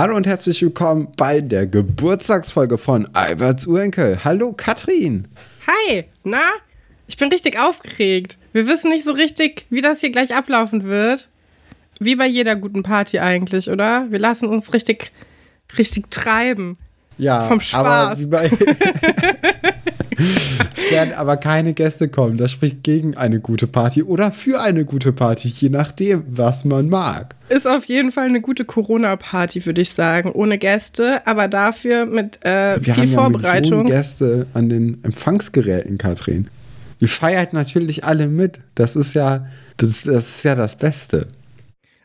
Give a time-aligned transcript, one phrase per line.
[0.00, 4.24] Hallo und herzlich willkommen bei der Geburtstagsfolge von Alberts Urenkel.
[4.24, 5.28] Hallo Katrin.
[5.66, 6.40] Hi, na?
[7.06, 8.38] Ich bin richtig aufgeregt.
[8.54, 11.28] Wir wissen nicht so richtig, wie das hier gleich ablaufen wird.
[11.98, 14.06] Wie bei jeder guten Party eigentlich, oder?
[14.08, 15.12] Wir lassen uns richtig,
[15.76, 16.78] richtig treiben.
[17.18, 17.84] Ja, vom Spaß.
[17.84, 18.50] aber wie bei
[20.90, 22.36] werden aber keine Gäste kommen.
[22.36, 26.88] Das spricht gegen eine gute Party oder für eine gute Party, je nachdem, was man
[26.88, 27.36] mag.
[27.48, 30.30] Ist auf jeden Fall eine gute Corona-Party, würde ich sagen.
[30.32, 33.78] Ohne Gäste, aber dafür mit äh, Wir viel haben ja Vorbereitung.
[33.78, 36.48] Millionen Gäste an den Empfangsgeräten, Katrin.
[37.00, 38.60] Die feiert natürlich alle mit.
[38.74, 39.46] Das ist ja
[39.80, 41.28] das, das ist ja das Beste.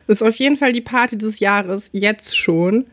[0.07, 2.85] ist auf jeden Fall die Party des Jahres, jetzt schon.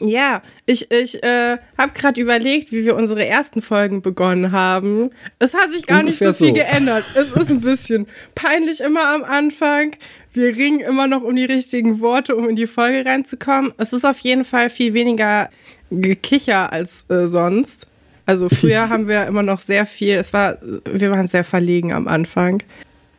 [0.00, 5.10] Ja, ich, ich äh, habe gerade überlegt, wie wir unsere ersten Folgen begonnen haben.
[5.38, 6.60] Es hat sich gar Ungefähr nicht so viel so.
[6.62, 7.04] geändert.
[7.14, 9.96] Es ist ein bisschen peinlich immer am Anfang.
[10.32, 13.72] Wir ringen immer noch um die richtigen Worte, um in die Folge reinzukommen.
[13.78, 15.48] Es ist auf jeden Fall viel weniger
[15.90, 17.86] Gekicher als äh, sonst.
[18.26, 22.08] Also früher haben wir immer noch sehr viel, es war, wir waren sehr verlegen am
[22.08, 22.62] Anfang.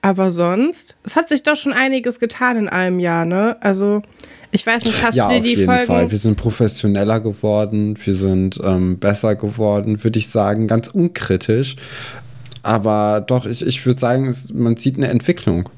[0.01, 3.57] Aber sonst, es hat sich doch schon einiges getan in einem Jahr, ne?
[3.61, 4.03] Also,
[4.55, 5.85] ich weiß nicht, hast ja, du dir auf die jeden Folgen.
[5.85, 6.11] Fall.
[6.11, 11.75] Wir sind professioneller geworden, wir sind ähm, besser geworden, würde ich sagen, ganz unkritisch.
[12.63, 15.69] Aber doch, ich, ich würde sagen, man sieht eine Entwicklung.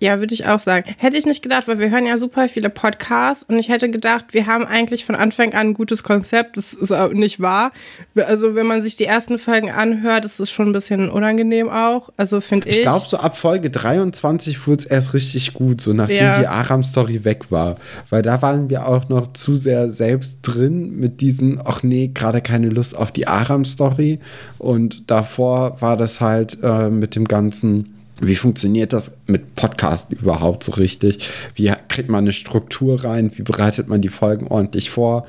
[0.00, 0.94] Ja, würde ich auch sagen.
[0.98, 4.26] Hätte ich nicht gedacht, weil wir hören ja super viele Podcasts und ich hätte gedacht,
[4.30, 6.56] wir haben eigentlich von Anfang an ein gutes Konzept.
[6.56, 7.72] Das ist auch nicht wahr.
[8.14, 12.10] Also, wenn man sich die ersten Folgen anhört, ist es schon ein bisschen unangenehm auch.
[12.16, 12.76] Also, finde ich.
[12.76, 16.38] Ich glaube, so ab Folge 23 wurde es erst richtig gut, so nachdem Ja.
[16.38, 17.76] die Aram-Story weg war.
[18.10, 22.40] Weil da waren wir auch noch zu sehr selbst drin mit diesen, ach nee, gerade
[22.40, 24.20] keine Lust auf die Aram-Story.
[24.58, 27.94] Und davor war das halt äh, mit dem ganzen.
[28.20, 31.28] Wie funktioniert das mit Podcast überhaupt so richtig?
[31.54, 33.30] Wie kriegt man eine Struktur rein?
[33.36, 35.26] Wie bereitet man die Folgen ordentlich vor?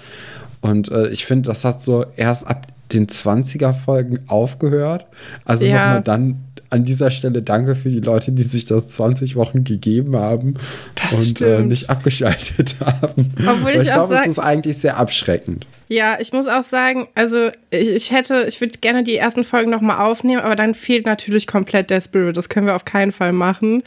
[0.61, 5.05] Und äh, ich finde, das hat so erst ab den 20er-Folgen aufgehört.
[5.45, 5.73] Also Ja.
[5.85, 10.15] nochmal dann an dieser Stelle danke für die Leute, die sich das 20 Wochen gegeben
[10.15, 10.55] haben
[10.95, 13.33] Das und äh, nicht abgeschaltet haben.
[13.47, 15.65] Obwohl ich ich glaube, es ist eigentlich sehr abschreckend.
[15.87, 19.71] Ja, ich muss auch sagen, also ich, ich hätte, ich würde gerne die ersten Folgen
[19.71, 22.37] nochmal aufnehmen, aber dann fehlt natürlich komplett der Spirit.
[22.37, 23.81] Das können wir auf keinen Fall machen.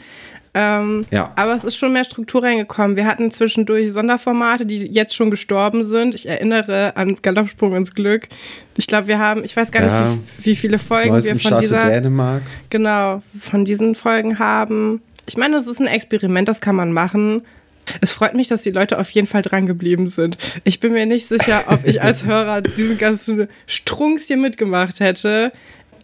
[0.55, 1.31] Ähm, Ja.
[1.35, 2.95] Aber es ist schon mehr Struktur reingekommen.
[2.95, 6.13] Wir hatten zwischendurch Sonderformate, die jetzt schon gestorben sind.
[6.15, 8.27] Ich erinnere an Galoppsprung ins Glück.
[8.77, 10.01] Ich glaube, wir haben, ich weiß gar Ja.
[10.09, 12.43] nicht, wie, wie viele Folgen Neues wir von Staate dieser, Dänemark.
[12.69, 15.01] genau, von diesen Folgen haben.
[15.25, 17.41] Ich meine, das ist ein Experiment, das kann man machen.
[17.99, 20.37] Es freut mich, dass die Leute auf jeden Fall dran geblieben sind.
[20.63, 25.51] Ich bin mir nicht sicher, ob ich als Hörer diesen ganzen Strunks hier mitgemacht hätte.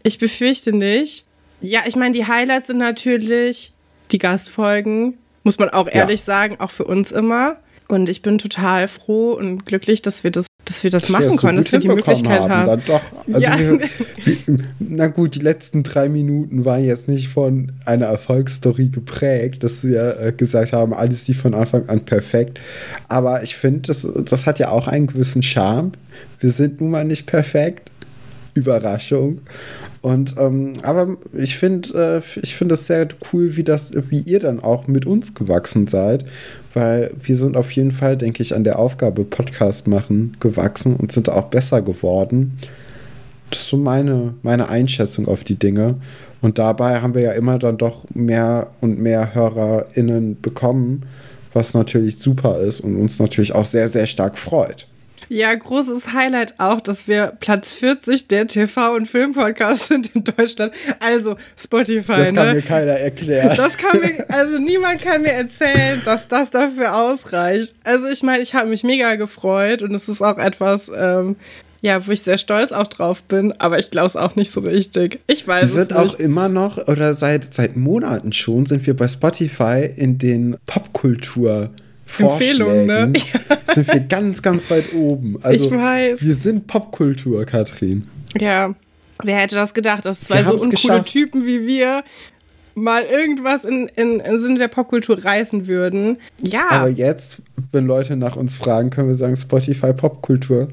[0.03, 1.23] Ich befürchte nicht.
[1.61, 3.73] Ja, ich meine, die Highlights sind natürlich
[4.11, 7.57] die Gastfolgen, muss man auch ehrlich sagen, auch für uns immer.
[7.87, 11.19] Und ich bin total froh und glücklich, dass wir das, dass wir das Dass wir
[11.25, 12.67] machen es so dass wir die Möglichkeit haben.
[12.67, 13.01] Dann doch.
[13.27, 13.57] Also Ja.
[13.57, 13.79] wir,
[14.25, 19.83] wir, na gut, die letzten drei Minuten waren jetzt nicht von einer Erfolgsstory geprägt, dass
[19.83, 22.59] wir äh, gesagt haben, alles die von Anfang an perfekt.
[23.07, 25.93] Aber ich finde, das, das hat ja auch einen gewissen Charme.
[26.39, 27.89] Wir sind nun mal nicht perfekt.
[28.53, 29.41] Überraschung.
[30.01, 34.39] Und ähm, aber ich finde, äh, ich finde es sehr cool, wie das, wie ihr
[34.39, 36.25] dann auch mit uns gewachsen seid,
[36.73, 41.11] weil wir sind auf jeden Fall, denke ich, an der Aufgabe Podcast machen gewachsen und
[41.11, 42.57] sind auch besser geworden.
[43.49, 45.95] Das ist so meine, meine Einschätzung auf die Dinge.
[46.41, 51.03] Und dabei haben wir ja immer dann doch mehr und mehr HörerInnen bekommen,
[51.51, 54.87] was natürlich super ist und uns natürlich auch sehr, sehr stark freut.
[55.29, 60.73] Ja, großes Highlight auch, dass wir Platz 40 der TV- und Filmpodcasts sind in Deutschland.
[60.99, 62.53] Also Spotify, Das kann ne?
[62.55, 63.55] mir keiner erklären.
[63.55, 67.75] Das kann mir, also niemand kann mir erzählen, dass das dafür ausreicht.
[67.83, 71.35] Also ich meine, ich habe mich mega gefreut und es ist auch etwas, ähm,
[71.81, 74.61] ja, wo ich sehr stolz auch drauf bin, aber ich glaube es auch nicht so
[74.61, 75.19] richtig.
[75.27, 76.15] Ich weiß Wir es sind nicht.
[76.15, 81.69] auch immer noch, oder seit, seit Monaten schon, sind wir bei Spotify in den Popkultur.
[82.17, 83.13] Empfehlungen, ne?
[83.73, 85.37] sind wir ganz, ganz weit oben.
[85.41, 86.21] Also, Ich weiß.
[86.21, 88.07] Wir sind Popkultur, Katrin.
[88.39, 88.73] Ja,
[89.23, 91.05] wer hätte das gedacht, dass zwei so uncoole geschafft.
[91.07, 92.03] Typen wie wir
[92.75, 96.17] mal irgendwas in, in, im Sinne der Popkultur reißen würden.
[96.41, 96.67] Ja.
[96.69, 97.37] Aber jetzt,
[97.71, 100.69] wenn Leute nach uns fragen, können wir sagen Spotify Popkultur.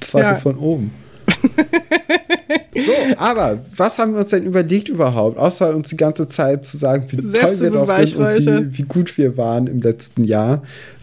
[0.00, 0.34] Zweites Ja.
[0.36, 0.90] von oben.
[2.74, 5.38] so, aber was haben wir uns denn überlegt überhaupt?
[5.38, 8.82] Außer uns die ganze Zeit zu sagen, wie toll wir doch sind und wie, wie
[8.82, 10.62] gut wir waren im letzten Jahr.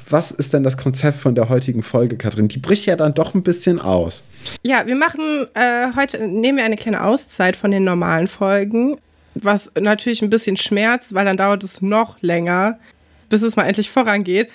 [0.09, 2.49] Was ist denn das Konzept von der heutigen Folge, Katrin?
[2.49, 4.23] Die bricht ja dann doch ein bisschen aus.
[4.61, 8.97] Ja, wir machen äh, heute, nehmen wir eine kleine Auszeit von den normalen Folgen,
[9.35, 12.77] was natürlich ein bisschen schmerzt, weil dann dauert es noch länger,
[13.29, 14.49] bis es mal endlich vorangeht.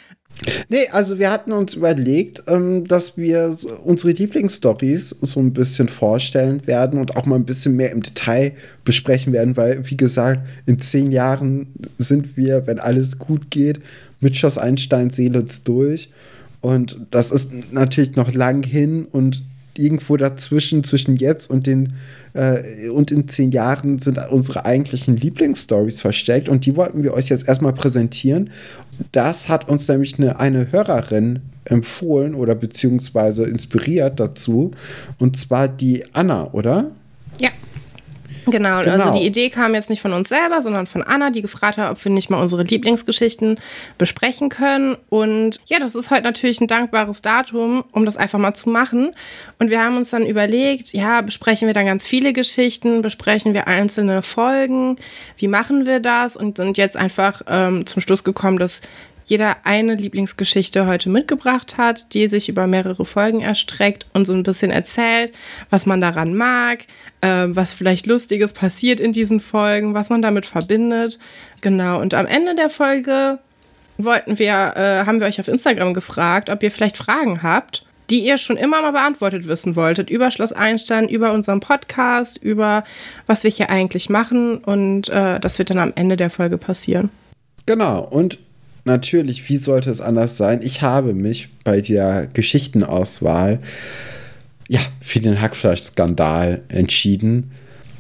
[0.69, 6.67] Nee, also wir hatten uns überlegt, ähm, dass wir unsere Lieblingsstories so ein bisschen vorstellen
[6.67, 8.53] werden und auch mal ein bisschen mehr im Detail
[8.85, 11.69] besprechen werden, weil, wie gesagt, in zehn Jahren
[11.99, 13.81] sind wir, wenn alles gut geht,
[14.21, 16.11] mit Schoss Einstein Seelitz durch.
[16.61, 19.43] Und das ist natürlich noch lang hin und
[19.79, 21.95] irgendwo dazwischen, zwischen jetzt und den
[22.35, 27.29] äh, und in zehn Jahren sind unsere eigentlichen Lieblingsstories versteckt und die wollten wir euch
[27.29, 28.51] jetzt erstmal präsentieren.
[29.13, 34.71] Das hat uns nämlich eine, eine Hörerin empfohlen oder beziehungsweise inspiriert dazu
[35.19, 36.93] und zwar die Anna, oder?
[38.47, 41.43] Genau, genau, also die Idee kam jetzt nicht von uns selber, sondern von Anna, die
[41.43, 43.59] gefragt hat, ob wir nicht mal unsere Lieblingsgeschichten
[43.99, 44.97] besprechen können.
[45.09, 49.11] Und ja, das ist heute natürlich ein dankbares Datum, um das einfach mal zu machen.
[49.59, 53.67] Und wir haben uns dann überlegt, ja, besprechen wir dann ganz viele Geschichten, besprechen wir
[53.67, 54.97] einzelne Folgen,
[55.39, 56.37] wie machen wir das?
[56.37, 58.81] Und sind jetzt einfach ähm, zum Schluss gekommen, dass
[59.27, 64.45] jeder eine Lieblingsgeschichte heute mitgebracht hat, die sich über mehrere Folgen erstreckt und so ein
[64.45, 65.33] bisschen erzählt,
[65.69, 66.85] was man daran mag,
[67.21, 71.19] äh, was vielleicht Lustiges passiert in diesen Folgen, was man damit verbindet.
[71.61, 72.01] Genau.
[72.01, 73.41] Und am Ende der Folge
[73.99, 78.25] wollten wir, äh, haben wir euch auf Instagram gefragt, ob ihr vielleicht Fragen habt, die
[78.25, 82.85] ihr schon immer mal beantwortet wissen wolltet, über Schloss Einstein, über unseren Podcast, über
[83.27, 84.59] was wir hier eigentlich machen.
[84.59, 87.11] Und äh, das wird dann am Ende der Folge passieren.
[87.65, 88.05] Genau.
[88.05, 88.39] Und
[88.87, 90.61] natürlich, wie sollte es anders sein?
[90.63, 93.61] Ich habe mich bei der Geschichtenauswahl
[94.69, 97.53] ja, für den Hackfleisch-Skandal entschieden.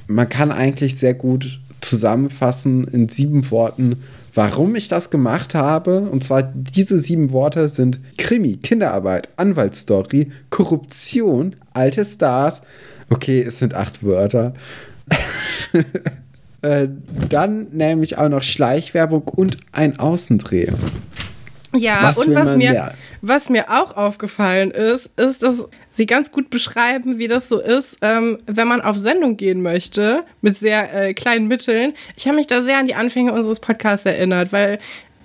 [0.06, 4.02] Man kann eigentlich sehr gut zusammenfassen in sieben Worten,
[4.34, 6.00] warum ich das gemacht habe.
[6.00, 12.62] Und zwar diese sieben Worte sind Krimi, Kinderarbeit, Anwaltsstory, Korruption, alte Stars.
[13.10, 14.54] Okay, es sind acht Wörter.
[16.62, 16.88] Äh,
[17.28, 20.68] dann nämlich auch noch Schleichwerbung und ein Außendreh.
[21.74, 26.48] Ja, was und was mir, was mir auch aufgefallen ist, ist, dass sie ganz gut
[26.50, 31.14] beschreiben, wie das so ist, ähm, wenn man auf Sendung gehen möchte, mit sehr äh,
[31.14, 31.92] kleinen Mitteln.
[32.16, 34.78] Ich habe mich da sehr an die Anfänge unseres Podcasts erinnert, weil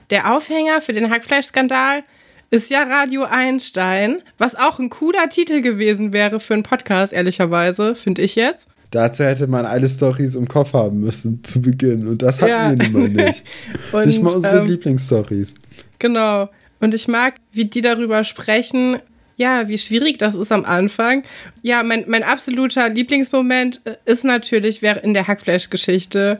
[0.09, 2.03] der Aufhänger für den Hackfleischskandal
[2.49, 7.95] ist ja Radio Einstein, was auch ein cooler Titel gewesen wäre für einen Podcast, ehrlicherweise,
[7.95, 8.67] finde ich jetzt.
[8.91, 12.07] Dazu hätte man alle Stories im Kopf haben müssen zu Beginn.
[12.07, 12.69] Und das hatten ja.
[12.69, 13.43] wir nun mal nicht.
[13.93, 15.53] und, nicht mal unsere ähm, Lieblingsstories.
[15.99, 16.49] Genau.
[16.81, 18.97] Und ich mag, wie die darüber sprechen,
[19.41, 21.23] ja, wie schwierig das ist am Anfang.
[21.63, 26.39] Ja, mein, mein absoluter Lieblingsmoment äh, ist natürlich in der Hackfleisch-Geschichte,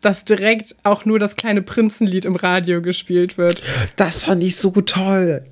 [0.00, 3.62] dass direkt auch nur das kleine Prinzenlied im Radio gespielt wird.
[3.94, 5.44] Das fand ich so toll.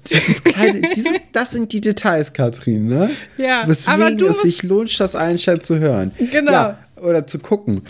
[0.42, 3.08] Kleine, diese, das sind die Details, Katrin, ne?
[3.36, 6.10] Ja, Weswegen aber du es sich lohnt, das Einstein zu hören.
[6.32, 6.50] Genau.
[6.50, 7.82] Ja, oder zu gucken.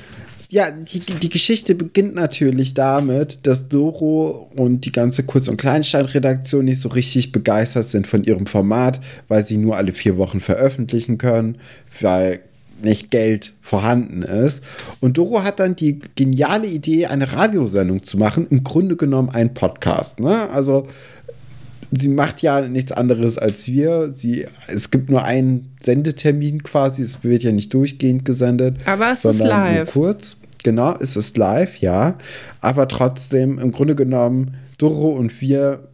[0.50, 6.64] Ja, die, die Geschichte beginnt natürlich damit, dass Doro und die ganze Kurz- und Kleinstein-Redaktion
[6.64, 11.18] nicht so richtig begeistert sind von ihrem Format, weil sie nur alle vier Wochen veröffentlichen
[11.18, 11.58] können,
[12.00, 12.40] weil
[12.82, 14.62] nicht Geld vorhanden ist.
[15.00, 19.52] Und Doro hat dann die geniale Idee, eine Radiosendung zu machen, im Grunde genommen ein
[19.52, 20.18] Podcast.
[20.20, 20.48] Ne?
[20.50, 20.88] Also
[21.90, 24.12] sie macht ja nichts anderes als wir.
[24.14, 28.78] Sie, es gibt nur einen Sendetermin quasi, es wird ja nicht durchgehend gesendet.
[28.86, 29.90] Aber es ist live.
[29.92, 30.36] kurz.
[30.64, 32.16] Genau, es ist live, ja.
[32.60, 35.88] Aber trotzdem, im Grunde genommen, Doro und wir,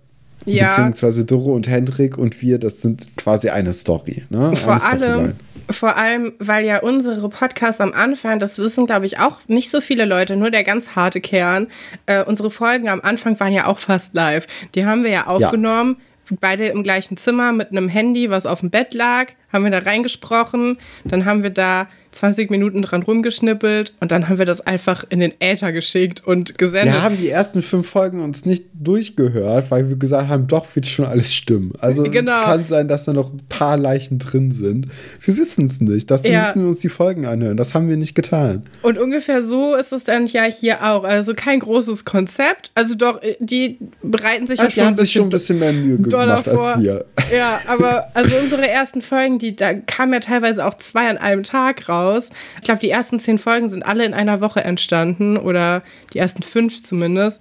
[0.46, 0.68] ja.
[0.68, 4.24] beziehungsweise Doro und Hendrik und wir, das sind quasi eine Story.
[4.30, 4.54] Ne?
[4.56, 5.34] Vor allem,
[5.70, 9.80] vor allem, weil ja unsere Podcasts am Anfang, das wissen glaube ich auch nicht so
[9.80, 11.68] viele Leute, nur der ganz harte Kern,
[12.06, 14.46] äh, unsere Folgen am Anfang waren ja auch fast live.
[14.74, 15.96] Die haben wir ja aufgenommen.
[15.98, 16.04] Ja
[16.40, 19.78] beide im gleichen Zimmer mit einem Handy, was auf dem Bett lag, haben wir da
[19.78, 20.76] reingesprochen.
[21.04, 25.20] Dann haben wir da 20 Minuten dran rumgeschnippelt und dann haben wir das einfach in
[25.20, 26.94] den Äther geschickt und gesendet.
[26.94, 30.86] Wir haben die ersten fünf Folgen uns nicht durchgehört, weil wir gesagt haben, doch wird
[30.86, 31.72] schon alles stimmen.
[31.78, 32.32] Also genau.
[32.32, 34.88] es kann sein, dass da noch ein paar Leichen drin sind.
[35.20, 36.10] Wir wissen es nicht.
[36.10, 36.40] Dazu ja.
[36.40, 37.56] müssen wir uns die Folgen anhören.
[37.56, 38.62] Das haben wir nicht getan.
[38.82, 41.04] Und ungefähr so ist es dann ja hier auch.
[41.04, 42.70] Also kein großes Konzept.
[42.74, 44.74] Also doch, äh, die bereiten sich ja, schon.
[44.74, 47.04] Die haben sich schon ein bisschen mehr Mühe gemacht als wir.
[47.34, 51.44] Ja, aber also unsere ersten Folgen, die da kamen ja teilweise auch zwei an einem
[51.44, 52.30] Tag raus.
[52.56, 55.82] Ich glaube, die ersten zehn Folgen sind alle in einer Woche entstanden oder
[56.12, 57.40] die ersten fünf zumindest.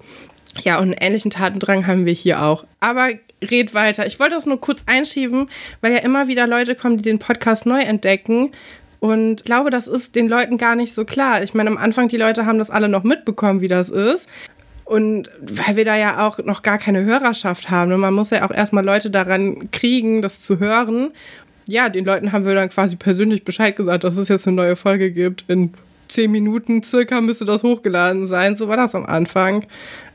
[0.61, 2.65] Ja, und einen ähnlichen Tatendrang haben wir hier auch.
[2.79, 3.09] Aber
[3.43, 4.05] red weiter.
[4.05, 5.49] Ich wollte das nur kurz einschieben,
[5.81, 8.51] weil ja immer wieder Leute kommen, die den Podcast neu entdecken.
[8.99, 11.43] Und ich glaube, das ist den Leuten gar nicht so klar.
[11.43, 14.29] Ich meine, am Anfang, die Leute haben das alle noch mitbekommen, wie das ist.
[14.85, 17.97] Und weil wir da ja auch noch gar keine Hörerschaft haben.
[17.97, 21.11] Man muss ja auch erstmal Leute daran kriegen, das zu hören
[21.67, 24.75] ja, den Leuten haben wir dann quasi persönlich Bescheid gesagt, dass es jetzt eine neue
[24.75, 25.71] Folge gibt in
[26.07, 28.55] zehn Minuten circa müsste das hochgeladen sein.
[28.55, 29.65] So war das am Anfang.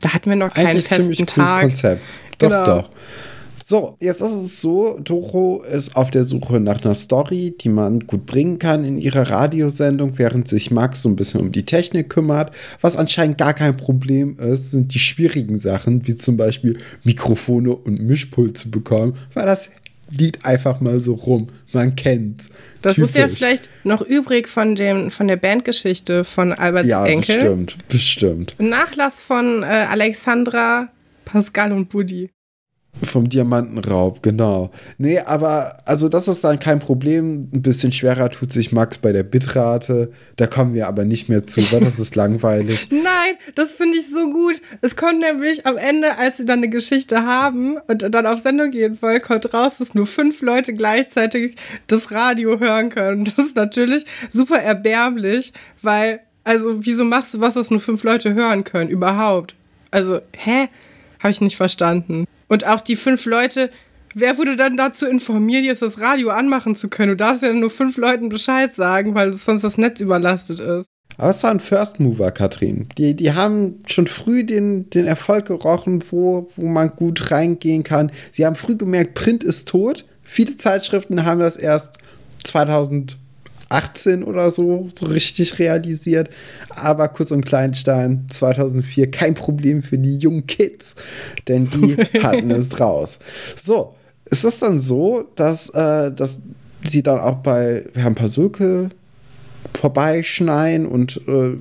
[0.01, 1.35] Da hatten wir noch keinen Eigentlich festen ziemlich Tag.
[1.35, 2.01] cooles Konzept.
[2.37, 2.65] Doch, Genau.
[2.65, 2.89] doch.
[3.65, 7.99] So, jetzt ist es so, Doro ist auf der Suche nach einer Story, die man
[7.99, 12.09] gut bringen kann in ihrer Radiosendung, während sich Max so ein bisschen um die Technik
[12.09, 12.51] kümmert.
[12.81, 18.01] Was anscheinend gar kein Problem ist, sind die schwierigen Sachen, wie zum Beispiel Mikrofone und
[18.01, 19.69] Mischpult zu bekommen, weil das
[20.09, 21.49] liegt einfach mal so rum.
[21.73, 22.49] Man kennt's.
[22.81, 23.37] Das ist ja Typisch.
[23.37, 27.35] vielleicht noch übrig von, dem, von der Bandgeschichte von Alberts Ja, Enkel.
[27.35, 28.55] bestimmt, bestimmt.
[28.59, 30.89] Ein Nachlass von äh, Alexandra,
[31.25, 32.29] Pascal und Buddy.
[33.03, 34.71] Vom Diamantenraub, genau.
[34.97, 37.47] Nee, aber also das ist dann kein Problem.
[37.53, 40.11] Ein bisschen schwerer tut sich Max bei der Bitrate.
[40.35, 42.89] Da kommen wir aber nicht mehr zu, weil das ist langweilig.
[42.91, 44.61] Nein, das finde ich so gut.
[44.81, 48.71] Es kommt nämlich am Ende, als sie dann eine Geschichte haben und dann auf Sendung
[48.71, 51.55] gehen wollen, kommt raus, dass nur fünf Leute gleichzeitig
[51.87, 53.23] das Radio hören können.
[53.23, 58.33] Das ist natürlich super erbärmlich, weil, also, wieso machst du was, was nur fünf Leute
[58.33, 58.89] hören können?
[58.89, 59.55] Überhaupt.
[59.91, 60.67] Also, hä?
[61.19, 62.25] Habe ich nicht verstanden.
[62.49, 63.69] Und auch die fünf Leute,
[64.13, 67.11] wer wurde dann dazu informiert, jetzt das Radio anmachen zu können?
[67.11, 70.89] Du darfst ja nur fünf Leuten Bescheid sagen, weil sonst das Netz überlastet ist.
[71.17, 72.87] Aber es war ein First Mover, Katrin.
[72.97, 78.11] Die, die haben schon früh den, den Erfolg gerochen, wo, wo man gut reingehen kann.
[78.31, 80.05] Sie haben früh gemerkt, Print ist tot.
[80.23, 81.97] Viele Zeitschriften haben das erst
[83.69, 86.29] 2018 oder so, so richtig realisiert.
[86.69, 90.95] Aber Kurz und Kleinstein 2004 kein Problem für die jungen Kids,
[91.47, 93.19] denn die hatten es raus.
[93.55, 93.95] So,
[94.25, 96.39] es ist dann so, dass, äh, dass
[96.83, 98.89] sie dann auch bei Herrn Pasulke
[99.73, 101.57] vorbeischneien und äh,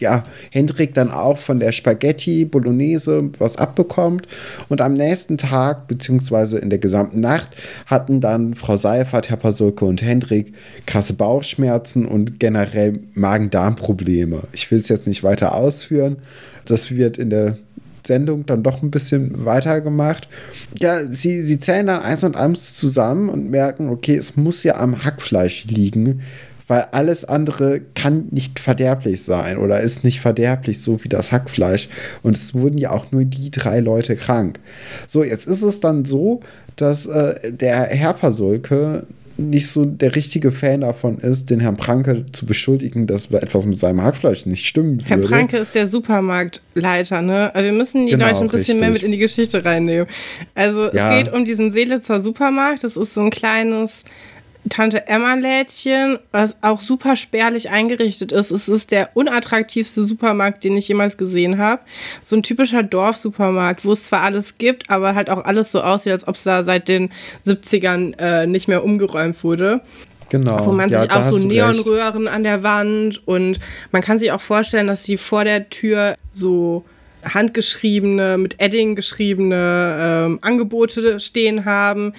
[0.00, 4.26] ja, Hendrik dann auch von der Spaghetti Bolognese was abbekommt.
[4.68, 7.50] Und am nächsten Tag, beziehungsweise in der gesamten Nacht,
[7.86, 10.52] hatten dann Frau Seifert, Herr Pasulke und Hendrik
[10.86, 14.42] krasse Bauchschmerzen und generell Magen-Darm-Probleme.
[14.52, 16.16] Ich will es jetzt nicht weiter ausführen.
[16.64, 17.56] Das wird in der
[18.06, 20.28] Sendung dann doch ein bisschen weitergemacht.
[20.78, 24.76] Ja, sie, sie zählen dann eins und eins zusammen und merken, okay, es muss ja
[24.76, 26.20] am Hackfleisch liegen,
[26.66, 31.88] weil alles andere kann nicht verderblich sein oder ist nicht verderblich, so wie das Hackfleisch.
[32.22, 34.58] Und es wurden ja auch nur die drei Leute krank.
[35.06, 36.40] So, jetzt ist es dann so,
[36.76, 39.06] dass äh, der Herr Pasulke
[39.36, 43.76] nicht so der richtige Fan davon ist, den Herrn Pranke zu beschuldigen, dass etwas mit
[43.78, 45.28] seinem Hackfleisch nicht stimmen Herr würde.
[45.28, 47.50] Pranke ist der Supermarktleiter, ne?
[47.54, 49.06] Wir müssen die Genau, Leute ein bisschen mehr mit richtig.
[49.06, 50.06] in die Geschichte reinnehmen.
[50.54, 51.10] Also Ja.
[51.18, 52.84] es geht um diesen Seelitzer Supermarkt.
[52.84, 54.04] Das ist so ein kleines
[54.70, 58.50] Tante Emma-Lädchen, was auch super spärlich eingerichtet ist.
[58.50, 61.82] Es ist der unattraktivste Supermarkt, den ich jemals gesehen habe.
[62.22, 66.12] So ein typischer Dorfsupermarkt, wo es zwar alles gibt, aber halt auch alles so aussieht,
[66.12, 67.10] als ob es da seit den
[67.44, 69.82] 70ern äh, nicht mehr umgeräumt wurde.
[70.30, 70.64] Genau.
[70.66, 71.38] Wo man ja, sich auch so.
[71.38, 73.60] Neonröhren an der Wand und
[73.92, 76.84] man kann sich auch vorstellen, dass sie vor der Tür so
[77.24, 82.12] handgeschriebene, mit Edding geschriebene ähm, Angebote stehen haben.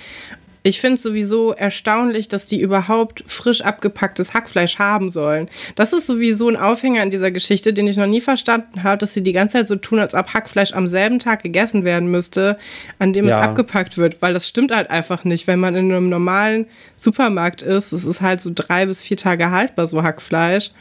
[0.67, 5.47] Ich finde es sowieso erstaunlich, dass die überhaupt frisch abgepacktes Hackfleisch haben sollen.
[5.75, 9.13] Das ist sowieso ein Aufhänger in dieser Geschichte, den ich noch nie verstanden habe, dass
[9.13, 12.57] sie die ganze Zeit so tun, als ob Hackfleisch am selben Tag gegessen werden müsste,
[12.97, 13.37] an dem Ja.
[13.37, 14.23] es abgepackt wird.
[14.23, 15.45] Weil das stimmt halt einfach nicht.
[15.45, 19.51] Wenn man in einem normalen Supermarkt ist, es ist halt so drei bis vier Tage
[19.51, 20.71] haltbar, so Hackfleisch.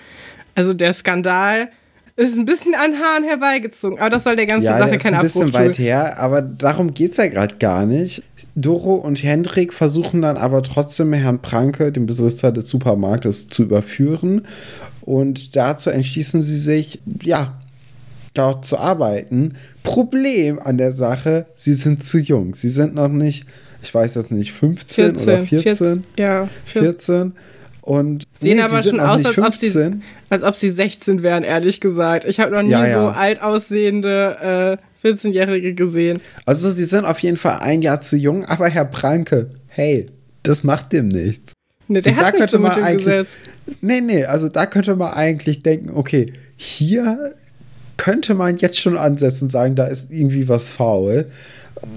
[0.54, 1.68] Also der Skandal
[2.16, 3.98] ist ein bisschen an Haaren herbeigezogen.
[3.98, 5.60] Aber das soll der ganzen Ja, Sache der ist keinen ein Abbruch bisschen tun.
[5.60, 8.22] weit her, aber darum geht es ja gerade gar nicht.
[8.56, 14.46] Doro und Hendrik versuchen dann aber trotzdem Herrn Pranke, den Besitzer des Supermarktes, zu überführen.
[15.00, 17.58] Und dazu entschließen sie sich, ja,
[18.34, 19.54] dort zu arbeiten.
[19.82, 22.54] Problem an der Sache, sie sind zu jung.
[22.54, 23.46] Sie sind noch nicht,
[23.82, 26.04] ich weiß das nicht, 15 oder 14?
[26.16, 26.82] ja, 14.
[26.82, 27.32] 14.
[27.82, 30.02] Und Sehen nee, aber schon aus, als ob, sie, 15.
[30.34, 32.24] als ob sie 16 wären, ehrlich gesagt.
[32.24, 33.00] Ich habe noch nie Ja, ja.
[33.00, 36.20] so alt aussehende äh, 14-Jährige gesehen.
[36.44, 40.06] Also sie sind auf jeden Fall ein Jahr zu jung, aber Herr Pranke, hey,
[40.42, 41.52] das macht dem nichts.
[41.88, 43.30] Ne, der hat nicht so mit dem Gesetz.
[43.80, 47.34] Nee, nee, also da könnte man eigentlich denken, okay, hier
[47.96, 51.26] könnte man jetzt schon ansetzen und sagen, da ist irgendwie was faul.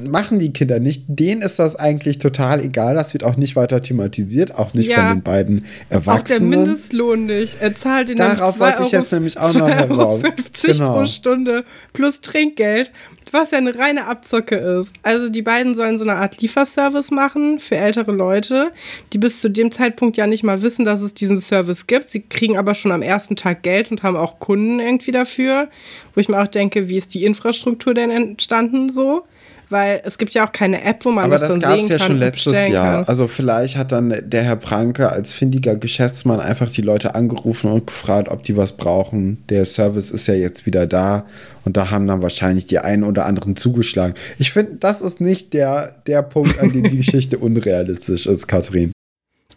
[0.06, 1.04] Machen die Kinder nicht.
[1.08, 2.96] Denen ist das eigentlich total egal.
[2.96, 5.08] Das wird auch nicht weiter thematisiert, auch nicht Ja.
[5.08, 6.50] von den beiden Auch der Erwachsenen.
[6.50, 7.62] Mindestlohn nicht.
[7.62, 10.22] Er zahlt ihn Darauf wollte ich jetzt nämlich auch noch heraus.
[10.22, 10.94] 50 Genau.
[10.98, 11.64] pro Stunde
[11.94, 12.92] plus Trinkgeld,
[13.32, 14.94] was ja eine reine Abzocke ist.
[15.04, 18.72] Also die beiden sollen so eine Art Lieferservice machen für ältere Leute,
[19.14, 22.10] die bis zu dem Zeitpunkt ja nicht mal wissen, dass es diesen Service gibt.
[22.10, 25.68] Sie kriegen aber schon am ersten Tag Geld und haben auch Kunden irgendwie dafür,
[26.14, 29.24] wo ich mir auch denke, wie ist die Infrastruktur denn entstanden so?
[29.70, 32.00] Weil es gibt ja auch keine App, wo man Aber das, das gab es ja
[32.00, 32.98] schon letztes Jahr.
[32.98, 33.04] kann.
[33.06, 37.88] Also vielleicht hat dann der Herr Pranke als findiger Geschäftsmann einfach die Leute angerufen und
[37.88, 39.44] gefragt, ob die was brauchen.
[39.50, 41.26] Der Service ist ja jetzt wieder da
[41.66, 44.16] und da haben dann wahrscheinlich die einen oder anderen zugeschlagen.
[44.38, 48.92] Ich finde, das ist nicht der, der Punkt, an dem die Geschichte unrealistisch ist, Katrin.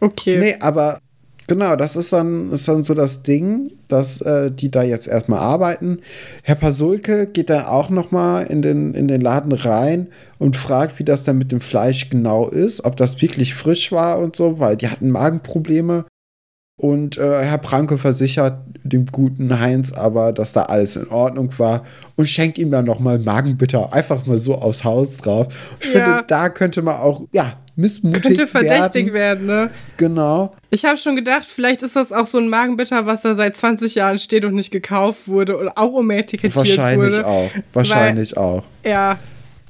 [0.00, 0.38] Okay.
[0.38, 0.98] Nee, aber
[1.50, 5.40] genau, das ist dann, ist dann so das Ding, dass äh, die da jetzt erstmal
[5.40, 5.98] arbeiten.
[6.44, 10.06] Herr Pasulke geht dann auch noch mal in den, in den Laden rein
[10.38, 14.20] und fragt, wie das dann mit dem Fleisch genau ist, ob das wirklich frisch war
[14.20, 16.04] und so, weil die hatten Magenprobleme.
[16.80, 21.82] Und äh, Herr Pranke versichert dem guten Heinz aber, dass da alles in Ordnung war
[22.16, 25.48] und schenkt ihm dann noch mal Magenbitter einfach mal so aufs Haus drauf.
[25.80, 26.04] Ich Ja.
[26.04, 29.46] finde, da könnte man auch, ja, missmutig Könnte verdächtig werden.
[29.46, 29.70] werden, ne?
[29.98, 30.54] Genau.
[30.70, 33.94] Ich habe schon gedacht, vielleicht ist das auch so ein Magenbitter, was da seit 20
[33.96, 37.26] Jahren steht und nicht gekauft wurde oder auch umetikettiert Wahrscheinlich wurde.
[37.26, 37.50] auch.
[37.74, 38.62] Wahrscheinlich auch.
[38.86, 39.18] Ja,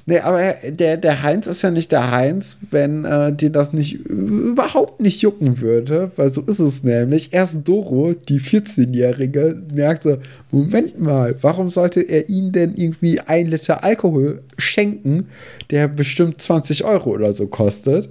[0.05, 3.93] Nee, aber der, der Heinz ist ja nicht der Heinz, wenn äh, dir das nicht
[4.05, 7.33] überhaupt nicht jucken würde, weil so ist es nämlich.
[7.33, 10.17] Erst Doro, die 14-Jährige, merkt so:
[10.51, 15.27] Moment mal, warum sollte er ihnen denn irgendwie ein Liter Alkohol schenken,
[15.69, 18.09] der bestimmt 20 Euro oder so kostet?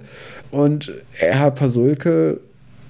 [0.51, 2.39] Und Herr Pasulke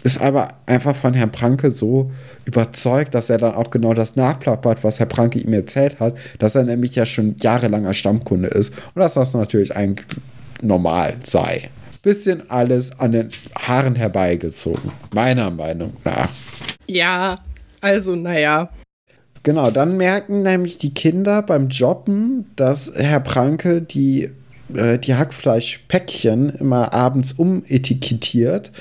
[0.04, 2.12] ist aber einfach von Herrn Pranke so
[2.46, 6.56] überzeugt, dass er dann auch genau das nachplappert, was Herr Pranke ihm erzählt hat, dass
[6.56, 10.08] er nämlich ja schon jahrelanger Stammkunde ist und dass das natürlich eigentlich
[10.62, 11.70] normal sei.
[12.02, 16.30] Bisschen alles an den Haaren herbeigezogen, meiner Meinung nach.
[16.88, 17.40] ja,
[17.80, 18.70] also naja.
[19.44, 24.30] Genau, dann merken nämlich die Kinder beim Jobben, dass Herr Pranke die,
[24.74, 28.72] äh, die Hackfleischpäckchen immer abends umetikettiert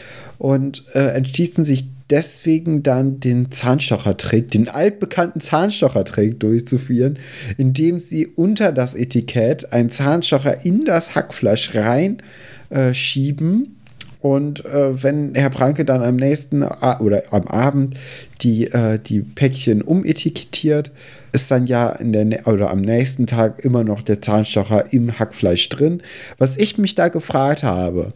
[0.40, 7.18] und äh, entschließen sich deswegen dann den Zahnstochertrick, den altbekannten Zahnstochertrick durchzuführen,
[7.58, 12.22] indem sie unter das Etikett einen Zahnstocher in das Hackfleisch rein
[12.70, 13.76] äh, schieben
[14.20, 17.96] und äh, wenn Herr Pranke dann am nächsten oder am Abend
[18.42, 20.90] die, äh, die Päckchen umetikettiert,
[21.32, 25.68] ist dann ja in der oder am nächsten Tag immer noch der Zahnstocher im Hackfleisch
[25.70, 26.02] drin.
[26.36, 28.12] Was ich mich da gefragt habe,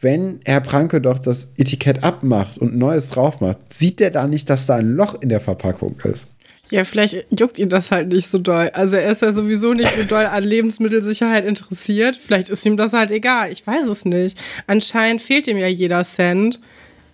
[0.00, 4.50] wenn Herr Pranke doch das Etikett abmacht und Neues drauf macht, sieht der da nicht,
[4.50, 6.26] dass da ein Loch in der Verpackung ist?
[6.70, 8.70] Ja, vielleicht juckt ihn das halt nicht so doll.
[8.72, 12.16] Also er ist ja sowieso nicht so doll an Lebensmittelsicherheit interessiert.
[12.16, 13.52] Vielleicht ist ihm das halt egal.
[13.52, 14.36] Ich weiß es nicht.
[14.66, 16.60] Anscheinend fehlt ihm ja jeder Cent,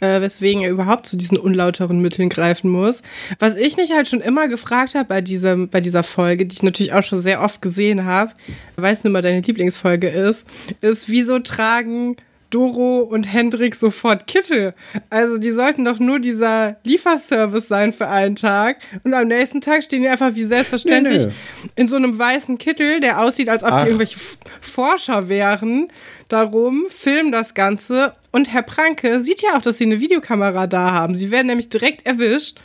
[0.01, 3.03] äh, weswegen er überhaupt zu diesen unlauteren Mitteln greifen muss.
[3.38, 6.95] Was ich mich halt schon immer gefragt habe bei, bei dieser Folge, die ich natürlich
[6.95, 8.33] auch schon sehr oft gesehen habe,
[8.77, 10.47] weiß nur mal deine Lieblingsfolge ist,
[10.81, 12.16] ist, wieso tragen
[12.53, 14.75] Doro und Hendrik sofort Kittel.
[15.11, 19.83] Also die sollten doch nur dieser Lieferservice sein für einen Tag und am nächsten Tag
[19.83, 21.33] stehen die einfach wie selbstverständlich Nee,
[21.77, 23.83] in so einem weißen Kittel, der aussieht, als ob Ach.
[23.83, 25.88] die irgendwelche F Forscher wären.
[26.29, 30.93] Darum filmen das Ganze und Herr Pranke sieht ja auch, dass sie eine Videokamera da
[30.93, 31.17] haben.
[31.17, 32.59] Sie werden nämlich direkt erwischt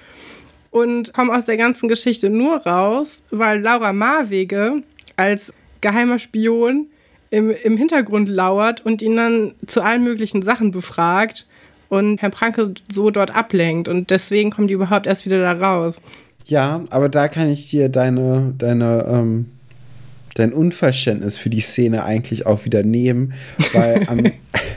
[0.71, 4.83] und kommen aus der ganzen Geschichte nur raus, weil Laura Marwege
[5.15, 6.89] als geheimer Spion
[7.29, 11.45] im, im Hintergrund lauert und ihn dann zu allen möglichen Sachen befragt
[11.89, 13.87] und Herr Pranke so dort ablenkt.
[13.87, 16.01] Und deswegen kommen die überhaupt erst wieder da raus.
[16.45, 19.47] Ja, aber da kann ich dir deine, deine, ähm,
[20.35, 23.33] dein Unverständnis für die Szene eigentlich auch wieder nehmen,
[23.73, 24.23] weil am,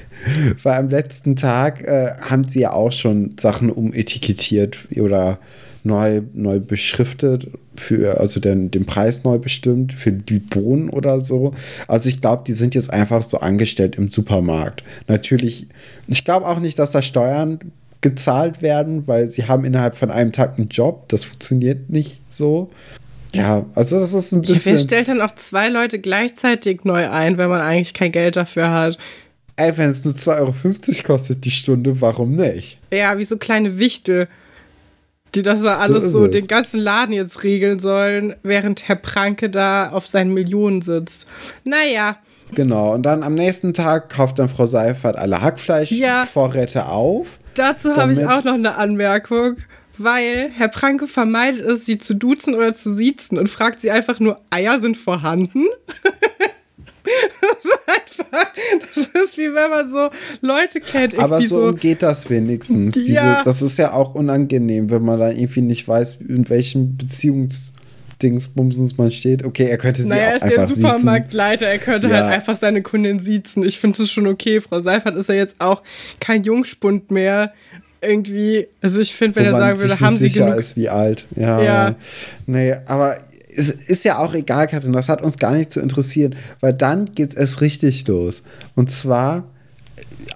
[0.63, 5.39] weil am letzten Tag äh, haben sie ja auch schon Sachen umetikettiert oder
[5.85, 11.53] neu, neu beschriftet, für, also den, den Preis neu bestimmt für die Bohnen oder so.
[11.89, 14.85] Also ich glaube, die sind jetzt einfach so angestellt im Supermarkt.
[15.09, 15.67] Natürlich,
[16.07, 17.59] ich glaube auch nicht, dass da Steuern
[18.01, 21.09] gezahlt werden, weil sie haben innerhalb von einem Tag einen Job.
[21.09, 22.71] Das funktioniert nicht so.
[23.35, 24.79] Ja, also das ist ein Ja, wer bisschen.
[24.79, 28.99] stellt dann auch zwei Leute gleichzeitig neu ein, wenn man eigentlich kein Geld dafür hat?
[29.57, 32.79] Ey, wenn es nur 2,50 Euro kostet die Stunde, warum nicht?
[32.91, 34.27] Ja, wie so kleine Wichte,
[35.35, 36.33] die das da So alles so, es.
[36.33, 41.27] den ganzen Laden jetzt regeln sollen, während Herr Pranke da auf seinen Millionen sitzt.
[41.65, 42.17] Naja,
[42.53, 47.39] Genau, und dann am nächsten Tag kauft dann Frau Seifert alle Hackfleischvorräte auf.
[47.55, 49.57] dazu habe ich auch noch eine Anmerkung.
[50.03, 54.19] Weil Herr Pranke vermeidet es, sie zu duzen oder zu siezen und fragt sie einfach
[54.19, 55.67] nur, Eier sind vorhanden?
[57.41, 58.47] das ist einfach,
[58.81, 60.09] das ist wie wenn man so
[60.41, 61.19] Leute kennt.
[61.19, 62.95] Aber irgendwie so umgeht das wenigstens.
[62.95, 63.43] Diese, Ja.
[63.45, 69.11] das ist ja auch unangenehm, wenn man da irgendwie nicht weiß, in welchem Beziehungsdingsbumsens man
[69.11, 69.45] steht.
[69.45, 70.83] Okay, er könnte sie Naja, er auch ist der einfach siezen.
[70.83, 72.15] Supermarktleiter, er könnte Ja.
[72.15, 73.65] halt einfach seine Kundin siezen.
[73.65, 74.61] Ich finde das schon okay.
[74.61, 75.83] Frau Seifert ist ja jetzt auch
[76.21, 77.53] kein Jungspund mehr.
[78.03, 80.57] Irgendwie, also ich finde, wenn Wo er sagen würde, haben sie genug.
[80.57, 81.27] ist, wie alt.
[81.37, 81.63] Ja.
[81.63, 81.95] Ja.
[82.47, 83.19] Nee, aber
[83.57, 87.07] es ist ja auch egal, Katrin, das hat uns gar nicht zu interessieren, weil dann
[87.07, 88.43] geht es erst richtig los.
[88.75, 89.45] Und zwar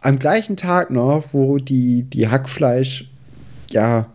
[0.02, 3.10] am gleichen Tag noch, wo die, die Hackfleisch,
[3.70, 4.06] ja,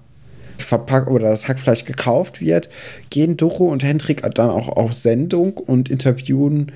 [0.58, 2.70] verpackt oder das Hackfleisch gekauft wird,
[3.10, 6.72] gehen Doro und Hendrik dann auch auf Sendung und interviewen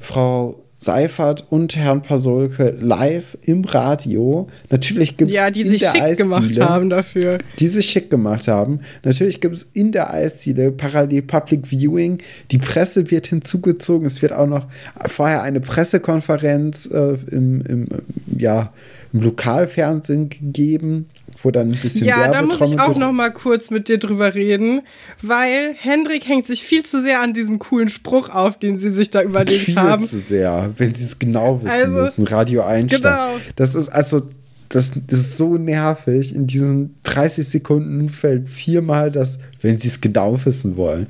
[0.00, 4.48] Frau Seifert und Herrn Pasolke live im Radio.
[4.70, 5.36] Natürlich gibt es.
[5.36, 7.38] Ja, die sich schick Eisdiele, gemacht haben dafür.
[7.58, 8.80] Die sich schick gemacht haben.
[9.02, 12.18] Natürlich gibt es in der Eisdiele parallel Public Viewing.
[12.50, 14.06] Die Presse wird hinzugezogen.
[14.06, 14.66] Es wird auch noch
[15.06, 17.88] vorher eine Pressekonferenz äh, im, im,
[18.36, 18.70] ja,
[19.14, 21.08] im Lokalfernsehen gegeben
[21.42, 24.34] wo dann ein bisschen Ja, da muss ich auch noch mal kurz mit dir drüber
[24.34, 24.82] reden,
[25.22, 29.10] weil Hendrik hängt sich viel zu sehr an diesem coolen Spruch auf, den sie sich
[29.10, 30.02] da überlegt viel haben.
[30.02, 32.26] Viel zu sehr, wenn sie es genau wissen also, müssen.
[32.26, 33.02] Radio Einstein.
[33.02, 33.30] Genau.
[33.56, 34.22] Das ist also
[34.68, 36.34] das, ist so nervig.
[36.34, 41.06] In diesen 30 Sekunden fällt viermal das, wenn sie es genau wissen wollen.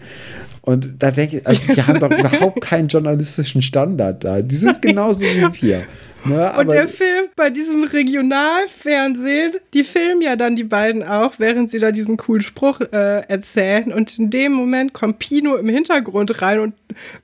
[0.60, 4.42] Und da denke ich, also die haben doch überhaupt keinen journalistischen Standard da.
[4.42, 5.82] Die sind genauso wie wir.
[6.26, 11.70] Ne, und der Film bei diesem Regionalfernsehen, die filmen ja dann die beiden auch, während
[11.70, 13.92] sie da diesen coolen Spruch äh, erzählen.
[13.92, 16.74] Und in dem Moment kommt Pino im Hintergrund rein und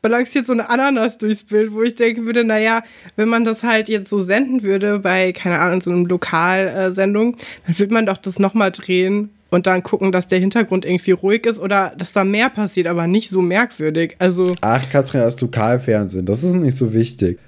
[0.03, 2.83] balanciert so eine Ananas durchs Bild, wo ich denken würde, naja,
[3.17, 7.37] wenn man das halt jetzt so senden würde bei, keine Ahnung, so einer Lokalsendung,
[7.67, 11.47] dann würde man doch das nochmal drehen und dann gucken, dass der Hintergrund irgendwie ruhig
[11.47, 14.17] ist oder dass da mehr passiert, aber nicht so merkwürdig.
[14.19, 17.39] Also Ach, Katrin, das Lokalfernsehen, das ist nicht so wichtig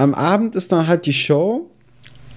[0.00, 1.70] am Abend ist dann halt die Show.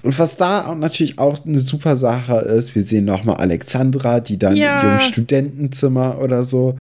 [0.04, 4.38] Und was da auch natürlich auch eine super Sache ist, wir sehen nochmal Alexandra, die
[4.38, 4.82] dann ja.
[4.82, 6.76] in ihrem Studentenzimmer oder so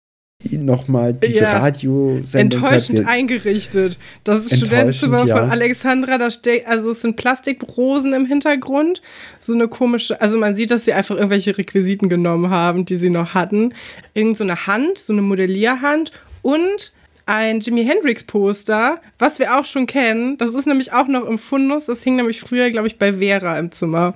[0.52, 1.58] nochmal diese ja.
[1.58, 3.98] Radiosendung Enttäuschend eingerichtet.
[4.24, 5.36] Das ist Studentenzimmer ja.
[5.36, 9.02] von Alexandra, da steht, also es sind Plastikrosen im Hintergrund.
[9.38, 13.10] So eine komische, also man sieht, dass sie einfach irgendwelche Requisiten genommen haben, die sie
[13.10, 13.74] noch hatten.
[14.14, 16.94] Irgend so eine Hand, so eine Modellierhand und
[17.30, 20.36] ein Jimi Hendrix Poster, was wir auch schon kennen.
[20.36, 21.86] Das ist nämlich auch noch im Fundus.
[21.86, 24.14] Das hing nämlich früher, glaube ich, bei Vera im Zimmer.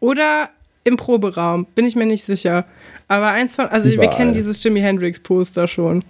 [0.00, 0.48] Oder
[0.84, 2.64] im Proberaum, bin ich mir nicht sicher.
[3.08, 4.08] Aber eins von, also Überall.
[4.08, 6.02] wir kennen dieses Jimi Hendrix Poster schon.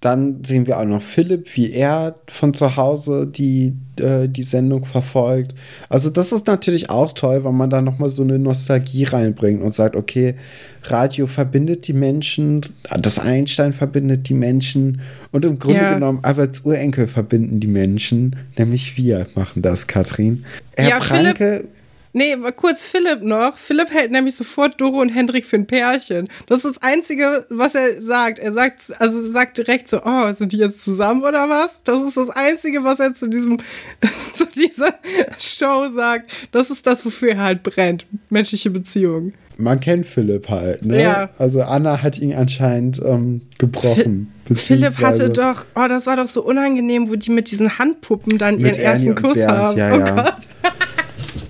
[0.00, 4.86] Dann sehen wir auch noch Philipp, wie er von zu Hause die, äh, die Sendung
[4.86, 5.54] verfolgt.
[5.90, 9.62] Also das ist natürlich auch toll, weil man da noch mal so eine Nostalgie reinbringt
[9.62, 10.36] und sagt, okay,
[10.84, 12.62] Radio verbindet die Menschen,
[12.98, 15.92] das Einstein verbindet die Menschen und im Grunde ja.
[15.92, 20.44] genommen Alberts Urenkel verbinden die Menschen, nämlich wir machen das, Katrin.
[20.76, 21.68] Herr ja, Pranke Philipp
[22.12, 23.56] Nee, kurz Philipp noch.
[23.56, 26.28] Philipp hält nämlich sofort Doro und Hendrik für ein Pärchen.
[26.46, 28.40] Das ist das Einzige, was er sagt.
[28.40, 31.78] Er sagt, also sagt direkt so, oh, sind die jetzt zusammen oder was?
[31.84, 33.58] Das ist das Einzige, was er zu diesem,
[34.34, 34.94] zu dieser
[35.38, 36.32] Show sagt.
[36.50, 38.06] Das ist das, wofür er halt brennt.
[38.28, 39.34] Menschliche Beziehungen.
[39.60, 41.02] Man kennt Philipp halt, ne?
[41.02, 41.30] Ja.
[41.38, 44.32] Also Anna hat ihn anscheinend ähm, gebrochen.
[44.52, 48.58] Philipp hatte doch, oh, das war doch so unangenehm, wo die mit diesen Handpuppen dann
[48.58, 49.78] ihren ersten Kuss Bernd, haben.
[49.78, 50.22] Ja, oh ja.
[50.22, 50.36] Gott.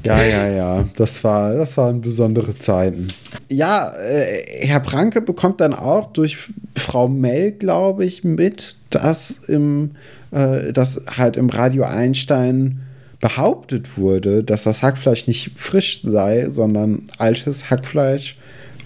[0.05, 0.85] Ja, ja, ja.
[0.97, 3.09] Das, war, das waren besondere Zeiten.
[3.49, 6.39] Ja, äh, Herr Pranke bekommt dann auch durch
[6.77, 9.93] Frau Mell, glaube ich, mit, dass, im,
[10.31, 12.81] äh, dass halt im Radio Einstein
[13.21, 18.37] behauptet wurde, dass das Hackfleisch nicht frisch sei, sondern altes Hackfleisch,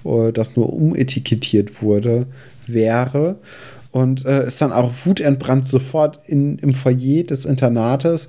[0.05, 2.27] äh, das nur umetikettiert wurde,
[2.67, 3.37] wäre
[3.95, 8.27] und äh, ist dann auch wutentbrannt sofort in, im Foyer des Internates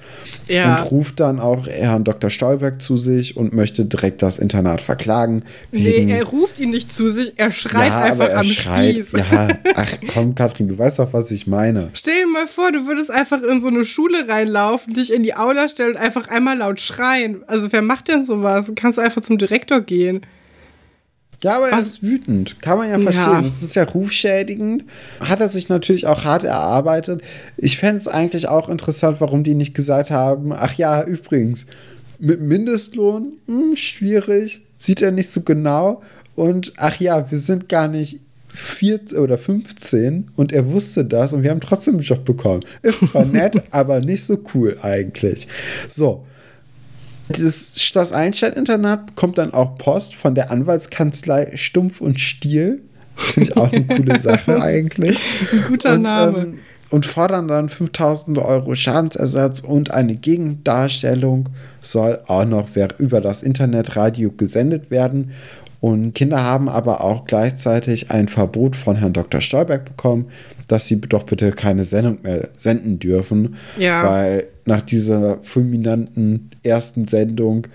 [0.48, 0.76] ja.
[0.78, 2.30] und ruft dann auch Herrn Dr.
[2.30, 5.44] Stolberg zu sich und möchte direkt das Internat verklagen.
[5.72, 9.12] Nee, er ruft ihn nicht zu sich, er schreit ja, einfach er am schreit, Spieß.
[9.32, 11.90] Ja, ach komm, Katrin, du weißt doch, was ich meine.
[11.94, 15.34] Stell dir mal vor, du würdest einfach in so eine Schule reinlaufen, dich in die
[15.34, 17.44] Aula stellen und einfach einmal laut schreien.
[17.48, 18.68] Also wer macht denn sowas?
[18.68, 20.22] Du kannst einfach zum Direktor gehen.
[21.44, 22.62] Ja, aber er ist wütend.
[22.62, 23.34] Kann man ja verstehen.
[23.34, 23.42] Ja.
[23.42, 24.86] Das ist ja rufschädigend.
[25.20, 27.22] Hat er sich natürlich auch hart erarbeitet.
[27.58, 31.66] Ich fände es eigentlich auch interessant, warum die nicht gesagt haben: Ach ja, übrigens,
[32.20, 36.02] mit Mindestlohn, hm, schwierig, sieht er nicht so genau.
[36.36, 38.20] Und ach ja, wir sind gar nicht
[38.56, 42.62] 14 oder 15 und er wusste das und wir haben trotzdem einen Job bekommen.
[42.82, 45.48] Ist zwar nett, aber nicht so cool eigentlich.
[45.90, 46.26] So.
[47.28, 52.84] Das Schloss Einstein-Internat bekommt dann auch Post von der Anwaltskanzlei Stumpf und Stiel.
[53.16, 55.20] Finde ich auch eine coole Sache eigentlich.
[55.52, 56.38] Ein guter und, Name.
[56.38, 56.60] Ähm,
[56.92, 61.50] und fordern dann 5000 Euro Schadensersatz und eine Gegendarstellung
[61.82, 65.32] soll auch noch über das Internetradio gesendet werden.
[65.82, 69.42] Und Kinder haben aber auch gleichzeitig ein Verbot von Herrn Dr.
[69.42, 70.28] Stolberg bekommen,
[70.68, 73.56] dass sie doch bitte keine Sendung mehr senden dürfen.
[73.78, 74.04] Ja.
[74.04, 77.68] Weil nach dieser fulminanten ersten Sendung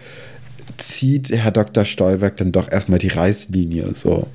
[0.76, 1.84] zieht Herr Dr.
[1.84, 3.94] Stolberg dann doch erstmal die Reißlinie.
[3.94, 4.26] So.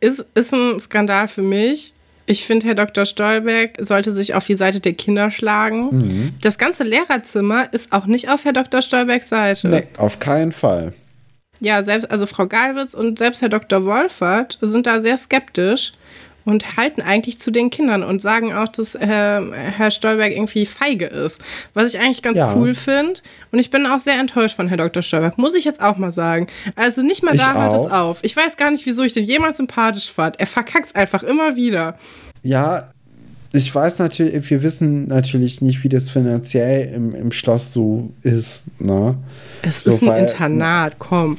[0.00, 1.94] Ist, ist ein Skandal für mich.
[2.26, 3.06] Ich finde, Herr Dr.
[3.06, 5.88] Stolberg sollte sich auf die Seite der Kinder schlagen.
[5.90, 6.32] Mhm.
[6.40, 8.82] Das ganze Lehrerzimmer ist auch nicht auf Herr Dr.
[8.82, 9.68] Stolbergs Seite.
[9.68, 10.92] Nee, auf keinen Fall.
[11.60, 13.84] Ja, selbst, also Frau Galwitz und selbst Herr Dr.
[13.84, 15.92] Wolfert sind da sehr skeptisch
[16.44, 21.06] und halten eigentlich zu den Kindern und sagen auch, dass äh, Herr Stolberg irgendwie feige
[21.06, 21.40] ist.
[21.74, 22.54] Was ich eigentlich ganz ja.
[22.54, 23.20] cool finde.
[23.52, 25.02] Und ich bin auch sehr enttäuscht von Herr Dr.
[25.02, 26.46] Stolberg, muss ich jetzt auch mal sagen.
[26.76, 28.18] Also nicht mal da hört es auf.
[28.22, 30.38] Ich weiß gar nicht, wieso ich den jemals sympathisch fand.
[30.40, 31.98] Er verkackt es einfach immer wieder.
[32.42, 32.88] Ja,
[33.52, 38.64] ich weiß natürlich, wir wissen natürlich nicht, wie das finanziell im, im Schloss so ist.
[38.78, 39.16] Ne?
[39.62, 41.38] Es so, ist ein weil, Internat, komm.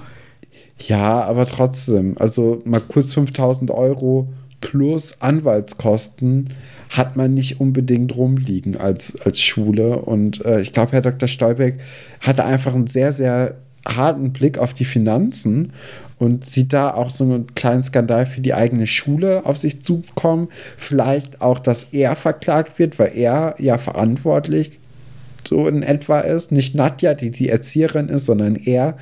[0.87, 4.27] Ja, aber trotzdem, also mal kurz 5000 Euro
[4.61, 6.49] plus Anwaltskosten
[6.89, 10.01] hat man nicht unbedingt rumliegen als, als Schule.
[10.01, 11.27] Und äh, ich glaube, Herr Dr.
[11.27, 11.79] Stolbeck
[12.21, 13.55] hatte einfach einen sehr, sehr
[13.87, 15.73] harten Blick auf die Finanzen
[16.19, 20.49] und sieht da auch so einen kleinen Skandal für die eigene Schule auf sich zukommen.
[20.77, 24.79] Vielleicht auch, dass er verklagt wird, weil er ja verantwortlich
[25.47, 26.51] so in etwa ist.
[26.51, 28.97] Nicht Nadja, die die Erzieherin ist, sondern er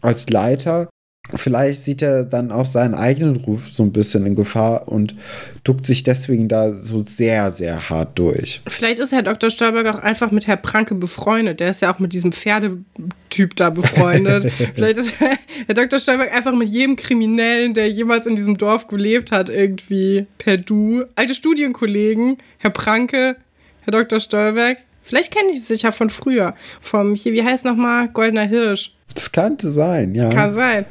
[0.00, 0.88] als Leiter
[1.34, 5.16] vielleicht sieht er dann auch seinen eigenen Ruf so ein bisschen in Gefahr und
[5.64, 8.60] duckt sich deswegen da so sehr, sehr hart durch.
[8.66, 9.48] Vielleicht ist Herr Dr.
[9.50, 11.60] Stolberg auch einfach mit Herr Pranke befreundet.
[11.60, 14.52] Der ist ja auch mit diesem Pferdetyp da befreundet.
[14.74, 15.98] Vielleicht ist Herr Dr.
[15.98, 21.04] Stolberg einfach mit jedem Kriminellen, der jemals in diesem Dorf gelebt hat, irgendwie per Du.
[21.16, 23.36] Alte Studienkollegen, Herr Pranke,
[23.80, 24.20] Herr Dr.
[24.20, 24.78] Stolberg.
[25.02, 26.54] Vielleicht kenne ich sich ja von früher.
[26.80, 28.08] Vom, hier, wie heißt nochmal?
[28.08, 28.94] Goldener Hirsch.
[29.14, 30.30] Das könnte sein, ja.
[30.30, 30.86] Kann sein.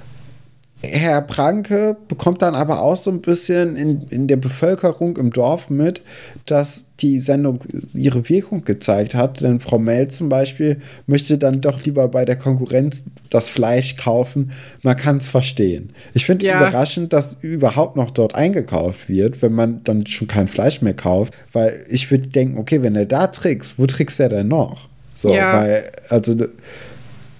[0.86, 5.70] Herr Pranke bekommt dann aber auch so ein bisschen in, in der Bevölkerung im Dorf
[5.70, 6.02] mit,
[6.46, 7.62] dass die Sendung
[7.94, 9.40] ihre Wirkung gezeigt hat.
[9.40, 14.52] Denn Frau Mell zum Beispiel möchte dann doch lieber bei der Konkurrenz das Fleisch kaufen.
[14.82, 15.92] Man kann es verstehen.
[16.14, 16.58] Ich finde ja.
[16.58, 21.34] überraschend, dass überhaupt noch dort eingekauft wird, wenn man dann schon kein Fleisch mehr kauft.
[21.54, 24.90] Weil ich würde denken, okay, wenn er da trickst, wo trickst er denn noch?
[25.16, 25.54] So, ja.
[25.54, 26.36] weil, also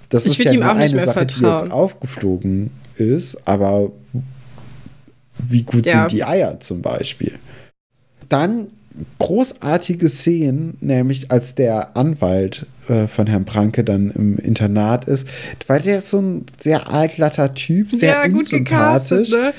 [0.08, 1.28] das ich ist ja nur eine Sache, vertrauen.
[1.42, 2.83] die jetzt aufgeflogen ist,
[3.46, 3.92] aber
[5.50, 6.02] wie gut ja.
[6.02, 7.34] sind die Eier zum Beispiel?
[8.30, 8.68] Dann
[9.20, 15.28] großartige Szenen, nämlich als der Anwalt äh, von Herrn Pranke dann im Internat ist,
[15.68, 19.32] weil der ist so ein sehr allglatter Typ, sehr ja, unsympathisch.
[19.32, 19.54] Ne?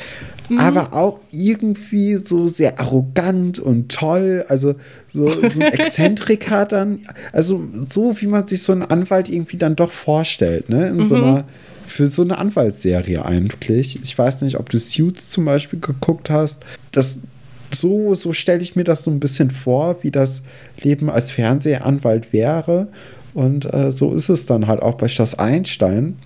[0.48, 0.58] Mhm.
[0.58, 4.74] aber auch irgendwie so sehr arrogant und toll, also
[5.12, 7.00] so, so ein Exzentriker dann,
[7.32, 11.04] also so wie man sich so einen Anwalt irgendwie dann doch vorstellt, ne, in mhm.
[11.06, 11.44] so einer
[11.94, 14.00] für so eine Anwaltsserie eigentlich.
[14.02, 16.60] Ich weiß nicht, ob du Suits zum Beispiel geguckt hast.
[16.90, 17.20] Das,
[17.72, 20.42] so so stelle ich mir das so ein bisschen vor, wie das
[20.80, 22.88] Leben als Fernsehanwalt wäre.
[23.32, 26.16] Und äh, so ist es dann halt auch bei Schloss Einstein.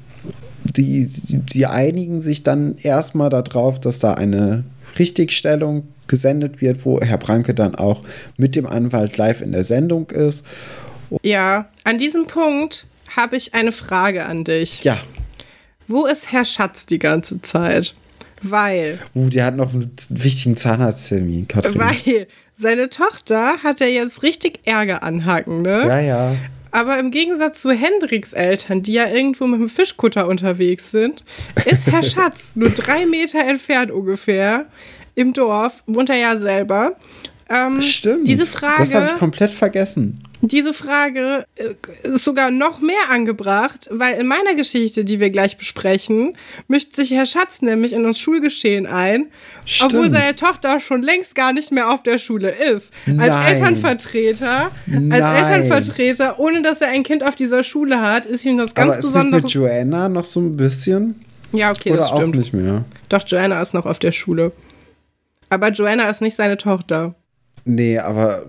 [0.64, 4.64] Die, die, die einigen sich dann erstmal darauf, dass da eine
[4.98, 8.04] Richtigstellung gesendet wird, wo Herr Branke dann auch
[8.38, 10.46] mit dem Anwalt live in der Sendung ist.
[11.22, 14.82] Ja, an diesem Punkt habe ich eine Frage an dich.
[14.82, 14.96] Ja.
[15.88, 17.94] Wo ist Herr Schatz die ganze Zeit?
[18.42, 18.98] Weil.
[19.14, 21.78] Uh, der hat noch einen wichtigen Zahnarzttermin, Katrin.
[21.78, 25.86] Weil seine Tochter hat er jetzt richtig Ärger anhaken, ne?
[25.86, 26.36] Ja, ja.
[26.70, 31.24] Aber im Gegensatz zu Hendriks Eltern, die ja irgendwo mit dem Fischkutter unterwegs sind,
[31.64, 34.66] ist Herr Schatz nur drei Meter entfernt ungefähr
[35.14, 36.96] im Dorf, wohnt er ja selber.
[37.48, 38.28] Ähm, Stimmt.
[38.28, 38.74] Diese Frage.
[38.80, 40.22] Das habe ich komplett vergessen.
[40.40, 45.58] Diese Frage äh, ist sogar noch mehr angebracht, weil in meiner Geschichte, die wir gleich
[45.58, 46.36] besprechen,
[46.68, 49.26] mischt sich Herr Schatz nämlich in das Schulgeschehen ein,
[49.64, 49.94] Stimmt.
[49.94, 52.92] obwohl seine Tochter schon längst gar nicht mehr auf der Schule ist.
[53.06, 53.30] Nein.
[53.30, 55.12] Als Elternvertreter, Nein.
[55.12, 58.92] als Elternvertreter, ohne dass er ein Kind auf dieser Schule hat, ist ihm das ganz
[58.94, 59.38] Aber besonders.
[59.40, 61.24] Ist mit Joanna noch so ein bisschen?
[61.52, 62.34] Ja, okay, Oder das stimmt.
[62.34, 62.84] auch nicht mehr.
[63.08, 64.52] Doch, Joanna ist noch auf der Schule.
[65.50, 67.14] Aber Joanna ist nicht seine Tochter.
[67.64, 68.44] Nee, aber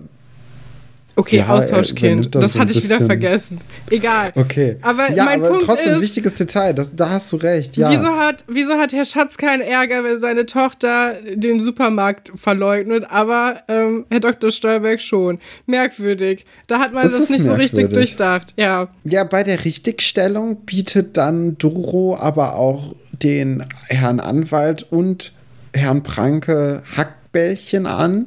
[1.16, 2.34] Okay, ja, Austauschkind.
[2.34, 3.58] Das, das hatte ich wieder vergessen.
[3.90, 4.32] Egal.
[4.34, 4.76] Okay.
[4.82, 6.72] Aber ja, mein aber Punkt trotzdem ist, wichtiges Detail.
[6.72, 7.76] Das, da hast du recht.
[7.76, 7.90] Ja.
[7.90, 13.62] Wieso hat, wieso hat Herr Schatz keinen Ärger, wenn seine Tochter den Supermarkt verleugnet, aber
[13.68, 14.50] ähm, Herr Dr.
[14.50, 15.38] Stolberg schon?
[15.66, 16.44] Merkwürdig.
[16.68, 17.70] Da hat man das, das nicht merkwürdig.
[17.70, 18.54] so richtig durchdacht.
[18.56, 18.88] Ja.
[19.04, 25.32] Ja, bei der Richtigstellung bietet dann Doro aber auch den Herrn Anwalt und
[25.74, 28.26] Herrn Pranke Hackbällchen an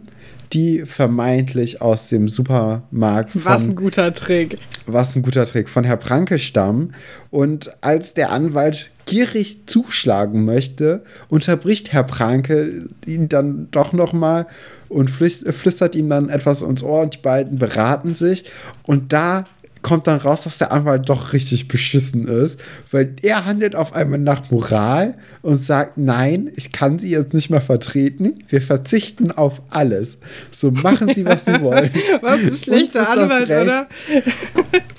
[0.54, 3.32] die vermeintlich aus dem Supermarkt.
[3.32, 4.58] Von, was ein guter Trick.
[4.86, 6.94] Was ein guter Trick von Herr Pranke stammen.
[7.32, 14.48] Und als der Anwalt gierig zuschlagen möchte, unterbricht Herr Pranke ihn dann doch noch mal
[14.90, 18.46] und flüstert ihm dann etwas ins Ohr und die beiden beraten sich.
[18.84, 19.46] Und da
[19.84, 22.60] kommt dann raus, dass der Anwalt doch richtig beschissen ist,
[22.92, 27.50] weil er handelt auf einmal nach Moral und sagt, nein, ich kann sie jetzt nicht
[27.50, 30.18] mehr vertreten, wir verzichten auf alles.
[30.52, 31.92] So machen sie, was sie wollen.
[32.22, 33.90] was ein schlechter Anwalt, oder?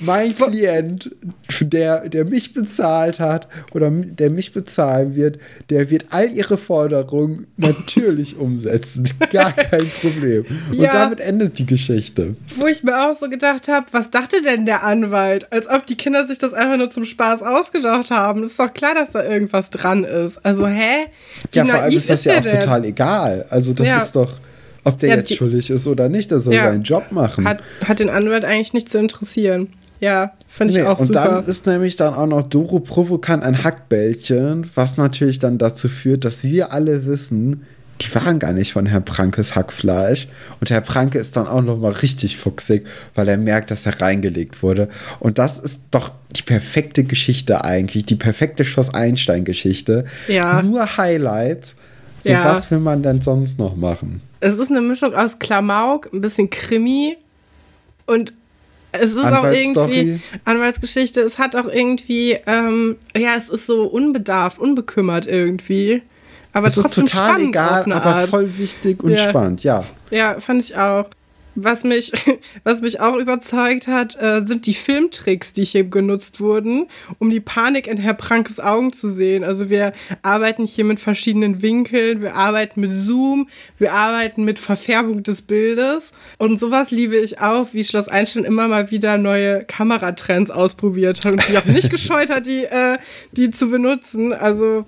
[0.00, 1.10] mein Klient,
[1.60, 5.38] der, der mich bezahlt hat oder der mich bezahlen wird,
[5.70, 9.08] der wird all ihre Forderungen natürlich umsetzen.
[9.30, 10.44] Gar kein Problem.
[10.70, 12.36] Und ja, damit endet die Geschichte.
[12.56, 15.52] Wo ich mir auch so gedacht habe, was dachte denn der Anwalt?
[15.52, 18.42] Als ob die Kinder sich das einfach nur zum Spaß ausgedacht haben.
[18.42, 20.44] ist doch klar, dass da irgendwas dran ist.
[20.44, 21.06] Also, hä?
[21.52, 22.60] Wie ja, vor allem ist das ist ja auch denn?
[22.60, 23.46] total egal.
[23.50, 23.98] Also, das ja.
[23.98, 24.32] ist doch.
[24.86, 27.48] Ob der ja, jetzt schuldig ist oder nicht, der soll ja, seinen Job machen.
[27.48, 29.68] Hat, hat den Anwalt eigentlich nicht zu interessieren.
[30.00, 31.22] Ja, finde ich nee, auch und super.
[31.22, 35.88] Und dann ist nämlich dann auch noch Doro provokant ein Hackbällchen, was natürlich dann dazu
[35.88, 37.64] führt, dass wir alle wissen,
[38.00, 40.28] die waren gar nicht von Herrn Prankes Hackfleisch.
[40.60, 44.00] Und Herr Pranke ist dann auch noch mal richtig fuchsig, weil er merkt, dass er
[44.00, 44.88] reingelegt wurde.
[45.20, 50.06] Und das ist doch die perfekte Geschichte eigentlich, die perfekte Schloss-Einstein-Geschichte.
[50.28, 50.62] Ja.
[50.62, 51.76] Nur Highlights.
[52.22, 52.44] So, ja.
[52.44, 54.22] was will man denn sonst noch machen?
[54.40, 57.16] Es ist eine Mischung aus Klamauk, ein bisschen Krimi
[58.06, 58.32] und
[58.92, 61.20] es ist auch irgendwie Anwaltsgeschichte.
[61.20, 66.02] Es hat auch irgendwie, ähm, ja, es ist so unbedarft, unbekümmert irgendwie.
[66.54, 69.28] Aber es ist total egal, aber voll wichtig und ja.
[69.28, 69.84] spannend, ja.
[70.10, 71.06] Ja, fand ich auch.
[71.56, 72.12] Was mich,
[72.64, 76.88] was mich auch überzeugt hat, äh, sind die Filmtricks, die hier genutzt wurden,
[77.18, 79.44] um die Panik in Herr Prankes Augen zu sehen.
[79.44, 85.22] Also wir arbeiten hier mit verschiedenen Winkeln, wir arbeiten mit Zoom, wir arbeiten mit Verfärbung
[85.22, 86.10] des Bildes.
[86.38, 91.32] Und sowas liebe ich auch, wie Schloss Einstein immer mal wieder neue Kameratrends ausprobiert hat
[91.32, 92.98] und sich auch nicht gescheut hat, die, äh,
[93.32, 94.32] die zu benutzen.
[94.32, 94.86] Also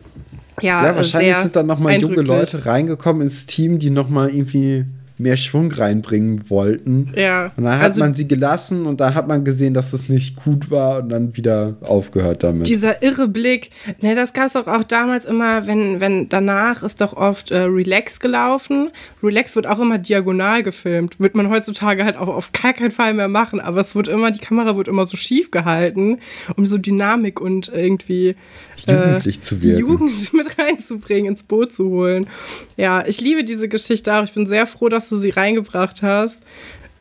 [0.60, 4.86] ja, ja wahrscheinlich sind dann nochmal junge Leute reingekommen ins Team, die nochmal irgendwie
[5.18, 7.12] mehr Schwung reinbringen wollten.
[7.16, 7.52] Ja.
[7.56, 10.36] Und dann hat also, man sie gelassen und dann hat man gesehen, dass es nicht
[10.36, 12.68] gut war und dann wieder aufgehört damit.
[12.68, 17.00] Dieser irre Blick, ne, das gab es doch auch damals immer, wenn, wenn danach ist
[17.00, 18.90] doch oft äh, Relax gelaufen.
[19.22, 21.18] Relax wird auch immer diagonal gefilmt.
[21.18, 24.30] Wird man heutzutage halt auch auf gar keinen Fall mehr machen, aber es wird immer,
[24.30, 26.18] die Kamera wird immer so schief gehalten,
[26.56, 28.36] um so Dynamik und irgendwie
[28.86, 29.56] jugendlich äh, zu.
[29.56, 32.26] Die Jugend mit reinzubringen, ins Boot zu holen.
[32.76, 34.24] Ja, ich liebe diese Geschichte auch.
[34.24, 36.42] Ich bin sehr froh, dass du sie reingebracht hast.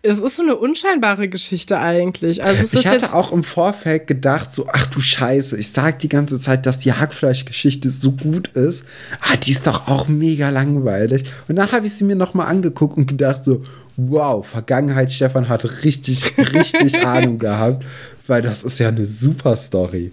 [0.07, 2.43] Es ist so eine unscheinbare Geschichte eigentlich.
[2.43, 6.39] Also ich hatte auch im Vorfeld gedacht, so, ach du Scheiße, ich sag die ganze
[6.39, 8.83] Zeit, dass die Hackfleischgeschichte so gut ist.
[9.21, 11.23] Ah, die ist doch auch mega langweilig.
[11.47, 13.63] Und dann habe ich sie mir nochmal angeguckt und gedacht, so,
[13.97, 17.83] wow, Vergangenheit, Stefan hat richtig, richtig Ahnung gehabt,
[18.27, 20.11] weil das ist ja eine super Story.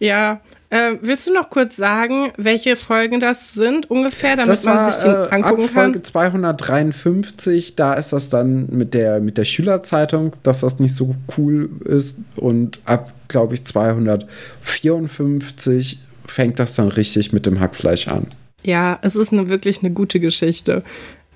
[0.00, 4.74] Ja, äh, willst du noch kurz sagen, welche Folgen das sind ungefähr, damit das war,
[4.74, 9.38] man sich den äh, angucken ab Folge 253, da ist das dann mit der, mit
[9.38, 12.18] der Schülerzeitung, dass das nicht so cool ist.
[12.36, 18.26] Und ab, glaube ich, 254 fängt das dann richtig mit dem Hackfleisch an.
[18.64, 20.82] Ja, es ist eine, wirklich eine gute Geschichte.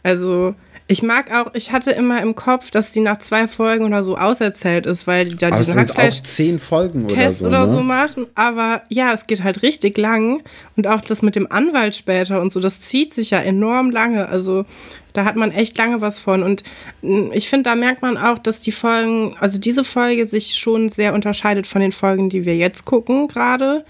[0.02, 0.54] Also,
[0.88, 4.16] ich mag auch, ich hatte immer im Kopf, dass die nach zwei Folgen oder so
[4.16, 7.82] auserzählt ist, weil die da aber diesen Hackfleisch zehn Folgen Test oder so, oder so
[7.82, 8.18] macht.
[8.34, 10.42] Aber ja, es geht halt richtig lang
[10.76, 14.28] und auch das mit dem Anwalt später und so, das zieht sich ja enorm lange.
[14.28, 14.64] Also
[15.12, 16.42] da hat man echt lange was von.
[16.42, 16.64] Und
[17.02, 20.88] hm, ich finde, da merkt man auch, dass die Folgen, also diese Folge sich schon
[20.88, 23.84] sehr unterscheidet von den Folgen, die wir jetzt gucken gerade,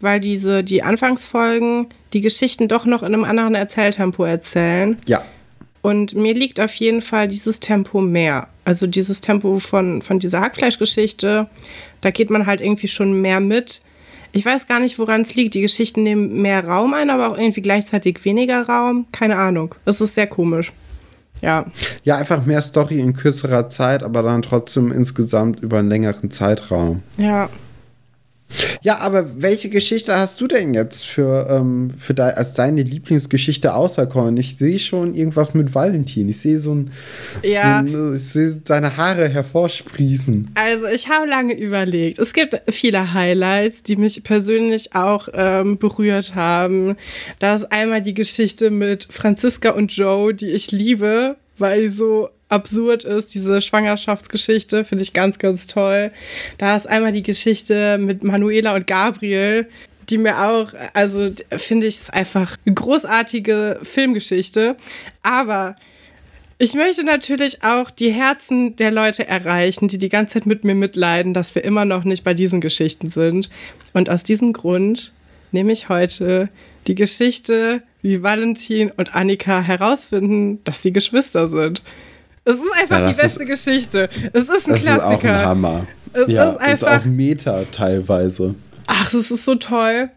[0.00, 4.98] weil diese, die Anfangsfolgen, die Geschichten doch noch in einem anderen Erzähltempo erzählen.
[5.06, 5.22] Ja.
[5.82, 8.48] Und mir liegt auf jeden Fall dieses Tempo mehr.
[8.64, 11.48] Also dieses Tempo von, von dieser Hackfleischgeschichte,
[12.00, 13.82] da geht man halt irgendwie schon mehr mit.
[14.30, 15.54] Ich weiß gar nicht, woran es liegt.
[15.54, 19.06] Die Geschichten nehmen mehr Raum ein, aber auch irgendwie gleichzeitig weniger Raum.
[19.12, 19.74] Keine Ahnung.
[19.84, 20.72] Es ist sehr komisch.
[21.40, 21.66] Ja.
[22.04, 27.02] Ja, einfach mehr Story in kürzerer Zeit, aber dann trotzdem insgesamt über einen längeren Zeitraum.
[27.18, 27.50] Ja.
[28.82, 33.74] Ja, aber welche Geschichte hast du denn jetzt für, ähm, für de als deine Lieblingsgeschichte
[33.74, 34.36] auserkoren?
[34.36, 36.28] Ich sehe schon irgendwas mit Valentin.
[36.28, 36.90] Ich sehe so ein,
[37.42, 37.84] ja.
[37.84, 40.50] so ein ich sehe seine Haare hervorsprießen.
[40.54, 42.18] Also ich habe lange überlegt.
[42.18, 46.96] Es gibt viele Highlights, die mich persönlich auch ähm, berührt haben.
[47.38, 53.04] Da ist einmal die Geschichte mit Franziska und Joe, die ich liebe, weil so absurd
[53.04, 56.12] ist, diese Schwangerschaftsgeschichte, finde ich ganz, ganz toll.
[56.58, 59.66] Da ist einmal die Geschichte mit Manuela und Gabriel,
[60.08, 64.76] die mir auch, also finde ich es einfach eine großartige Filmgeschichte.
[65.22, 65.76] Aber
[66.58, 70.74] ich möchte natürlich auch die Herzen der Leute erreichen, die die ganze Zeit mit mir
[70.74, 73.50] mitleiden, dass wir immer noch nicht bei diesen Geschichten sind.
[73.94, 75.12] Und aus diesem Grund
[75.50, 76.48] nehme ich heute
[76.86, 81.82] die Geschichte, wie Valentin und Annika herausfinden, dass sie Geschwister sind.
[82.44, 84.08] Es ist einfach ja, die beste ist, Geschichte.
[84.32, 84.98] Es ist ein das Klassiker.
[84.98, 85.86] Ist auch ein Hammer.
[86.12, 86.96] Es ja, ist einfach.
[86.96, 88.54] ist auch Meta teilweise.
[88.86, 90.10] Ach, das ist so toll.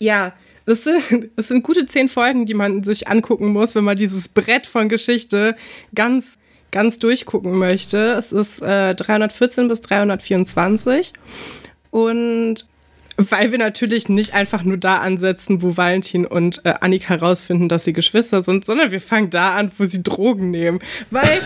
[0.00, 0.32] Ja,
[0.66, 4.28] das sind, das sind gute zehn Folgen, die man sich angucken muss, wenn man dieses
[4.28, 5.56] Brett von Geschichte
[5.94, 6.38] ganz,
[6.70, 8.12] ganz durchgucken möchte.
[8.12, 11.12] Es ist äh, 314 bis 324.
[11.90, 12.66] Und
[13.16, 17.84] weil wir natürlich nicht einfach nur da ansetzen, wo Valentin und äh, Annika herausfinden, dass
[17.84, 20.80] sie Geschwister sind, sondern wir fangen da an, wo sie Drogen nehmen.
[21.10, 21.24] Weil,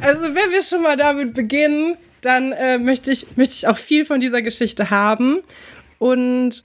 [0.00, 4.04] also wenn wir schon mal damit beginnen, dann äh, möchte, ich, möchte ich auch viel
[4.04, 5.38] von dieser Geschichte haben.
[5.98, 6.64] Und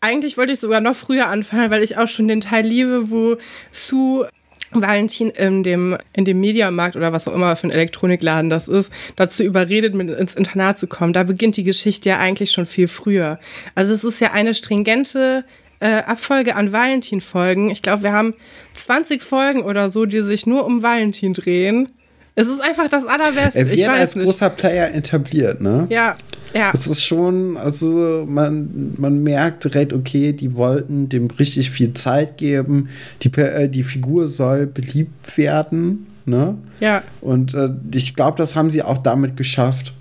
[0.00, 3.36] eigentlich wollte ich sogar noch früher anfangen, weil ich auch schon den Teil liebe, wo
[3.70, 4.28] Sue
[4.74, 8.92] Valentin in dem, in dem Mediamarkt oder was auch immer für ein Elektronikladen das ist,
[9.16, 11.12] dazu überredet, mit ins Internat zu kommen.
[11.12, 13.38] Da beginnt die Geschichte ja eigentlich schon viel früher.
[13.74, 15.44] Also es ist ja eine stringente
[15.80, 17.70] äh, Abfolge an Valentin-Folgen.
[17.70, 18.34] Ich glaube, wir haben
[18.72, 21.90] 20 Folgen oder so, die sich nur um Valentin drehen.
[22.36, 23.60] Es ist einfach das Allerbeste.
[23.60, 24.24] Er wird als nicht.
[24.24, 25.86] großer Player etabliert, ne?
[25.88, 26.16] Ja,
[26.54, 26.70] ja.
[26.70, 32.38] Das ist schon, also man, man merkt direkt, okay, die wollten dem richtig viel Zeit
[32.38, 32.88] geben.
[33.22, 36.56] Die, äh, die Figur soll beliebt werden, ne?
[36.78, 37.02] Ja.
[37.20, 39.92] Und äh, ich glaube, das haben sie auch damit geschafft.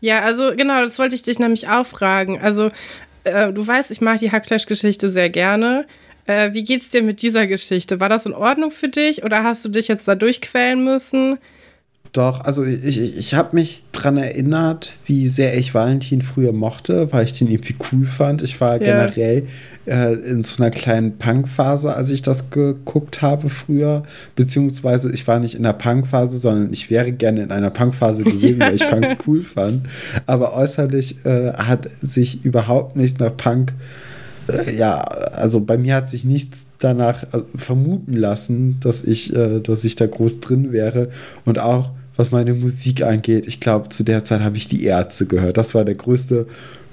[0.00, 2.38] Ja, also genau, das wollte ich dich nämlich auch fragen.
[2.40, 2.68] Also,
[3.24, 5.86] äh, du weißt, ich mag die Hackfleisch-Geschichte sehr gerne.
[6.26, 8.00] Äh, wie geht's dir mit dieser Geschichte?
[8.00, 11.38] War das in Ordnung für dich oder hast du dich jetzt da durchquälen müssen?
[12.16, 17.26] Doch, also ich, ich habe mich dran erinnert, wie sehr ich Valentin früher mochte, weil
[17.26, 18.40] ich den irgendwie cool fand.
[18.40, 19.02] Ich war ja.
[19.02, 19.46] generell
[19.84, 24.02] äh, in so einer kleinen Punk-Phase, als ich das geguckt habe früher.
[24.34, 28.60] Beziehungsweise ich war nicht in der Punk-Phase, sondern ich wäre gerne in einer Punk-Phase gewesen,
[28.60, 29.86] weil ich Punks cool fand.
[30.24, 33.74] Aber äußerlich äh, hat sich überhaupt nichts nach Punk
[34.48, 39.60] äh, ja, also bei mir hat sich nichts danach äh, vermuten lassen, dass ich, äh,
[39.60, 41.10] dass ich da groß drin wäre.
[41.44, 43.46] Und auch was meine Musik angeht.
[43.46, 45.56] Ich glaube, zu der Zeit habe ich die Ärzte gehört.
[45.56, 46.46] Das war der größte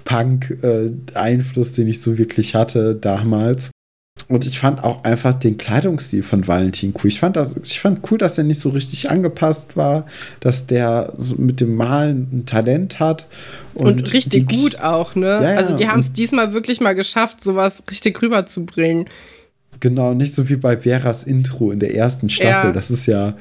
[0.05, 3.71] Punk-Einfluss, den ich so wirklich hatte damals.
[4.27, 7.07] Und ich fand auch einfach den Kleidungsstil von Valentin cool.
[7.07, 10.05] Ich fand, das, ich fand cool, dass er nicht so richtig angepasst war,
[10.39, 13.27] dass der so mit dem Malen ein Talent hat.
[13.73, 15.39] Und, und richtig die, gut auch, ne?
[15.41, 19.05] Ja, also die haben es diesmal wirklich mal geschafft, sowas richtig rüberzubringen.
[19.79, 22.69] Genau, nicht so wie bei Veras Intro in der ersten Staffel.
[22.69, 22.71] Ja.
[22.71, 23.33] Das ist ja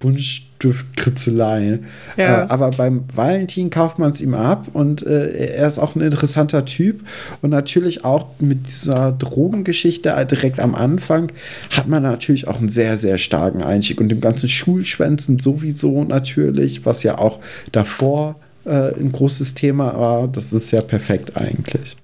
[0.00, 1.78] Buntstift-Kritzelei.
[2.16, 2.44] Ja.
[2.44, 6.00] Äh, aber beim Valentin kauft man es ihm ab und äh, er ist auch ein
[6.00, 7.02] interessanter Typ.
[7.42, 11.30] Und natürlich auch mit dieser Drogengeschichte direkt am Anfang
[11.70, 14.00] hat man natürlich auch einen sehr, sehr starken Einstieg.
[14.00, 17.38] Und dem ganzen Schulschwänzen sowieso natürlich, was ja auch
[17.70, 20.28] davor äh, ein großes Thema war.
[20.28, 21.96] Das ist ja perfekt eigentlich.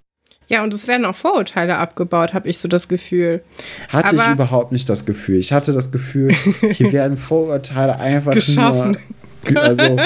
[0.48, 3.42] Ja, und es werden auch Vorurteile abgebaut, habe ich so das Gefühl.
[3.88, 5.38] Hatte Aber ich überhaupt nicht das Gefühl.
[5.38, 6.32] Ich hatte das Gefühl,
[6.72, 8.96] hier werden Vorurteile einfach geschaffen.
[9.50, 9.96] Nur, also,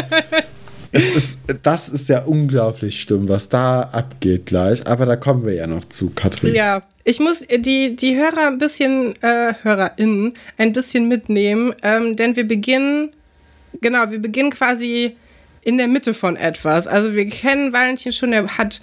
[0.92, 4.86] es ist, das ist ja unglaublich schlimm, was da abgeht gleich.
[4.86, 6.54] Aber da kommen wir ja noch zu, Katrin.
[6.54, 12.34] Ja, ich muss die, die Hörer ein bisschen, äh, HörerInnen, ein bisschen mitnehmen, ähm, denn
[12.34, 13.10] wir beginnen,
[13.80, 15.16] genau, wir beginnen quasi
[15.62, 16.86] in der Mitte von etwas.
[16.86, 18.80] Also wir kennen Valentin schon, er hat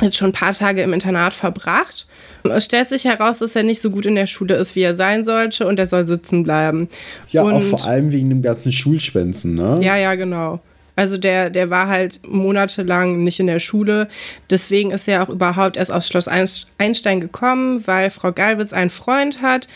[0.00, 2.06] jetzt schon ein paar Tage im Internat verbracht.
[2.44, 4.94] Es stellt sich heraus, dass er nicht so gut in der Schule ist, wie er
[4.94, 6.88] sein sollte und er soll sitzen bleiben.
[7.30, 9.78] Ja, und auch vor allem wegen dem ganzen Schulschwänzen, ne?
[9.80, 10.60] Ja, ja, genau.
[10.96, 14.08] Also der, der war halt monatelang nicht in der Schule.
[14.48, 19.42] Deswegen ist er auch überhaupt erst aufs Schloss Einstein gekommen, weil Frau Galwitz einen Freund
[19.42, 19.68] hat,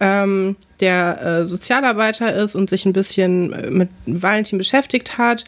[0.00, 5.44] ähm, der äh, Sozialarbeiter ist und sich ein bisschen äh, mit Valentin beschäftigt hat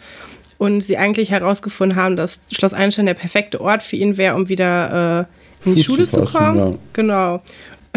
[0.59, 4.49] und sie eigentlich herausgefunden haben, dass Schloss Einstein der perfekte Ort für ihn wäre, um
[4.49, 5.27] wieder
[5.65, 6.73] äh, in die Schule zu, passen, kommen.
[6.73, 6.79] Ja.
[6.93, 7.43] Genau.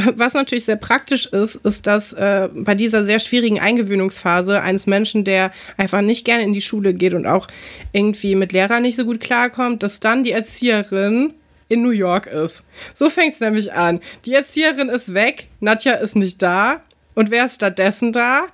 [0.15, 5.23] Was natürlich sehr praktisch ist, ist, dass äh, bei dieser sehr schwierigen Eingewöhnungsphase eines Menschen,
[5.23, 7.47] der einfach nicht gerne in die Schule geht und auch
[7.91, 11.33] irgendwie mit Lehrern nicht so gut klarkommt, dass dann die Erzieherin
[11.67, 12.63] in New York ist.
[12.95, 13.99] So fängt es nämlich an.
[14.25, 16.81] Die Erzieherin ist weg, Nadja ist nicht da.
[17.13, 18.45] Und wer ist stattdessen da?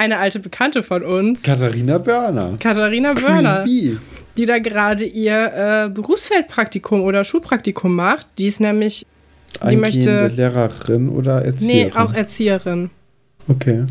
[0.00, 1.42] Eine alte Bekannte von uns.
[1.42, 2.56] Katharina Börner.
[2.58, 3.64] Katharina Börner.
[3.66, 5.52] Die da gerade ihr
[5.86, 8.26] äh, Berufsfeldpraktikum oder Schulpraktikum macht.
[8.38, 9.06] Die ist nämlich.
[9.68, 10.28] Die möchte.
[10.28, 11.92] Lehrerin oder Erzieherin?
[11.92, 12.90] Nee, auch Erzieherin.
[13.46, 13.84] Okay.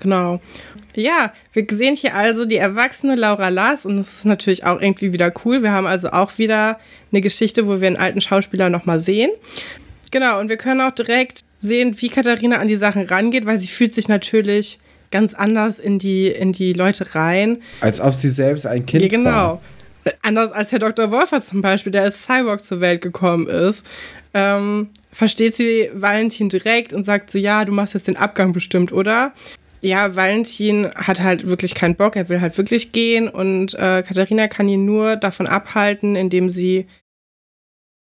[0.00, 0.40] Genau.
[0.94, 5.12] Ja, wir sehen hier also die erwachsene Laura Lass und das ist natürlich auch irgendwie
[5.12, 5.62] wieder cool.
[5.62, 6.78] Wir haben also auch wieder
[7.12, 9.30] eine Geschichte, wo wir einen alten Schauspieler nochmal sehen.
[10.10, 13.68] Genau, und wir können auch direkt sehen, wie Katharina an die Sachen rangeht, weil sie
[13.68, 14.78] fühlt sich natürlich
[15.10, 17.62] ganz anders in die, in die Leute rein.
[17.80, 19.30] Als ob sie selbst ein Kind ja, genau.
[19.30, 19.60] war.
[20.22, 21.10] Anders als Herr Dr.
[21.10, 23.84] Wolfer zum Beispiel, der als Cyborg zur Welt gekommen ist,
[24.32, 28.92] ähm, versteht sie Valentin direkt und sagt so, ja, du machst jetzt den Abgang bestimmt,
[28.92, 29.32] oder?
[29.82, 34.48] ja, Valentin hat halt wirklich keinen Bock, er will halt wirklich gehen und äh, Katharina
[34.48, 36.86] kann ihn nur davon abhalten, indem sie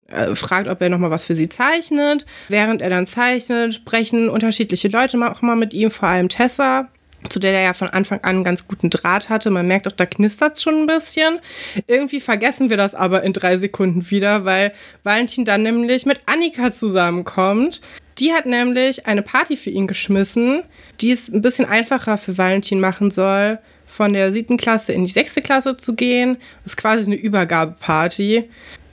[0.09, 2.27] äh, fragt, ob er nochmal was für sie zeichnet.
[2.49, 6.89] Während er dann zeichnet, sprechen unterschiedliche Leute auch mal mit ihm, vor allem Tessa,
[7.29, 9.51] zu der er ja von Anfang an einen ganz guten Draht hatte.
[9.51, 11.39] Man merkt auch, da knistert es schon ein bisschen.
[11.87, 14.73] Irgendwie vergessen wir das aber in drei Sekunden wieder, weil
[15.03, 17.81] Valentin dann nämlich mit Annika zusammenkommt.
[18.19, 20.63] Die hat nämlich eine Party für ihn geschmissen,
[21.01, 25.11] die es ein bisschen einfacher für Valentin machen soll, von der siebten Klasse in die
[25.11, 26.39] sechste Klasse zu gehen.
[26.65, 28.49] Das ist quasi eine Übergabeparty.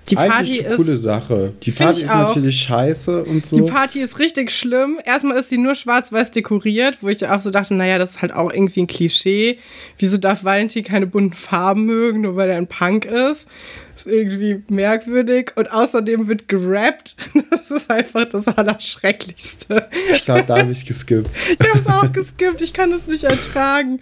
[0.10, 1.54] Die Party Eigentlich eine ist coole Sache.
[1.62, 2.28] Die Party ist auch.
[2.28, 3.56] natürlich scheiße und so.
[3.56, 5.00] Die Party ist richtig schlimm.
[5.06, 8.34] Erstmal ist sie nur schwarz-weiß dekoriert, wo ich auch so dachte, naja, das ist halt
[8.34, 9.60] auch irgendwie ein Klischee.
[9.98, 13.48] Wieso darf Valentin keine bunten Farben mögen, nur weil er ein Punk ist?
[13.96, 15.52] Das ist irgendwie merkwürdig.
[15.56, 17.16] Und außerdem wird gerappt.
[17.50, 19.88] Das ist einfach das Allerschrecklichste.
[20.12, 21.30] Ich glaube, da habe ich geskippt.
[21.58, 22.62] ich habe es auch geskippt.
[22.62, 24.00] Ich kann es nicht ertragen.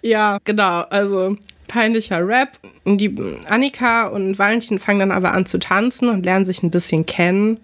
[0.00, 0.82] Ja, genau.
[0.82, 1.36] Also
[1.70, 2.58] peinlicher Rap.
[2.84, 3.14] Die
[3.46, 7.60] Annika und Valentin fangen dann aber an zu tanzen und lernen sich ein bisschen kennen.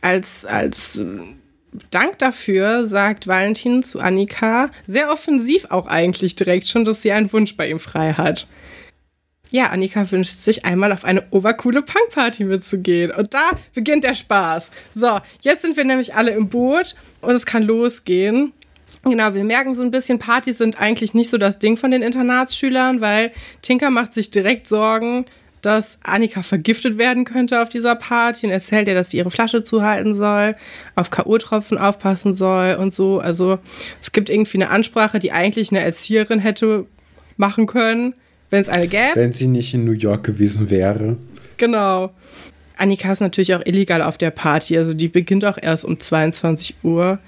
[0.00, 1.00] Als, als
[1.90, 7.32] Dank dafür sagt Valentin zu Annika, sehr offensiv auch eigentlich direkt schon, dass sie einen
[7.32, 8.48] Wunsch bei ihm frei hat.
[9.50, 13.10] Ja, Annika wünscht sich einmal auf eine obercoole Punkparty mitzugehen.
[13.10, 14.70] Und da beginnt der Spaß.
[14.94, 18.54] So, jetzt sind wir nämlich alle im Boot und es kann losgehen.
[19.04, 22.02] Genau, wir merken so ein bisschen, Partys sind eigentlich nicht so das Ding von den
[22.02, 23.32] Internatsschülern, weil
[23.62, 25.26] Tinker macht sich direkt Sorgen,
[25.64, 29.62] dass Annika vergiftet werden könnte auf dieser Party und erzählt ihr, dass sie ihre Flasche
[29.62, 30.56] zuhalten soll,
[30.94, 33.18] auf K.O.-Tropfen aufpassen soll und so.
[33.18, 33.58] Also
[34.00, 36.86] es gibt irgendwie eine Ansprache, die eigentlich eine Erzieherin hätte
[37.36, 38.14] machen können,
[38.50, 39.12] wenn es eine gäbe.
[39.14, 41.16] Wenn sie nicht in New York gewesen wäre.
[41.56, 42.12] Genau.
[42.76, 46.76] Annika ist natürlich auch illegal auf der Party, also die beginnt auch erst um 22
[46.82, 47.18] Uhr.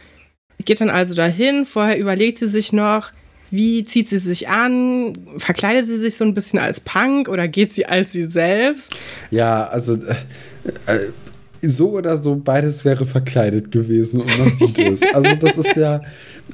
[0.65, 3.13] Geht dann also dahin, vorher überlegt sie sich noch,
[3.51, 5.17] wie zieht sie sich an?
[5.39, 8.93] Verkleidet sie sich so ein bisschen als Punk oder geht sie als sie selbst?
[9.31, 10.15] Ja, also äh,
[10.87, 11.11] äh
[11.63, 15.03] so oder so, beides wäre verkleidet gewesen und man sieht es.
[15.15, 16.03] Also das ist ja,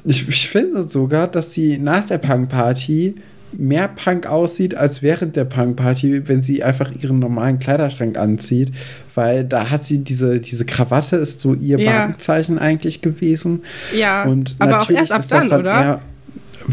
[0.05, 3.15] ich, ich finde sogar, dass sie nach der Punk-Party
[3.57, 8.71] mehr Punk aussieht als während der Punk-Party, wenn sie einfach ihren normalen Kleiderschrank anzieht,
[9.15, 11.91] weil da hat sie diese, diese Krawatte ist so ihr ja.
[11.91, 13.63] Markenzeichen eigentlich gewesen.
[13.95, 15.71] Ja, und aber auch erst ab dann, oder?
[15.71, 16.01] Eher,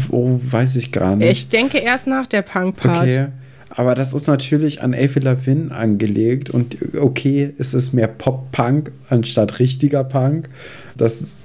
[0.09, 1.31] oh, weiß ich gar nicht.
[1.31, 3.11] Ich denke erst nach der Punk-Party.
[3.11, 3.27] Okay.
[3.73, 9.59] Aber das ist natürlich an Avril Lavigne angelegt und okay, es ist mehr Pop-Punk anstatt
[9.59, 10.49] richtiger Punk.
[10.97, 11.40] Das ist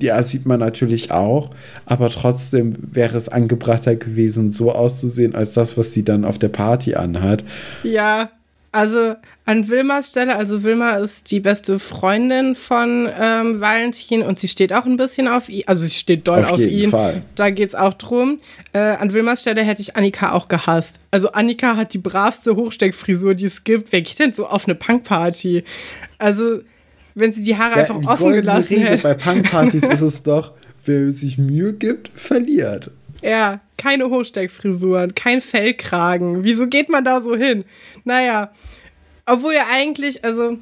[0.00, 1.50] ja, sieht man natürlich auch,
[1.86, 6.48] aber trotzdem wäre es angebrachter gewesen, so auszusehen, als das, was sie dann auf der
[6.48, 7.44] Party anhat.
[7.82, 8.30] Ja,
[8.74, 9.14] also
[9.44, 14.72] an Wilmas Stelle, also Wilma ist die beste Freundin von ähm, Valentin und sie steht
[14.72, 16.90] auch ein bisschen auf ihn, also sie steht doll auf, auf ihn.
[16.90, 17.22] Fall.
[17.36, 18.38] Da geht es auch drum.
[18.72, 20.98] Äh, an Wilmas Stelle hätte ich Annika auch gehasst.
[21.12, 23.92] Also Annika hat die bravste Hochsteckfrisur, die es gibt.
[23.92, 25.62] Wer geht denn so auf eine Punkparty?
[26.18, 26.60] Also
[27.14, 29.02] wenn sie die Haare ja, einfach offen gelassen Regel hätte.
[29.02, 30.52] Bei Punkpartys ist es doch,
[30.84, 32.90] wer sich Mühe gibt, verliert.
[33.22, 36.44] Ja, keine Hochsteckfrisuren, kein Fellkragen.
[36.44, 37.64] Wieso geht man da so hin?
[38.04, 38.52] Naja,
[39.26, 40.58] obwohl ja eigentlich, also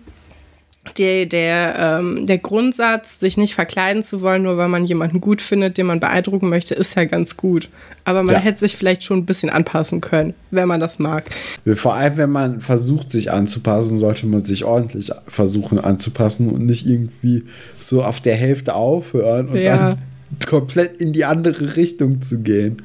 [0.98, 5.40] der, der, ähm, der Grundsatz, sich nicht verkleiden zu wollen, nur weil man jemanden gut
[5.40, 7.68] findet, den man beeindrucken möchte, ist ja ganz gut.
[8.04, 8.40] Aber man ja.
[8.40, 11.30] hätte sich vielleicht schon ein bisschen anpassen können, wenn man das mag.
[11.76, 16.84] Vor allem, wenn man versucht, sich anzupassen, sollte man sich ordentlich versuchen anzupassen und nicht
[16.86, 17.44] irgendwie
[17.78, 19.76] so auf der Hälfte aufhören und ja.
[19.76, 19.98] dann
[20.46, 22.78] komplett in die andere Richtung zu gehen.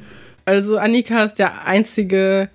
[0.44, 2.48] Also Annika ist der einzige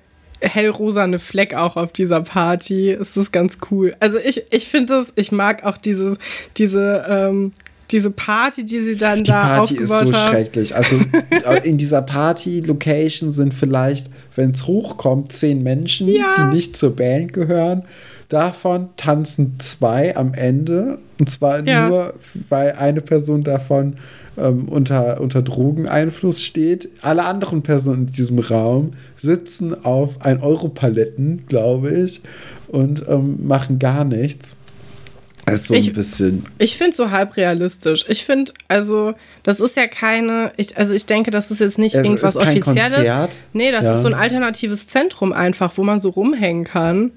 [0.43, 2.91] hellrosane Fleck auch auf dieser Party.
[2.91, 3.95] Es ist ganz cool.
[3.99, 6.17] Also ich, ich finde es, ich mag auch dieses,
[6.57, 7.53] diese, ähm,
[7.91, 10.13] diese Party, die sie dann die da Party ist so haben.
[10.13, 10.75] schrecklich.
[10.75, 10.97] Also
[11.29, 16.35] äh, in dieser Party-Location sind vielleicht, wenn es hochkommt, zehn Menschen, ja.
[16.37, 17.83] die nicht zur Band gehören.
[18.29, 20.99] Davon tanzen zwei am Ende.
[21.19, 21.87] Und zwar ja.
[21.87, 22.13] nur,
[22.49, 23.97] weil eine Person davon
[24.37, 26.89] ähm, unter, unter Drogeneinfluss steht.
[27.01, 32.21] Alle anderen Personen in diesem Raum sitzen auf 1-Euro-Paletten, glaube ich,
[32.67, 34.55] und ähm, machen gar nichts.
[35.45, 36.43] Das ist so ich, ein bisschen.
[36.57, 38.05] Ich finde so halb realistisch.
[38.07, 39.13] Ich finde, also,
[39.43, 40.53] das ist ja keine.
[40.55, 42.95] Ich, also, ich denke, das ist jetzt nicht es irgendwas Offizielles.
[42.95, 43.37] Konzert.
[43.51, 43.93] Nee, das ja.
[43.93, 47.11] ist so ein alternatives Zentrum einfach, wo man so rumhängen kann.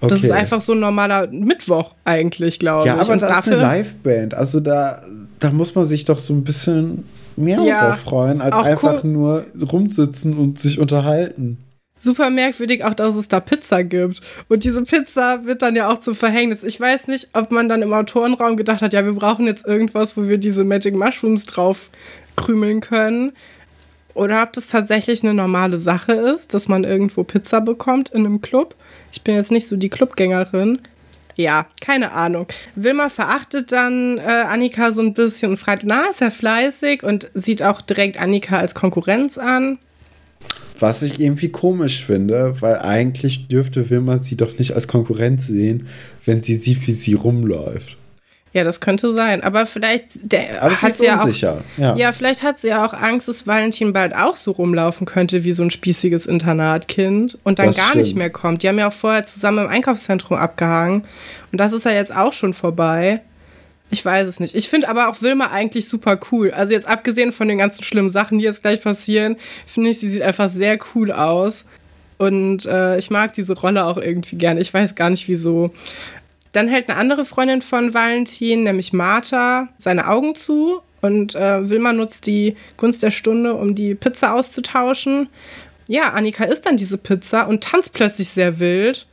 [0.00, 0.10] Okay.
[0.10, 2.94] Das ist einfach so ein normaler Mittwoch eigentlich, glaube ich.
[2.94, 4.34] Ja, aber Und da ist eine Liveband.
[4.34, 5.02] Also da,
[5.40, 7.04] da muss man sich doch so ein bisschen
[7.36, 9.10] mehr ja, drauf freuen, als einfach cool.
[9.10, 11.58] nur rumsitzen und sich unterhalten.
[11.98, 14.20] Super merkwürdig auch, dass es da Pizza gibt.
[14.48, 16.62] Und diese Pizza wird dann ja auch zum Verhängnis.
[16.62, 20.14] Ich weiß nicht, ob man dann im Autorenraum gedacht hat, ja, wir brauchen jetzt irgendwas,
[20.16, 21.88] wo wir diese Magic Mushrooms drauf
[22.36, 23.32] krümeln können.
[24.16, 28.40] Oder ob das tatsächlich eine normale Sache ist, dass man irgendwo Pizza bekommt in einem
[28.40, 28.74] Club.
[29.12, 30.78] Ich bin jetzt nicht so die Clubgängerin.
[31.36, 32.46] Ja, keine Ahnung.
[32.76, 37.30] Wilma verachtet dann äh, Annika so ein bisschen und fragt, na, ist er fleißig und
[37.34, 39.78] sieht auch direkt Annika als Konkurrenz an.
[40.80, 45.88] Was ich irgendwie komisch finde, weil eigentlich dürfte Wilma sie doch nicht als Konkurrenz sehen,
[46.24, 47.98] wenn sie sieht, wie sie rumläuft.
[48.56, 49.42] Ja, das könnte sein.
[49.42, 51.58] Aber vielleicht der Aber hat sie ja unsicher.
[51.58, 51.78] auch.
[51.78, 51.94] Ja.
[51.94, 55.52] ja, vielleicht hat sie ja auch Angst, dass Valentin bald auch so rumlaufen könnte wie
[55.52, 58.04] so ein spießiges Internatkind und dann das gar stimmt.
[58.04, 58.62] nicht mehr kommt.
[58.62, 61.02] Die haben ja auch vorher zusammen im Einkaufszentrum abgehangen.
[61.52, 63.20] Und das ist ja jetzt auch schon vorbei.
[63.90, 64.54] Ich weiß es nicht.
[64.54, 66.50] Ich finde aber auch Wilma eigentlich super cool.
[66.50, 69.36] Also jetzt abgesehen von den ganzen schlimmen Sachen, die jetzt gleich passieren,
[69.66, 71.66] finde ich, sie sieht einfach sehr cool aus.
[72.18, 74.60] Und äh, ich mag diese Rolle auch irgendwie gerne.
[74.60, 75.72] Ich weiß gar nicht wieso.
[76.56, 81.92] Dann hält eine andere Freundin von Valentin, nämlich Martha, seine Augen zu und äh, Wilma
[81.92, 85.28] nutzt die Gunst der Stunde, um die Pizza auszutauschen.
[85.86, 89.06] Ja, Annika isst dann diese Pizza und tanzt plötzlich sehr wild.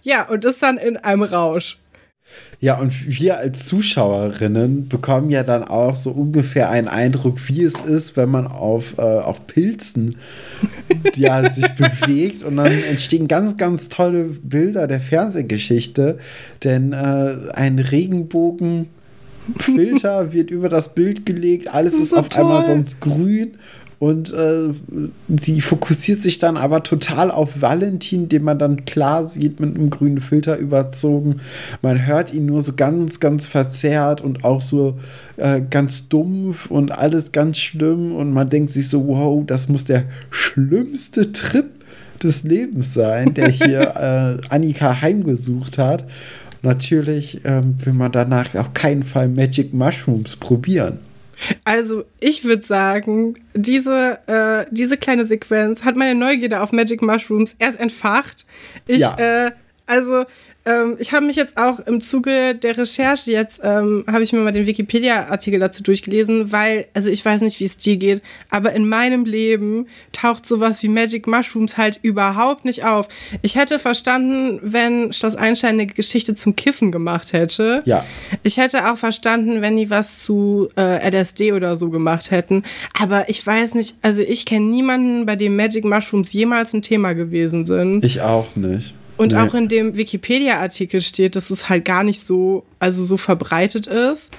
[0.00, 1.76] Ja, und ist dann in einem Rausch.
[2.60, 7.74] Ja, und wir als Zuschauerinnen bekommen ja dann auch so ungefähr einen Eindruck, wie es
[7.74, 10.16] ist, wenn man auf, äh, auf Pilzen
[11.14, 12.42] ja, sich bewegt.
[12.42, 16.18] Und dann entstehen ganz, ganz tolle Bilder der Fernsehgeschichte.
[16.62, 18.88] Denn äh, ein Regenbogenfilter
[20.32, 22.44] wird über das Bild gelegt, alles ist, ist so auf toll.
[22.44, 23.58] einmal sonst grün
[23.98, 24.70] und äh,
[25.40, 29.90] sie fokussiert sich dann aber total auf Valentin, den man dann klar sieht mit einem
[29.90, 31.40] grünen Filter überzogen.
[31.80, 34.98] Man hört ihn nur so ganz, ganz verzerrt und auch so
[35.36, 38.14] äh, ganz dumpf und alles ganz schlimm.
[38.16, 41.70] Und man denkt sich so, wow, das muss der schlimmste Trip
[42.22, 46.04] des Lebens sein, der hier äh, Annika heimgesucht hat.
[46.62, 50.98] Natürlich ähm, will man danach auf keinen Fall Magic Mushrooms probieren.
[51.64, 57.54] Also, ich würde sagen, diese, äh, diese kleine Sequenz hat meine Neugierde auf Magic Mushrooms
[57.58, 58.46] erst entfacht.
[58.86, 59.46] Ich, ja.
[59.46, 59.52] äh,
[59.86, 60.24] also,
[60.66, 64.40] ähm, ich habe mich jetzt auch im Zuge der Recherche jetzt, ähm, habe ich mir
[64.40, 68.72] mal den Wikipedia-Artikel dazu durchgelesen, weil, also ich weiß nicht, wie es dir geht, aber
[68.72, 73.08] in meinem Leben taucht sowas wie Magic Mushrooms halt überhaupt nicht auf.
[73.42, 77.82] Ich hätte verstanden, wenn Schloss Einstein eine Geschichte zum Kiffen gemacht hätte.
[77.84, 78.04] Ja.
[78.42, 82.62] Ich hätte auch verstanden, wenn die was zu äh, LSD oder so gemacht hätten.
[82.98, 87.12] Aber ich weiß nicht, also ich kenne niemanden, bei dem Magic Mushrooms jemals ein Thema
[87.12, 88.04] gewesen sind.
[88.04, 88.94] Ich auch nicht.
[89.16, 89.38] Und nee.
[89.38, 94.32] auch in dem Wikipedia-Artikel steht, dass es halt gar nicht so, also so verbreitet ist.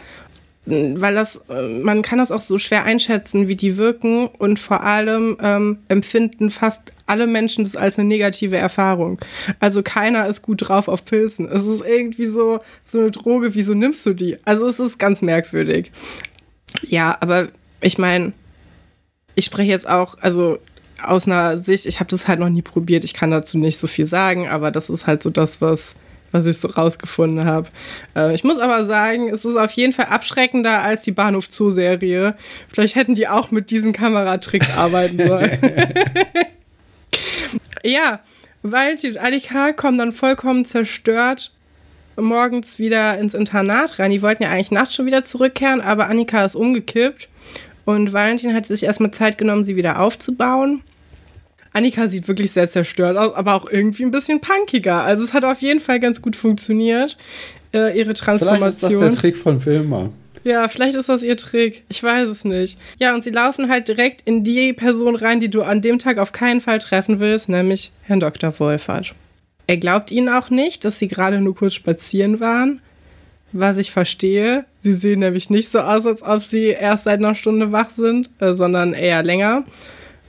[0.68, 1.42] Weil das,
[1.84, 6.50] man kann das auch so schwer einschätzen, wie die wirken und vor allem ähm, empfinden
[6.50, 9.20] fast alle Menschen das als eine negative Erfahrung.
[9.60, 11.48] Also keiner ist gut drauf auf Pilzen.
[11.48, 14.38] Es ist irgendwie so, so eine Droge, wieso nimmst du die?
[14.44, 15.92] Also es ist ganz merkwürdig.
[16.82, 17.50] Ja, aber
[17.82, 18.34] ich meine,
[19.36, 20.58] ich spreche jetzt auch, also
[21.08, 23.88] aus einer Sicht, ich habe das halt noch nie probiert, ich kann dazu nicht so
[23.88, 25.96] viel sagen, aber das ist halt so das, was,
[26.32, 27.70] was ich so rausgefunden habe.
[28.16, 32.36] Äh, ich muss aber sagen, es ist auf jeden Fall abschreckender als die Bahnhof Zoo-Serie.
[32.68, 35.52] Vielleicht hätten die auch mit diesen Kameratricks arbeiten sollen.
[37.84, 38.20] ja,
[38.64, 41.52] Valentin und Annika kommen dann vollkommen zerstört
[42.18, 44.12] morgens wieder ins Internat rein.
[44.12, 47.28] Die wollten ja eigentlich nachts schon wieder zurückkehren, aber Annika ist umgekippt
[47.86, 50.82] und Valentin hat sich erstmal Zeit genommen, sie wieder aufzubauen.
[51.76, 55.04] Annika sieht wirklich sehr zerstört aus, aber auch irgendwie ein bisschen punkiger.
[55.04, 57.18] Also es hat auf jeden Fall ganz gut funktioniert,
[57.74, 58.72] äh, ihre Transformation.
[58.72, 60.10] Vielleicht ist das der Trick von Wilma.
[60.44, 61.84] Ja, vielleicht ist das ihr Trick.
[61.90, 62.78] Ich weiß es nicht.
[63.00, 66.20] Ja, und sie laufen halt direkt in die Person rein, die du an dem Tag
[66.20, 68.58] auf keinen Fall treffen willst, nämlich Herrn Dr.
[68.60, 69.14] Wolfert.
[69.68, 72.82] Er glaubt ihnen auch nicht, dass sie gerade nur kurz spazieren waren
[73.56, 74.66] was ich verstehe.
[74.80, 78.30] Sie sehen nämlich nicht so aus, als ob sie erst seit einer Stunde wach sind,
[78.40, 79.64] äh, sondern eher länger.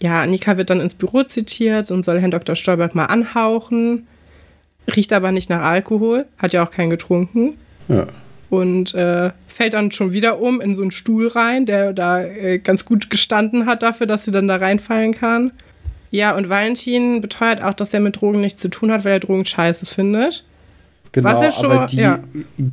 [0.00, 2.54] Ja, Annika wird dann ins Büro zitiert und soll Herrn Dr.
[2.54, 4.06] Stolberg mal anhauchen.
[4.94, 7.54] Riecht aber nicht nach Alkohol, hat ja auch keinen getrunken.
[7.88, 8.06] Ja.
[8.50, 12.58] Und äh, fällt dann schon wieder um in so einen Stuhl rein, der da äh,
[12.58, 15.50] ganz gut gestanden hat dafür, dass sie dann da reinfallen kann.
[16.10, 19.20] Ja, und Valentin beteuert auch, dass er mit Drogen nichts zu tun hat, weil er
[19.20, 20.44] Drogen scheiße findet.
[21.12, 22.20] Genau, Was ja schon, aber die, ja.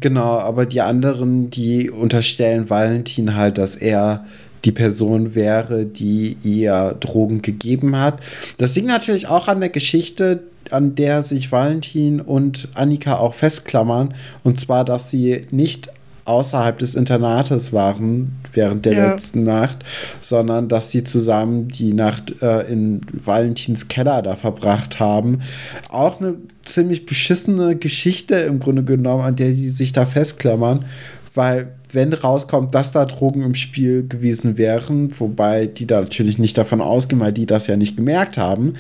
[0.02, 4.26] genau, aber die anderen, die unterstellen Valentin halt, dass er
[4.66, 8.20] die Person wäre, die ihr Drogen gegeben hat.
[8.58, 14.14] Das liegt natürlich auch an der Geschichte, an der sich Valentin und Annika auch festklammern.
[14.44, 15.90] Und zwar, dass sie nicht
[16.26, 19.10] außerhalb des Internates waren während der ja.
[19.10, 19.80] letzten Nacht,
[20.22, 25.42] sondern dass sie zusammen die Nacht äh, in Valentins Keller da verbracht haben.
[25.90, 30.86] Auch eine ziemlich beschissene Geschichte im Grunde genommen, an der die sich da festklammern,
[31.34, 36.58] weil wenn rauskommt, dass da Drogen im Spiel gewesen wären, wobei die da natürlich nicht
[36.58, 38.74] davon ausgehen, weil die das ja nicht gemerkt haben,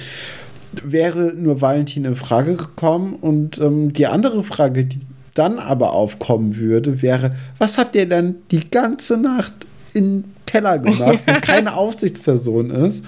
[0.84, 3.14] wäre nur Valentin in Frage gekommen.
[3.14, 4.99] Und ähm, die andere Frage, die
[5.36, 9.53] dann aber aufkommen würde, wäre, was habt ihr denn die ganze Nacht
[9.93, 13.03] in Keller gemacht, wo keine Aufsichtsperson ist.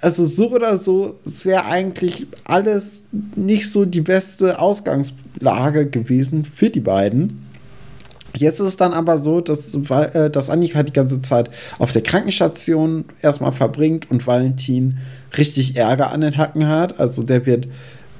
[0.00, 3.02] Also so oder so, es wäre eigentlich alles
[3.34, 7.43] nicht so die beste Ausgangslage gewesen für die beiden.
[8.36, 12.02] Jetzt ist es dann aber so, dass, äh, dass Annika die ganze Zeit auf der
[12.02, 14.98] Krankenstation erstmal verbringt und Valentin
[15.38, 16.98] richtig Ärger an den Hacken hat.
[16.98, 17.68] Also der wird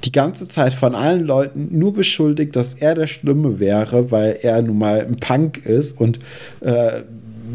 [0.03, 4.61] die ganze Zeit von allen Leuten nur beschuldigt, dass er der Schlimme wäre, weil er
[4.61, 6.19] nun mal ein Punk ist und
[6.61, 7.01] äh,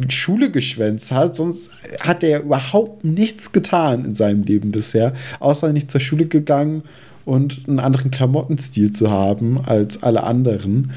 [0.09, 1.37] Schule geschwänzt hat.
[1.37, 6.83] Sonst hat er überhaupt nichts getan in seinem Leben bisher, außer nicht zur Schule gegangen
[7.25, 10.93] und einen anderen Klamottenstil zu haben als alle anderen.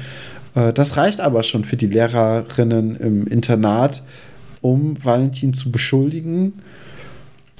[0.54, 4.02] Äh, das reicht aber schon für die Lehrerinnen im Internat,
[4.60, 6.54] um Valentin zu beschuldigen.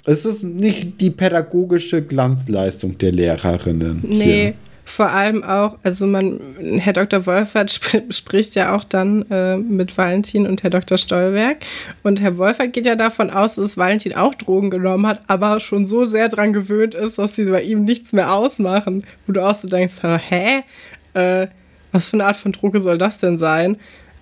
[0.07, 4.05] Es ist nicht die pädagogische Glanzleistung der Lehrerinnen.
[4.07, 4.25] Nee.
[4.25, 4.55] Hier
[4.87, 6.39] vor allem auch, also man,
[6.79, 7.25] Herr Dr.
[7.27, 10.99] Wolfert sp spricht ja auch dann äh, mit Valentin und Herr Dr.
[10.99, 11.59] Stolberg.
[12.03, 15.87] Und Herr Wolfert geht ja davon aus, dass Valentin auch Drogen genommen hat, aber schon
[15.87, 19.05] so sehr dran gewöhnt ist, dass sie bei ihm nichts mehr ausmachen.
[19.27, 20.63] Wo du auch so denkst, hä?
[21.15, 21.47] Äh,
[21.95, 23.77] was für eine Art von Droge soll das denn sein?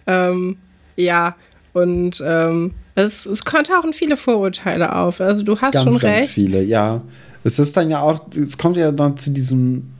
[0.06, 0.58] Ähm,
[0.96, 1.34] ja,
[1.72, 5.20] und ähm, es, es tauchen viele Vorurteile auf.
[5.20, 6.18] Also du hast ganz, schon recht.
[6.18, 7.02] Ganz viele, ja.
[7.44, 9.90] Es ist dann ja auch, es kommt ja dann zu diesem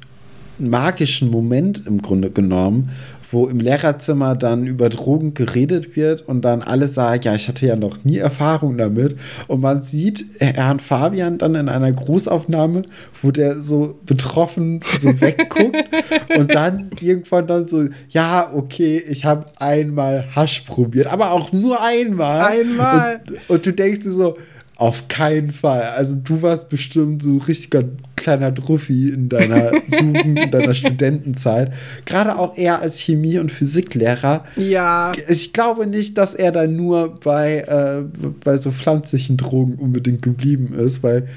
[0.59, 2.91] magischen Moment im Grunde genommen,
[3.33, 7.67] wo im Lehrerzimmer dann über Drogen geredet wird und dann alle sagen, ja, ich hatte
[7.67, 9.17] ja noch nie Erfahrung damit.
[9.49, 12.83] Und man sieht Herrn Fabian dann in einer Großaufnahme,
[13.23, 15.77] wo der so betroffen so wegguckt
[16.37, 21.83] und dann irgendwann dann so, ja, okay, ich habe einmal Hasch probiert, aber auch nur
[21.83, 22.53] einmal.
[22.53, 23.21] Einmal.
[23.27, 24.37] Und, und du denkst dir so,
[24.77, 25.83] auf keinen Fall.
[25.97, 27.85] Also du warst bestimmt so richtiger
[28.23, 31.73] kleiner Druffi in deiner Jugend, in deiner Studentenzeit.
[32.07, 34.45] Gerade auch er als Chemie- und Physiklehrer.
[34.57, 35.13] Ja.
[35.29, 38.05] Ich glaube nicht, dass er da nur bei, äh,
[38.45, 41.29] bei so pflanzlichen Drogen unbedingt geblieben ist, weil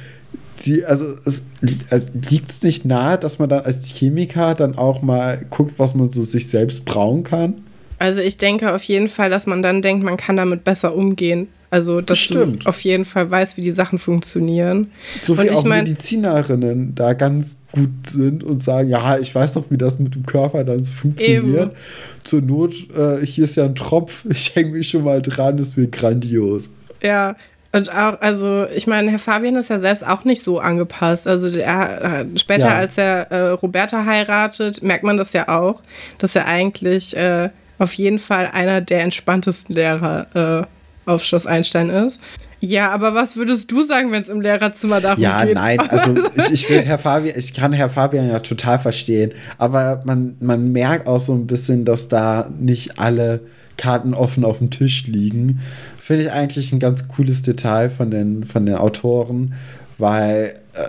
[0.65, 1.43] die, also es
[1.89, 5.95] also liegt es nicht nahe, dass man dann als Chemiker dann auch mal guckt, was
[5.95, 7.61] man so sich selbst brauen kann?
[7.99, 11.47] Also ich denke auf jeden Fall, dass man dann denkt, man kann damit besser umgehen.
[11.69, 12.65] Also, dass Stimmt.
[12.65, 14.91] du auf jeden Fall weißt, wie die Sachen funktionieren.
[15.19, 19.65] So wie auch mein, Medizinerinnen da ganz gut sind und sagen, ja, ich weiß doch,
[19.69, 21.71] wie das mit dem Körper dann so funktioniert.
[21.71, 21.77] Eben.
[22.23, 25.75] Zur Not, äh, hier ist ja ein Tropf, ich hänge mich schon mal dran, das
[25.75, 26.69] wird grandios.
[27.01, 27.35] Ja,
[27.75, 31.27] und auch, also ich meine, Herr Fabian ist ja selbst auch nicht so angepasst.
[31.27, 32.77] Also er, später, ja.
[32.77, 35.81] als er äh, Roberta heiratet, merkt man das ja auch,
[36.17, 40.27] dass er eigentlich äh, auf jeden Fall einer der entspanntesten Lehrer
[40.61, 40.74] äh,
[41.05, 42.19] auf Schloss Einstein ist.
[42.59, 45.55] Ja, aber was würdest du sagen, wenn es im Lehrerzimmer darum ja, geht?
[45.55, 49.33] Ja, nein, also ich, ich will Herr Fabian, ich kann Herr Fabian ja total verstehen,
[49.57, 53.41] aber man, man merkt auch so ein bisschen, dass da nicht alle
[53.77, 55.59] Karten offen auf dem Tisch liegen.
[56.01, 59.53] Finde ich eigentlich ein ganz cooles Detail von den, von den Autoren,
[59.97, 60.79] weil äh,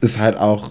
[0.00, 0.70] es halt auch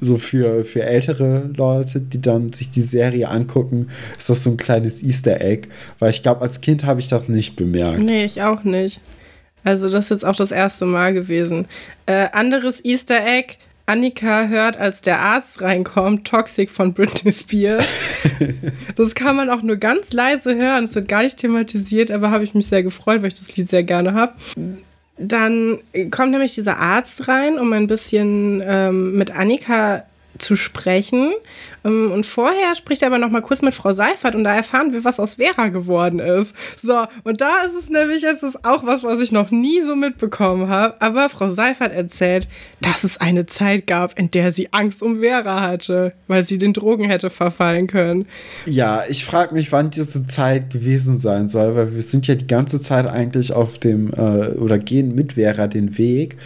[0.00, 3.88] so für, für ältere Leute, die dann sich die Serie angucken,
[4.18, 5.68] ist das so ein kleines Easter Egg.
[5.98, 8.00] Weil ich glaube, als Kind habe ich das nicht bemerkt.
[8.00, 9.00] Nee, ich auch nicht.
[9.64, 11.66] Also, das ist jetzt auch das erste Mal gewesen.
[12.06, 13.56] Äh, anderes Easter Egg.
[13.88, 17.88] Annika hört, als der Arzt reinkommt, Toxic von Britney Spears.
[18.96, 20.84] das kann man auch nur ganz leise hören.
[20.84, 23.70] Es wird gar nicht thematisiert, aber habe ich mich sehr gefreut, weil ich das Lied
[23.70, 24.34] sehr gerne habe.
[25.18, 25.78] Dann
[26.10, 30.04] kommt nämlich dieser Arzt rein, um ein bisschen ähm, mit Annika
[30.38, 31.32] zu sprechen.
[31.84, 34.92] Ähm, und vorher spricht er aber noch mal kurz mit Frau Seifert und da erfahren
[34.92, 36.54] wir, was aus Vera geworden ist.
[36.82, 40.68] So, und da ist es nämlich, es auch was, was ich noch nie so mitbekommen
[40.68, 41.00] habe.
[41.00, 42.48] Aber Frau Seifert erzählt,
[42.80, 46.72] dass es eine Zeit gab, in der sie Angst um Vera hatte, weil sie den
[46.72, 48.26] Drogen hätte verfallen können.
[48.66, 52.46] Ja, ich frage mich, wann diese Zeit gewesen sein soll, weil wir sind ja die
[52.46, 56.36] ganze Zeit eigentlich auf dem äh, oder gehen mit Vera den Weg.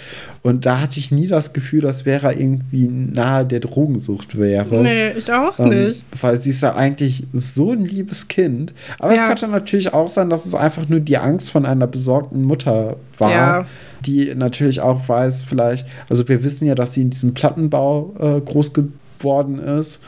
[0.43, 4.83] Und da hatte ich nie das Gefühl, dass Vera irgendwie nahe der Drogensucht wäre.
[4.83, 6.03] Nee, ich auch ähm, nicht.
[6.21, 8.75] Weil sie ist ja eigentlich so ein liebes Kind.
[8.99, 9.23] Aber ja.
[9.23, 12.97] es könnte natürlich auch sein, dass es einfach nur die Angst von einer besorgten Mutter
[13.19, 13.31] war.
[13.31, 13.67] Ja.
[14.05, 18.41] Die natürlich auch weiß, vielleicht, also wir wissen ja, dass sie in diesem Plattenbau äh,
[18.41, 20.01] groß geworden ist.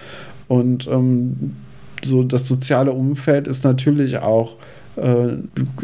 [0.49, 1.55] Und ähm,
[2.03, 4.57] so das soziale Umfeld ist natürlich auch,
[4.97, 5.29] äh,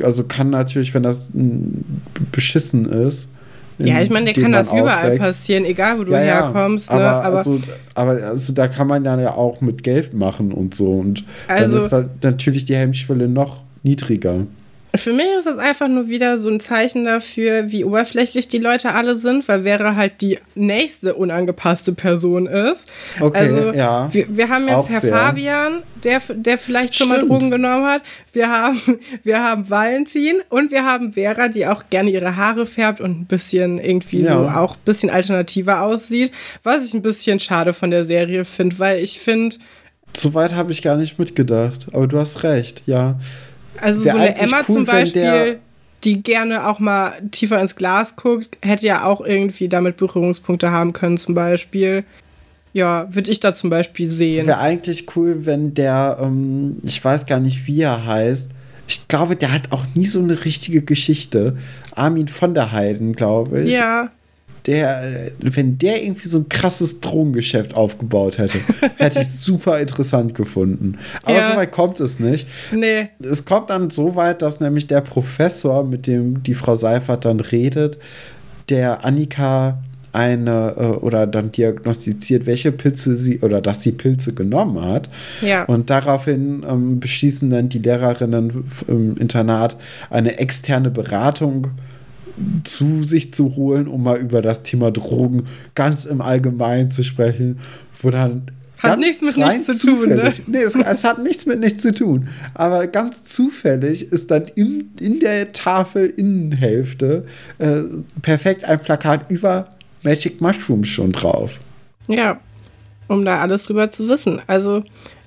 [0.03, 1.31] also kann natürlich, wenn das
[2.33, 3.29] beschissen ist,
[3.87, 5.19] ja, ich meine, der kann das überall aufwächst.
[5.21, 6.91] passieren, egal wo du ja, herkommst.
[6.91, 7.03] Ja, ne?
[7.03, 7.59] aber, aber, also,
[7.95, 10.93] aber also, da kann man dann ja auch mit Geld machen und so.
[10.93, 14.47] Und also, dann ist halt natürlich die Hemmschwelle noch niedriger.
[14.97, 18.93] Für mich ist das einfach nur wieder so ein Zeichen dafür, wie oberflächlich die Leute
[18.93, 22.91] alle sind, weil Vera halt die nächste unangepasste Person ist.
[23.21, 24.09] Okay, also, ja.
[24.13, 25.13] Wir, wir haben jetzt Auch Herr fair.
[25.13, 27.31] Fabian, der, der vielleicht schon mal Stimmt.
[27.31, 28.03] Drogen genommen hat.
[28.33, 28.81] Wir haben,
[29.23, 33.27] wir haben Valentin und wir haben Vera, die auch gerne ihre Haare färbt und ein
[33.27, 34.57] bisschen irgendwie so Ja.
[34.61, 36.33] auch ein bisschen alternativer aussieht.
[36.65, 39.55] Was ich ein bisschen schade von der Serie finde, weil ich finde,
[40.17, 43.21] So weit habe ich gar nicht mitgedacht, aber du hast recht, ja.
[43.81, 45.57] Also Wär so eine Emma cool, zum Beispiel, der-
[46.05, 50.93] die gerne auch mal tiefer ins Glas guckt, hätte ja auch irgendwie damit Berührungspunkte haben
[50.95, 52.05] können zum Beispiel.
[52.73, 54.47] Ja, würde ich da zum Beispiel sehen.
[54.47, 58.49] Wäre eigentlich cool, wenn der, ähm, ich weiß gar nicht, wie er heißt.
[58.87, 61.57] Ich glaube, der hat auch nie so eine richtige Geschichte.
[61.95, 63.73] Armin von der Heiden, glaube ich.
[63.75, 64.11] Ja,
[64.67, 68.59] Der, äh, wenn der irgendwie so ein krasses Drogengeschäft aufgebaut hätte,
[68.97, 70.99] hätte ich super interessant gefunden.
[71.25, 71.49] Aber Ja.
[71.51, 72.47] so weit kommt es nicht.
[72.75, 73.09] nee.
[73.23, 77.41] Es kommt dann so weit, dass nämlich der Professor, mit dem die Frau Seifert dann
[77.41, 77.99] redet,
[78.69, 79.83] der Annika
[80.13, 85.09] eine äh, oder dann diagnostiziert, welche Pilze sie oder dass sie Pilze genommen hat.
[85.41, 85.65] Ja.
[85.65, 89.77] Und daraufhin ähm, beschließen dann die Lehrerinnen im Internat
[90.11, 91.69] eine externe Beratung
[92.65, 97.59] zu sich zu holen, um mal über das Thema Drogen ganz im Allgemeinen zu sprechen,
[98.03, 98.47] wo dann
[98.83, 100.15] Hat nichts mit nichts zu tun, ne?
[100.17, 102.29] zufällig- Nee, es, es hat nichts mit nichts zu tun.
[102.55, 107.25] Aber ganz zufällig ist dann im, in der Tafel-Innenhälfte
[107.59, 107.83] äh,
[108.23, 109.69] perfekt ein Plakat über
[110.03, 111.61] Magic Mushrooms schon drauf.
[112.09, 112.41] Ja,
[113.09, 114.41] um da alles drüber zu wissen.
[114.47, 114.83] Also,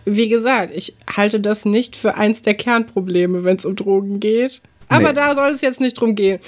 [0.05, 4.61] wie gesagt, ich halte das nicht für eins der Kernprobleme, wenn es um Drogen geht.
[4.89, 5.13] Aber Nee.
[5.15, 6.39] da soll es jetzt nicht drum gehen.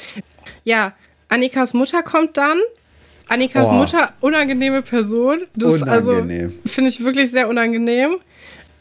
[0.66, 0.94] Ja,
[1.30, 2.58] Annikas Mutter kommt dann.
[3.30, 3.74] Annikas Oh.
[3.74, 5.38] Mutter, unangenehme Person.
[5.56, 6.54] Das Unangenehm.
[6.64, 8.18] also finde ich wirklich sehr unangenehm.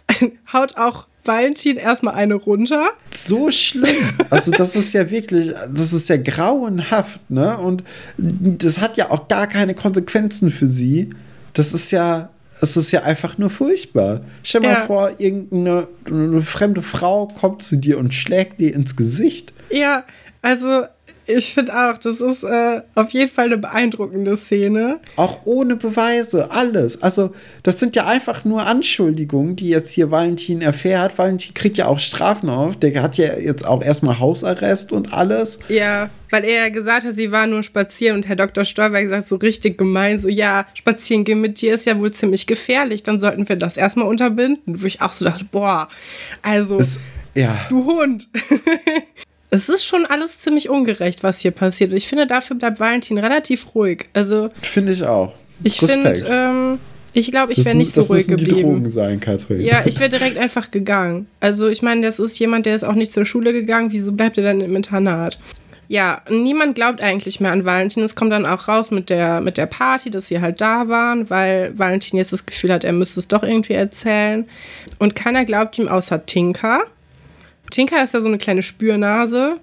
[0.53, 2.91] Haut auch Valentin erstmal eine runter.
[3.15, 3.97] so schlimm.
[4.29, 7.57] Also das ist ja wirklich, das ist ja grauenhaft, ne?
[7.59, 7.83] Und
[8.19, 11.09] das hat ja auch gar keine Konsequenzen für sie.
[11.55, 12.29] Das ist ja,
[12.61, 14.21] es ist ja einfach nur furchtbar.
[14.43, 14.81] Stell mal Ja.
[14.87, 19.55] vor, irgendeine eine fremde Frau kommt zu dir und schlägt dir ins Gesicht.
[19.71, 20.05] Ja,
[20.43, 20.85] also
[21.27, 25.01] ich finde auch, das ist äh, auf jeden Fall eine beeindruckende Szene.
[25.17, 27.03] Auch ohne Beweise, alles.
[27.03, 31.17] Also, das sind ja einfach nur Anschuldigungen, die jetzt hier Valentin erfährt.
[31.19, 32.77] Valentin kriegt ja auch Strafen auf.
[32.77, 35.59] Der hat ja jetzt auch erstmal Hausarrest und alles.
[35.69, 38.65] Ja, weil er ja gesagt hat, sie war nur spazieren und Herr Dr.
[38.65, 42.47] Stolberg sagt so richtig gemein, so ja, spazieren gehen mit dir ist ja wohl ziemlich
[42.47, 44.83] gefährlich, dann sollten wir das erstmal unterbinden.
[44.83, 45.89] Wo ich auch so dachte, boah,
[46.43, 47.01] also Es,
[47.35, 47.67] ja.
[47.69, 48.29] du Hund.
[49.55, 51.91] es ist schon alles ziemlich ungerecht, was hier passiert.
[51.93, 54.07] Und ich finde, dafür bleibt Valentin relativ ruhig.
[54.13, 55.35] Also Finde ich auch.
[55.63, 56.79] ich finde, ähm,
[57.13, 58.71] ich glaube, ich Das wäre nicht so das ruhig müssen die geblieben.
[58.71, 59.61] Drogen sein, Katrin.
[59.61, 61.27] Ja, ich wäre direkt einfach gegangen.
[61.41, 63.93] Also ich meine, das ist jemand, der ist auch nicht zur Schule gegangen.
[63.93, 65.39] Wieso bleibt er dann im Internat?
[65.87, 68.03] Ja, niemand glaubt eigentlich mehr an Valentin.
[68.03, 71.29] Es kommt dann auch raus mit der, mit der Party, dass sie halt da waren,
[71.31, 74.47] weil Valentin jetzt das Gefühl hat, er müsste es doch irgendwie erzählen.
[74.99, 76.81] Und keiner glaubt ihm außer Tinka.
[77.75, 79.57] Tinka ist ja so eine kleine Spürnase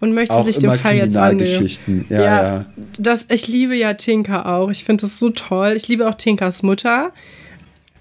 [0.00, 1.38] und möchte Auch sich dem Fall jetzt annehmen.
[1.38, 2.06] Kriminalgeschichten.
[2.08, 2.66] Ja, ja.
[2.98, 4.70] Das, ich liebe ja Tinka auch.
[4.70, 5.74] Ich finde das so toll.
[5.76, 7.12] Ich liebe auch Tinkas Mutter.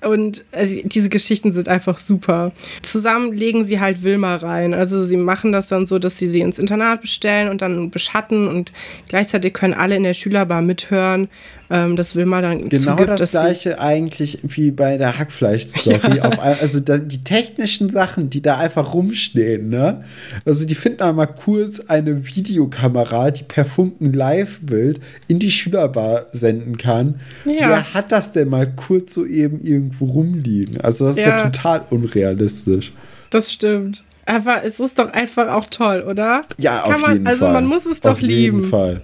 [0.03, 2.51] Und äh, diese Geschichten sind einfach super.
[2.81, 4.73] Zusammen legen sie halt Wilma rein.
[4.73, 8.47] Also sie machen das dann so, dass sie sie ins Internat bestellen und dann beschatten
[8.47, 8.71] und
[9.07, 11.29] gleichzeitig können alle in der Schülerbar mithören,
[11.73, 16.21] ähm, dass Wilma dann Genau zugibt, das gleiche eigentlich wie bei der Hackfleisch-Story.
[16.21, 20.03] Auf ein- Also da, die technischen Sachen, die da einfach rumstehen, ne?
[20.45, 26.77] Also die finden einmal kurz eine Videokamera, die per Funken Live-Bild in die Schülerbar senden
[26.77, 27.15] kann.
[27.45, 27.69] Ja.
[27.69, 30.79] Wer hat das denn mal kurz so eben irgendwo rumliegen?
[30.81, 31.49] Also das ist ja, Ja.
[31.49, 32.93] total unrealistisch.
[33.31, 34.03] Das stimmt.
[34.25, 36.41] Aber es ist doch einfach auch toll, oder?
[36.57, 37.53] Ja, Kann auf man, jeden also Fall.
[37.53, 38.59] man muss es doch auf lieben.
[38.59, 39.01] jeden Fall.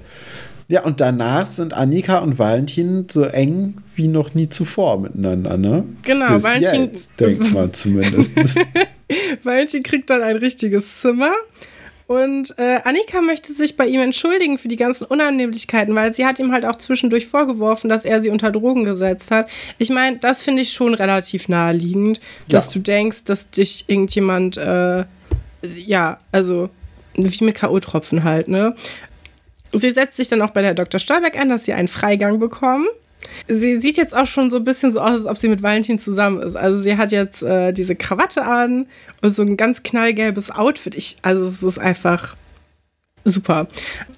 [0.70, 5.84] Ja, und danach sind Annika und Valentin so eng wie noch nie zuvor miteinander, ne?
[6.04, 8.34] Genau, Bis Valentin- jetzt, denkt man zumindest.
[9.44, 11.32] Valentin kriegt dann ein richtiges Zimmer.
[12.06, 16.40] Und äh, Annika möchte sich bei ihm entschuldigen für die ganzen Unannehmlichkeiten, weil sie hat
[16.40, 19.48] ihm halt auch zwischendurch vorgeworfen, dass er sie unter Drogen gesetzt hat.
[19.78, 22.80] Ich meine, das finde ich schon relativ naheliegend, dass Ja.
[22.80, 25.04] du denkst, dass dich irgendjemand, äh,
[25.86, 26.70] ja, also
[27.16, 28.76] wie mit K.O.-Tropfen halt, ne?
[29.74, 31.00] Sie setzt sich dann auch bei der Dr.
[31.00, 32.88] Stolberg an, dass sie einen Freigang bekommen.
[33.48, 36.00] Sie sieht jetzt auch schon so ein bisschen so aus, als ob sie mit Valentin
[36.00, 36.56] zusammen ist.
[36.56, 38.88] Also sie hat jetzt äh, diese Krawatte an
[39.22, 40.96] und so ein ganz knallgelbes Outfit.
[40.96, 42.36] Ich, also es ist einfach
[43.26, 43.68] super.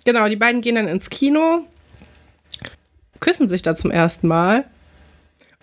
[0.06, 1.66] Genau, die beiden gehen dann ins Kino,
[3.20, 4.66] küssen sich da zum ersten Mal.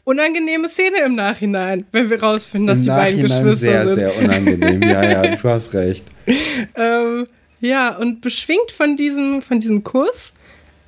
[0.04, 3.94] unangenehme Szene im Nachhinein, wenn wir rausfinden, dass Im die beiden Nachhinein Geschwister sehr, sind.
[3.94, 4.82] sehr unangenehm.
[4.82, 6.04] Ja, ja, du hast recht.
[6.74, 7.24] ähm,
[7.60, 10.32] ja, und beschwingt von diesem, von diesem Kuss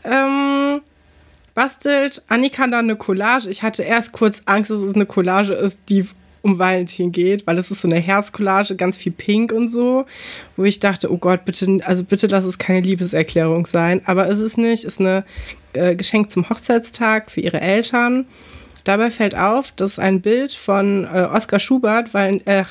[0.05, 0.81] ähm,
[1.55, 3.51] bastelt Annika dann eine Collage.
[3.51, 6.07] Ich hatte erst kurz Angst, dass es eine Collage ist, die
[6.43, 10.07] um Valentin geht, weil es ist so eine Herzcollage, ganz viel Pink und so,
[10.57, 14.01] wo ich dachte, oh Gott, bitte, also bitte lass es keine Liebeserklärung sein.
[14.07, 15.25] Aber ist es nicht, ist eine
[15.75, 18.27] äh, Geschenk zum Hochzeitstag für ihre Eltern.
[18.85, 22.65] Dabei fällt auf, dass ein Bild von äh, Oskar Schubert, weil, äh,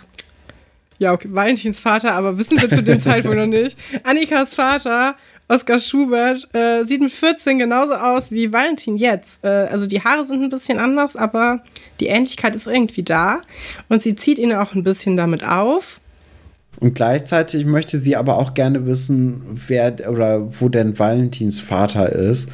[0.99, 3.77] ja, okay, Valentins Vater, aber wissen wir zu dem Zeitpunkt noch nicht.
[4.03, 5.15] Annikas Vater,
[5.47, 9.43] Oskar Schubert, äh, sieht mit 14 genauso aus wie Valentin jetzt.
[9.43, 11.63] Äh, also die Haare sind ein bisschen anders, aber
[11.99, 13.41] die Ähnlichkeit ist irgendwie da.
[13.87, 15.99] Und sie zieht ihn auch ein bisschen damit auf.
[16.79, 22.49] Und gleichzeitig möchte sie aber auch gerne wissen, wer oder wo denn Valentins Vater ist,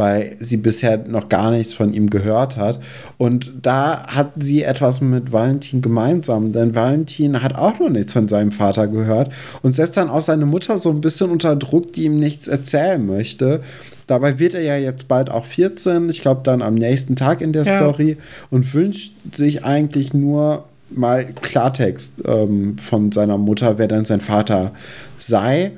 [0.00, 2.80] weil sie bisher noch gar nichts von ihm gehört hat.
[3.18, 8.26] Und da hat sie etwas mit Valentin gemeinsam, denn Valentin hat auch noch nichts von
[8.26, 9.30] seinem Vater gehört
[9.60, 13.04] und setzt dann auch seine Mutter so ein bisschen unter Druck, die ihm nichts erzählen
[13.04, 13.60] möchte.
[14.06, 17.52] Dabei wird er ja jetzt bald auch 14, ich glaube dann am nächsten Tag in
[17.52, 17.76] der ja.
[17.76, 18.16] Story
[18.48, 24.72] und wünscht sich eigentlich nur mal Klartext ähm, von seiner Mutter, wer dann sein Vater
[25.18, 25.72] sei.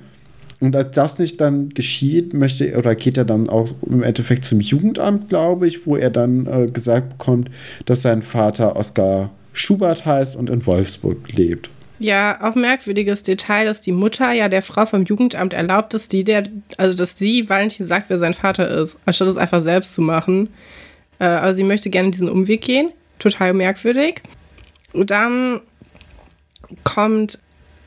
[0.62, 4.60] Und als das nicht dann geschieht, möchte oder geht er dann auch im Endeffekt zum
[4.60, 7.50] Jugendamt, glaube ich, wo er dann äh, gesagt bekommt,
[7.84, 11.68] dass sein Vater Oskar Schubert heißt und in Wolfsburg lebt.
[11.98, 16.22] Ja, auch merkwürdiges Detail, dass die Mutter ja der Frau vom Jugendamt erlaubt, dass die
[16.22, 16.44] der,
[16.76, 20.48] also dass sie Valentin sagt, wer sein Vater ist, anstatt es einfach selbst zu machen.
[21.18, 22.92] Äh, also sie möchte gerne diesen Umweg gehen.
[23.18, 24.22] Total merkwürdig.
[24.92, 25.60] Und dann
[26.84, 27.42] kommt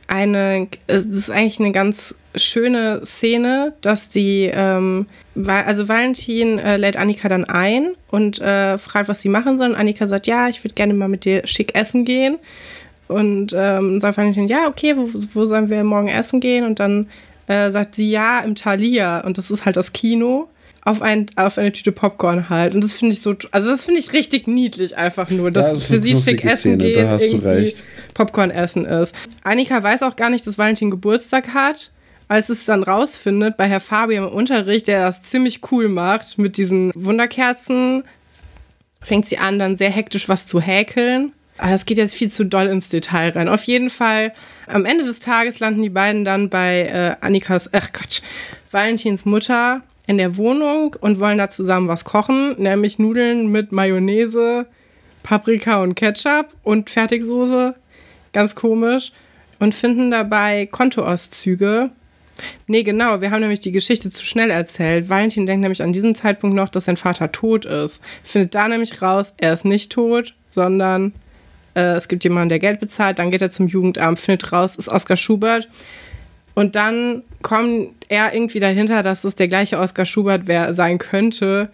[0.08, 5.08] eine, es ist eigentlich eine ganz schöne Szene, dass die, ähm,
[5.46, 9.70] also Valentin äh, lädt Annika dann ein und äh, fragt, was sie machen soll.
[9.70, 12.38] Und Annika sagt, ja, ich würde gerne mal mit dir schick essen gehen.
[13.08, 16.66] Und ähm, sagt Valentin, ja, okay, wo, wo sollen wir morgen essen gehen?
[16.66, 17.08] Und dann
[17.48, 19.22] äh, sagt sie, ja, im Thalia.
[19.22, 20.48] Und das ist halt das Kino
[20.86, 22.76] auf, ein, auf eine Tüte Popcorn halt.
[22.76, 25.84] Und das finde ich so, also das finde ich richtig niedlich einfach nur, dass das
[25.84, 27.76] für sie schick essen Szene, gehen, da irgendwie
[28.16, 29.14] Popcorn essen ist.
[29.44, 31.92] Annika weiß auch gar nicht, dass Valentin Geburtstag hat.
[32.28, 36.58] Als es dann rausfindet bei Herr Fabian im Unterricht, der das ziemlich cool macht mit
[36.58, 38.04] diesen Wunderkerzen,
[39.04, 41.34] fängt sie an, dann sehr hektisch was zu häkeln.
[41.58, 43.48] Aber das geht jetzt viel zu doll ins Detail rein.
[43.48, 44.34] Auf jeden Fall,
[44.68, 48.22] am Ende des Tages landen die beiden dann bei äh, Annikas, ach Quatsch,
[48.72, 54.66] Valentins Mutter in der Wohnung und wollen da zusammen was kochen, nämlich Nudeln mit Mayonnaise,
[55.24, 57.76] Paprika und Ketchup und Fertigsoße.
[58.36, 59.14] Ganz komisch.
[59.60, 61.90] Und finden dabei Kontoauszüge.
[62.68, 65.08] Nee, genau, wir haben nämlich die Geschichte zu schnell erzählt.
[65.08, 68.02] Valentin denkt nämlich an diesem Zeitpunkt noch, dass sein Vater tot ist.
[68.26, 71.14] Findet da nämlich raus, er ist nicht tot, sondern
[71.76, 73.20] äh, es gibt jemanden, der Geld bezahlt.
[73.20, 75.70] Dann geht er zum Jugendamt, findet raus, ist Oskar Schubert.
[76.56, 80.44] Und dann kommt er irgendwie dahinter, dass es der gleiche Oskar Schubert
[80.76, 81.70] sein könnte,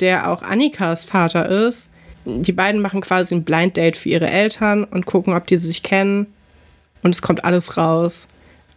[0.00, 1.88] der auch Annikas Vater ist.
[2.24, 5.82] Die beiden machen quasi ein Blind Date für ihre Eltern und gucken, ob die sich
[5.82, 6.26] kennen.
[7.02, 8.26] Und es kommt alles raus.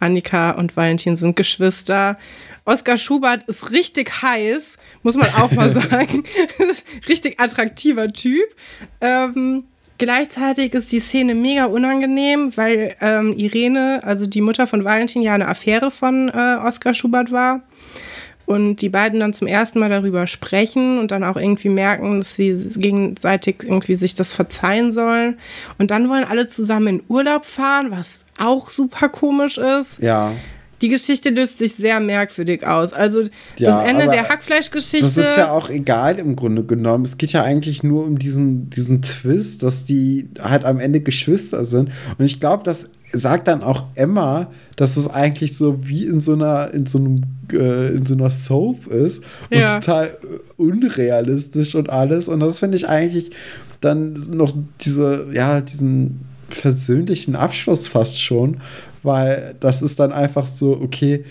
[0.00, 2.18] Annika und Valentin sind Geschwister.
[2.64, 6.24] Oskar Schubert ist richtig heiß, muss man auch mal sagen.
[7.08, 8.46] richtig attraktiver Typ.
[9.00, 9.64] Ähm,
[9.98, 15.32] Gleichzeitig ist die Szene mega unangenehm, weil ähm, Irene, also die Mutter von Valentin, ja
[15.32, 17.62] eine Affäre von äh, Oskar Schubert war.
[18.46, 22.36] Und die beiden dann zum ersten Mal darüber sprechen und dann auch irgendwie merken, dass
[22.36, 25.38] sie gegenseitig irgendwie sich das verzeihen sollen.
[25.78, 30.00] Und dann wollen alle zusammen in Urlaub fahren, was auch super komisch ist.
[30.00, 30.32] Ja
[30.82, 32.92] die Geschichte löst sich sehr merkwürdig aus.
[32.92, 33.28] Also ja,
[33.58, 35.06] das Ende der Hackfleischgeschichte.
[35.06, 37.04] Das ist ja auch egal im Grunde genommen.
[37.04, 41.64] Es geht ja eigentlich nur um diesen, diesen Twist, dass die halt am Ende Geschwister
[41.64, 41.90] sind.
[42.18, 46.32] Und ich glaube, das sagt dann auch Emma, dass es eigentlich so wie in so
[46.32, 49.78] einer, in so einem, äh, in so einer Soap ist und ja.
[49.78, 50.16] total
[50.56, 52.28] unrealistisch und alles.
[52.28, 53.30] Und das finde ich eigentlich
[53.80, 58.58] dann noch diese, ja, diesen versöhnlichen Abschluss fast schon,
[59.02, 61.24] weil das ist dann einfach so, okay,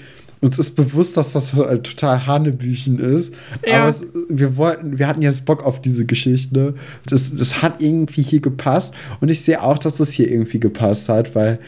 [0.45, 3.33] uns ist bewusst, dass das halt total Hanebüchen ist.
[3.67, 3.81] Ja.
[3.81, 6.75] Aber es, wir wollten, wir hatten jetzt Bock auf diese Geschichte.
[7.07, 8.93] Das, das hat irgendwie hier gepasst.
[9.21, 11.59] Und ich sehe auch, dass das hier irgendwie gepasst hat, weil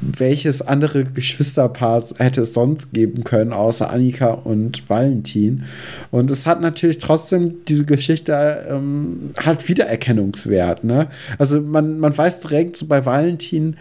[0.00, 5.64] welches andere Geschwisterpaar hätte es sonst geben können, außer Annika und Valentin.
[6.12, 10.84] Und es hat natürlich trotzdem, diese Geschichte ähm, hat Wiedererkennungswert.
[10.84, 11.08] Ne?
[11.38, 13.76] Also man, man weiß direkt, so bei Valentin,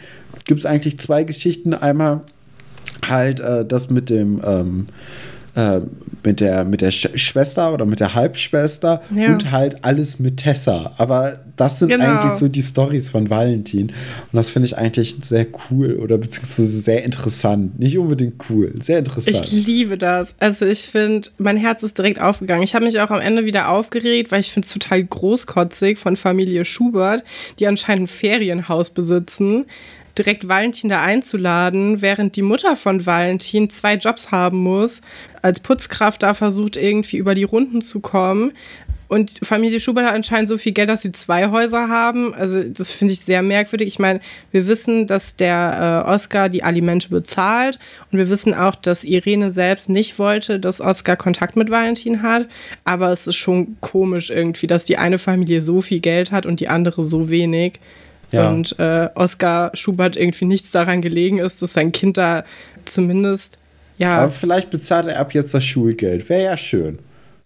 [0.45, 1.75] gibt es eigentlich zwei Geschichten.
[1.75, 2.21] Einmal
[3.07, 4.87] halt äh, das mit dem, ähm,
[5.55, 5.81] äh,
[6.23, 9.27] mit der, mit der Sch Schwester oder mit der Halbschwester ja.
[9.27, 10.93] und halt alles mit Tessa.
[10.97, 12.03] Aber das sind genau.
[12.03, 13.87] eigentlich so die Stories von Valentin.
[13.87, 17.79] Und das finde ich eigentlich sehr cool oder beziehungsweise sehr interessant.
[17.79, 19.37] Nicht unbedingt cool, sehr interessant.
[19.37, 20.35] Ich liebe das.
[20.39, 22.63] Also ich finde, mein Herz ist direkt aufgegangen.
[22.63, 26.15] Ich habe mich auch am Ende wieder aufgeregt, weil ich finde es total großkotzig von
[26.15, 27.23] Familie Schubert,
[27.59, 29.65] die anscheinend ein Ferienhaus besitzen
[30.17, 35.01] direkt Valentin da einzuladen, während die Mutter von Valentin zwei Jobs haben muss,
[35.41, 38.53] als Putzkraft da versucht, irgendwie über die Runden zu kommen.
[39.07, 42.33] Und Familie Schubert hat anscheinend so viel Geld, dass sie zwei Häuser haben.
[42.33, 43.87] Also das finde ich sehr merkwürdig.
[43.87, 44.19] Ich meine,
[44.51, 47.77] wir wissen, dass der äh, Oscar die Alimente bezahlt
[48.11, 52.47] und wir wissen auch, dass Irene selbst nicht wollte, dass Oscar Kontakt mit Valentin hat.
[52.83, 56.59] Aber es ist schon komisch irgendwie, dass die eine Familie so viel Geld hat und
[56.59, 57.79] die andere so wenig.
[58.35, 58.49] Ja.
[58.49, 62.43] Und äh, Oskar Schubert irgendwie nichts daran gelegen ist, dass sein Kind da
[62.85, 63.57] zumindest,
[63.97, 64.19] ja.
[64.19, 66.27] Aber vielleicht bezahlt er ab jetzt das Schulgeld.
[66.29, 66.99] Wäre ja schön.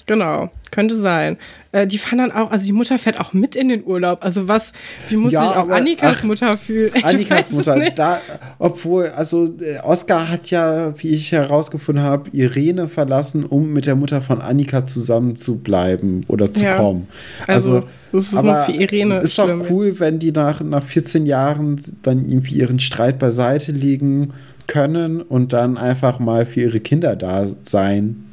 [0.05, 1.37] Genau, könnte sein.
[1.71, 4.25] Äh, die fahren dann auch, also die Mutter fährt auch mit in den Urlaub.
[4.25, 4.71] Also was,
[5.07, 6.91] wie muss ja, sich auch aber, Annikas ach, Mutter fühlen?
[6.95, 8.19] Ich Annikas Mutter, da,
[8.57, 13.95] obwohl, also äh, Oskar hat ja, wie ich herausgefunden habe, Irene verlassen, um mit der
[13.95, 17.07] Mutter von Annika zusammen zu bleiben oder zu ja, kommen.
[17.45, 19.17] Also, also das ist aber nur für Irene.
[19.19, 19.59] Ist schlimm.
[19.59, 24.33] doch cool, wenn die nach, nach 14 Jahren dann irgendwie ihren Streit beiseite legen
[24.65, 28.28] können und dann einfach mal für ihre Kinder da sein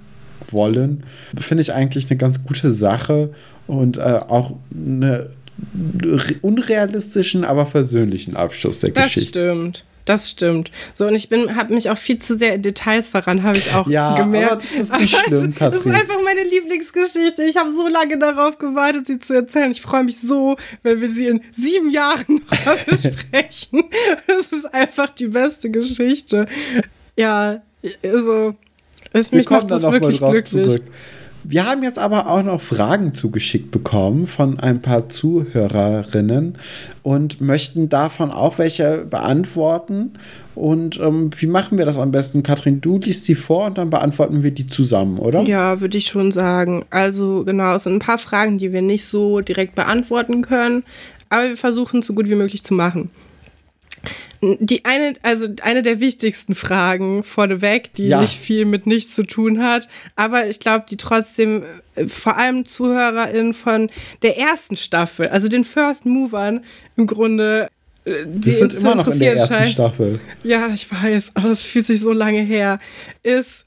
[0.53, 1.05] wollen,
[1.39, 3.31] finde ich eigentlich eine ganz gute Sache
[3.67, 5.31] und äh, auch eine
[6.43, 9.47] unrealistischen, aber versöhnlichen Abschluss der das Geschichte.
[9.47, 9.85] Das stimmt.
[10.07, 10.71] Das stimmt.
[10.93, 13.75] So, und ich bin, habe mich auch viel zu sehr in Details verrannt, habe ich
[13.75, 14.53] auch ja, gemerkt.
[14.53, 15.83] Aber das ist nicht schlimm, Katrin.
[15.83, 17.43] Das ist einfach meine Lieblingsgeschichte.
[17.43, 19.73] Ich habe so lange darauf gewartet, sie zu erzählen.
[19.73, 23.83] Ich freue mich so, wenn wir sie in sieben Jahren noch besprechen.
[24.29, 26.47] Das ist einfach die beste Geschichte.
[27.17, 27.63] Ja,
[28.05, 28.55] also
[29.13, 30.47] es Wir kommen da nochmal drauf glücklich.
[30.47, 30.83] zurück.
[31.49, 36.59] Wir haben jetzt aber auch noch Fragen zugeschickt bekommen von ein paar Zuhörerinnen
[37.05, 40.15] und möchten davon auch welche beantworten.
[40.57, 42.43] Und ähm, wie machen wir das am besten?
[42.43, 45.43] Katrin, du liest die vor und dann beantworten wir die zusammen, oder?
[45.43, 46.85] Ja, würde ich schon sagen.
[46.91, 50.83] Also genau, es sind ein paar Fragen, die wir nicht so direkt beantworten können,
[51.29, 53.11] aber wir versuchen es so gut wie möglich zu machen.
[54.43, 58.21] Die eine, also eine der wichtigsten Fragen vorneweg, die ja.
[58.21, 62.65] nicht viel mit nichts zu tun hat, aber ich glaube, die trotzdem äh, vor allem
[62.65, 63.91] ZuhörerInnen von
[64.23, 66.65] der ersten Staffel, also den First Movern
[66.97, 67.71] im Grunde
[68.05, 69.65] äh, die sind immer noch in der ersten.
[69.65, 70.21] Staffel.
[70.45, 72.79] Ja, ich weiß, aber es fühlt sich so lange her.
[73.23, 73.67] Ist,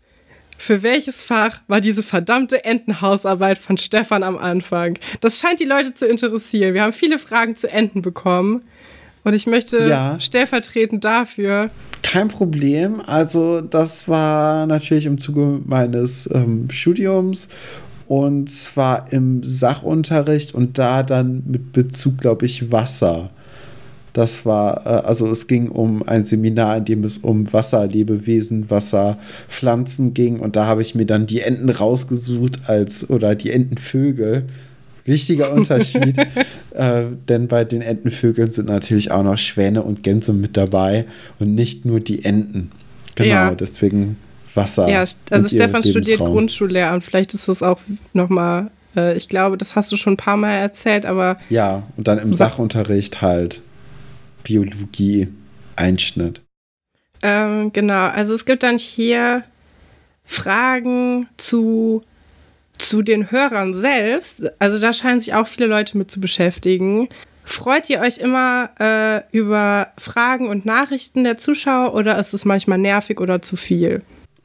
[0.57, 4.97] für welches Fach war diese verdammte Entenhausarbeit von Stefan am Anfang?
[5.21, 6.73] Das scheint die Leute zu interessieren.
[6.73, 8.63] Wir haben viele Fragen zu Enten bekommen.
[9.23, 10.19] Und ich möchte ja.
[10.19, 11.67] stellvertretend dafür.
[12.03, 13.01] Kein Problem.
[13.05, 17.49] Also, das war natürlich im Zuge meines ähm, Studiums
[18.09, 23.29] und zwar im Sachunterricht und da dann mit Bezug, glaube ich, Wasser.
[24.13, 30.15] Das war, äh, also es ging um ein Seminar, in dem es um Wasserlebewesen, Wasserpflanzen
[30.15, 34.47] ging und da habe ich mir dann die Enten rausgesucht als oder die Entenvögel
[35.05, 36.17] Wichtiger Unterschied,
[36.71, 41.05] äh, denn bei den Entenvögeln sind natürlich auch noch Schwäne und Gänse mit dabei
[41.39, 42.71] und nicht nur die Enten.
[43.15, 43.55] Genau, ja.
[43.55, 44.17] deswegen
[44.55, 44.89] Wasser.
[44.89, 47.03] Ja, also Stefan studiert Grundschullehramt.
[47.03, 47.79] Vielleicht ist das auch
[48.13, 51.39] nochmal, äh, ich glaube, das hast du schon ein paar Mal erzählt, aber.
[51.49, 53.61] Ja, und dann im Sachunterricht halt
[54.43, 56.41] Biologie-Einschnitt.
[57.21, 59.43] Ähm, genau, also es gibt dann hier
[60.23, 62.03] Fragen zu
[62.79, 67.07] zu den Hörern selbst, also da scheinen sich auch viele Leute mit zu beschäftigen.
[67.43, 72.77] Freut ihr euch immer äh, über Fragen und Nachrichten der Zuschauer oder ist es manchmal
[72.77, 74.01] nervig oder zu viel?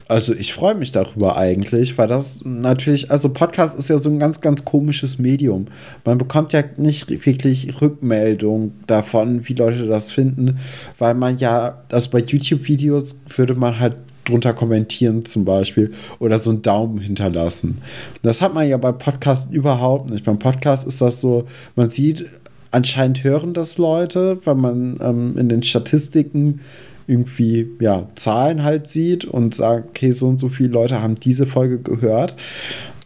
[0.07, 4.19] Also ich freue mich darüber eigentlich, weil das natürlich, also Podcast ist ja so ein
[4.19, 5.65] ganz, ganz komisches Medium.
[6.03, 10.59] Man bekommt ja nicht wirklich Rückmeldung davon, wie Leute das finden,
[10.99, 13.95] weil man ja, also bei YouTube-Videos würde man halt
[14.25, 17.79] drunter kommentieren zum Beispiel oder so einen Daumen hinterlassen.
[18.21, 20.25] Das hat man ja bei Podcasts überhaupt nicht.
[20.25, 21.45] Beim Podcast ist das so,
[21.75, 22.25] man sieht,
[22.71, 26.59] anscheinend hören das Leute, weil man ähm, in den Statistiken
[27.07, 31.45] irgendwie ja, Zahlen halt sieht und sagt, okay, so und so viele Leute haben diese
[31.45, 32.35] Folge gehört.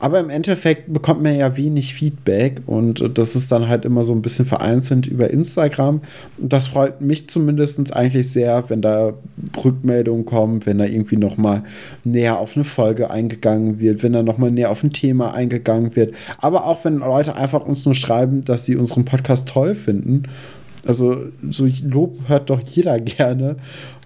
[0.01, 4.13] Aber im Endeffekt bekommt man ja wenig Feedback und das ist dann halt immer so
[4.13, 5.99] ein bisschen vereinzelt über Instagram.
[6.37, 9.11] Und das freut mich zumindest eigentlich sehr, wenn da
[9.61, 11.63] Rückmeldungen kommen, wenn da irgendwie nochmal
[12.05, 16.15] näher auf eine Folge eingegangen wird, wenn da nochmal näher auf ein Thema eingegangen wird.
[16.37, 20.23] Aber auch wenn Leute einfach uns nur schreiben, dass sie unseren Podcast toll finden.
[20.85, 21.17] Also
[21.49, 23.57] so Lob hört doch jeder gerne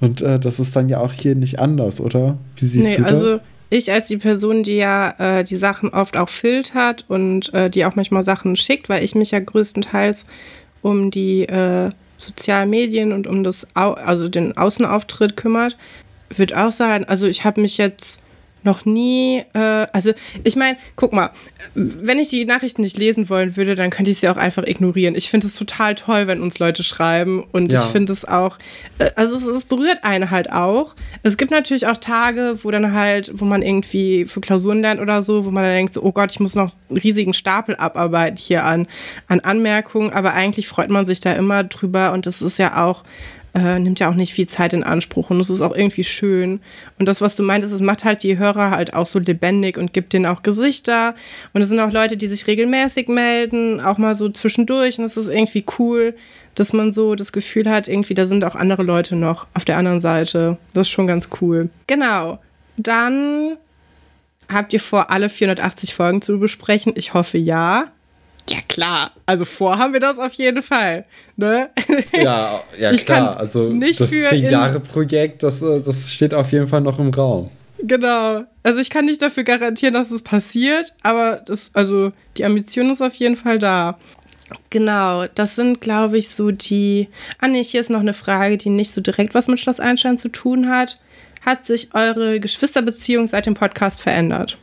[0.02, 2.38] und äh, das ist dann ja auch hier nicht anders, oder?
[2.58, 3.22] Wie siehst nee, du das?
[3.22, 3.40] Also
[3.74, 7.86] ich als die Person, die ja äh, die Sachen oft auch filtert und äh, die
[7.86, 10.26] auch manchmal Sachen schickt, weil ich mich ja größtenteils
[10.82, 15.78] um die äh, sozialen Medien und um das, Au also den Außenauftritt kümmert,
[16.30, 18.20] würde auch sagen, also ich habe mich jetzt
[18.66, 20.12] noch nie, äh, also
[20.44, 21.32] ich meine, guck mal,
[21.76, 25.16] wenn ich die Nachrichten nicht lesen wollen würde, dann könnte ich sie auch einfach ignorieren.
[25.16, 27.82] Ich finde es total toll, wenn uns Leute schreiben und ja.
[27.82, 28.58] ich finde es auch,
[29.00, 30.96] äh, also es, es, berührt einen halt auch.
[31.24, 35.22] Es gibt natürlich auch Tage, wo dann halt, wo man irgendwie für Klausuren lernt oder
[35.22, 38.38] so, wo man dann denkt, so, oh Gott, ich muss noch einen riesigen Stapel abarbeiten
[38.38, 38.88] hier an,
[39.28, 43.04] an Anmerkungen, aber eigentlich freut man sich da immer drüber und das ist ja auch
[43.56, 46.60] äh, nimmt ja auch nicht viel Zeit in Anspruch und es ist auch irgendwie schön.
[46.98, 49.94] Und das, was du meintest, es macht halt die Hörer halt auch so lebendig und
[49.94, 51.14] gibt denen auch Gesichter.
[51.54, 54.98] Und es sind auch Leute, die sich regelmäßig melden, auch mal so zwischendurch.
[54.98, 56.16] Und es ist irgendwie cool,
[56.56, 59.78] dass man so das Gefühl hat, irgendwie, da sind auch andere Leute noch auf der
[59.78, 60.58] anderen Seite.
[60.74, 61.70] Das ist schon ganz cool.
[61.88, 62.40] Genau.
[62.78, 63.58] Dann
[64.50, 66.94] habt ihr vor, alle 480 Folgen zu besprechen?
[66.96, 67.92] Ich hoffe ja.
[68.50, 69.12] Ja, klar.
[69.26, 71.06] Also vor haben wir das auf jeden Fall.
[71.38, 71.70] Ne?
[72.14, 73.38] Ja, ja klar.
[73.38, 77.50] Also das 10-Jahre-Projekt, das, äh, das steht auf jeden Fall noch im Raum.
[77.80, 78.44] Genau.
[78.64, 83.02] Also ich kann nicht dafür garantieren, dass es passiert, aber das, also die Ambition ist
[83.02, 83.98] auf jeden Fall da.
[84.70, 87.10] Genau, das sind, glaube ich, so die.
[87.40, 90.18] Ah, nee, hier ist noch eine Frage, die nicht so direkt was mit Schloss Einstein
[90.18, 91.00] zu tun hat.
[91.46, 94.58] Hat sich eure Geschwisterbeziehung seit dem Podcast verändert?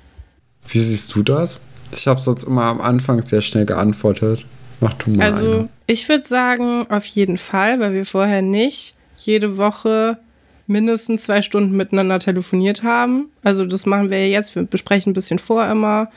[0.69, 1.59] Wie siehst du das?
[1.92, 4.46] Ich habe sonst immer am Anfang sehr schnell geantwortet.
[4.80, 5.24] Mach du mal.
[5.24, 5.68] Also, eine.
[5.86, 10.18] ich würde sagen, auf jeden Fall, weil wir vorher nicht jede Woche
[10.66, 13.26] mindestens zwei Stunden miteinander telefoniert haben.
[13.42, 14.54] Also, das machen wir jetzt.
[14.54, 16.08] Wir besprechen ein bisschen vor immer,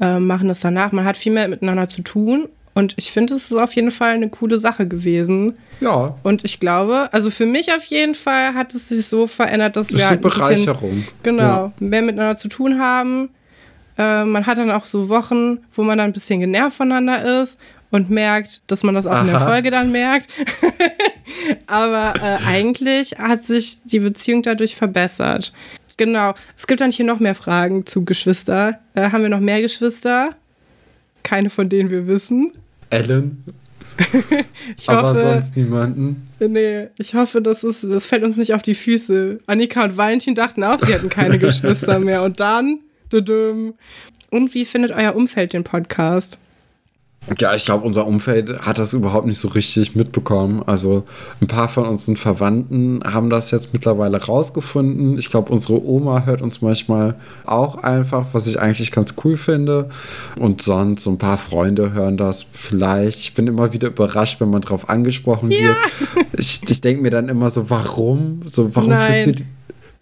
[0.00, 0.92] äh, machen das danach.
[0.92, 2.48] Man hat viel mehr miteinander zu tun.
[2.78, 5.54] Und ich finde, es ist auf jeden Fall eine coole Sache gewesen.
[5.80, 6.16] Ja.
[6.22, 9.88] Und ich glaube, also für mich auf jeden Fall hat es sich so verändert, dass
[9.88, 10.90] das wir halt eine Bereicherung.
[10.90, 11.72] Bisschen, genau, ja.
[11.80, 13.30] mehr miteinander zu tun haben.
[13.98, 17.58] Äh, man hat dann auch so Wochen, wo man dann ein bisschen genervt voneinander ist
[17.90, 19.20] und merkt, dass man das auch Aha.
[19.22, 20.28] in der Folge dann merkt.
[21.66, 25.52] Aber äh, eigentlich hat sich die Beziehung dadurch verbessert.
[25.96, 26.34] Genau.
[26.56, 28.78] Es gibt dann hier noch mehr Fragen zu Geschwister.
[28.94, 30.30] Äh, haben wir noch mehr Geschwister?
[31.24, 32.52] Keine von denen wir wissen.
[32.90, 33.44] Ellen.
[34.78, 36.28] ich Aber hoffe, sonst niemanden.
[36.38, 39.38] Nee, ich hoffe, das, ist, das fällt uns nicht auf die Füße.
[39.46, 42.22] Annika und Valentin dachten auch, sie hätten keine Geschwister mehr.
[42.22, 42.78] Und dann
[43.12, 46.38] und wie findet euer Umfeld den Podcast?
[47.38, 50.62] Ja, ich glaube, unser Umfeld hat das überhaupt nicht so richtig mitbekommen.
[50.64, 51.04] Also
[51.42, 55.18] ein paar von unseren Verwandten haben das jetzt mittlerweile rausgefunden.
[55.18, 59.90] Ich glaube, unsere Oma hört uns manchmal auch einfach, was ich eigentlich ganz cool finde.
[60.38, 63.18] Und sonst so ein paar Freunde hören das vielleicht.
[63.18, 65.60] Ich bin immer wieder überrascht, wenn man drauf angesprochen ja.
[65.60, 65.76] wird.
[66.38, 68.42] Ich, ich denke mir dann immer so, warum?
[68.46, 69.42] So, warum passiert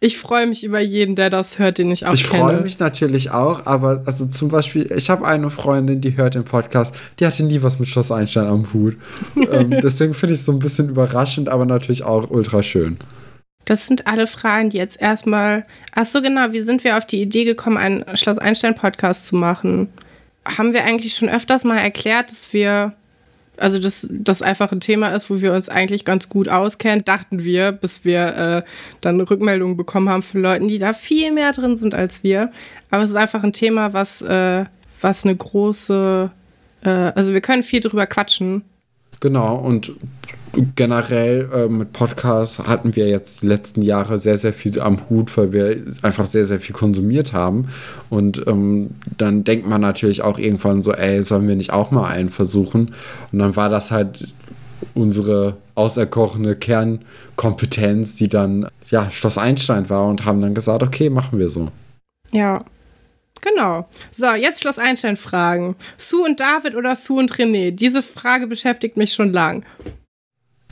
[0.07, 2.45] ich freue mich über jeden, der das hört, den ich auch ich kenne.
[2.45, 6.37] Ich freue mich natürlich auch, aber also zum Beispiel, ich habe eine Freundin, die hört
[6.37, 8.97] den Podcast, die hatte nie was mit Schloss Einstein am Hut.
[9.53, 12.99] ähm, deswegen finde ich es so ein bisschen überraschend, aber natürlich auch ultra schön.
[13.65, 15.65] Das sind alle Fragen, die jetzt erstmal.
[15.93, 16.53] Ach so, genau.
[16.53, 19.89] Wie sind wir auf die Idee gekommen, einen Schloss Einstein-Podcast zu machen?
[20.45, 22.93] Haben wir eigentlich schon öfters mal erklärt, dass wir
[23.59, 27.45] also dass das einfach ein Thema ist, wo wir uns eigentlich ganz gut auskennen, dachten
[27.45, 28.63] wir, bis wir äh,
[29.01, 32.51] dann Rückmeldungen bekommen haben von Leuten, die da viel mehr drin sind als wir.
[32.91, 34.65] Aber es ist einfach ein Thema, was, äh,
[35.01, 36.31] was eine große,
[36.85, 38.63] äh, also wir können viel drüber quatschen.
[39.21, 39.93] Genau, und
[40.75, 45.37] generell äh, mit Podcasts hatten wir jetzt die letzten Jahre sehr, sehr viel am Hut,
[45.37, 47.69] weil wir einfach sehr, sehr viel konsumiert haben.
[48.11, 52.07] Und ähm, dann denkt man natürlich auch irgendwann so, ey, sollen wir nicht auch mal
[52.09, 52.95] einen versuchen?
[53.33, 54.33] Und dann war das halt
[54.95, 61.39] unsere auserkochene Kernkompetenz, die dann ja Schloss Einstein war und haben dann gesagt, okay, machen
[61.39, 61.69] wir so.
[62.33, 62.65] Ja,
[63.41, 63.89] Genau.
[64.11, 65.77] So, jetzt Schloss Einstein fragen.
[65.97, 67.71] Sue und David oder Sue und René?
[67.71, 69.65] Diese Frage beschäftigt mich schon lang.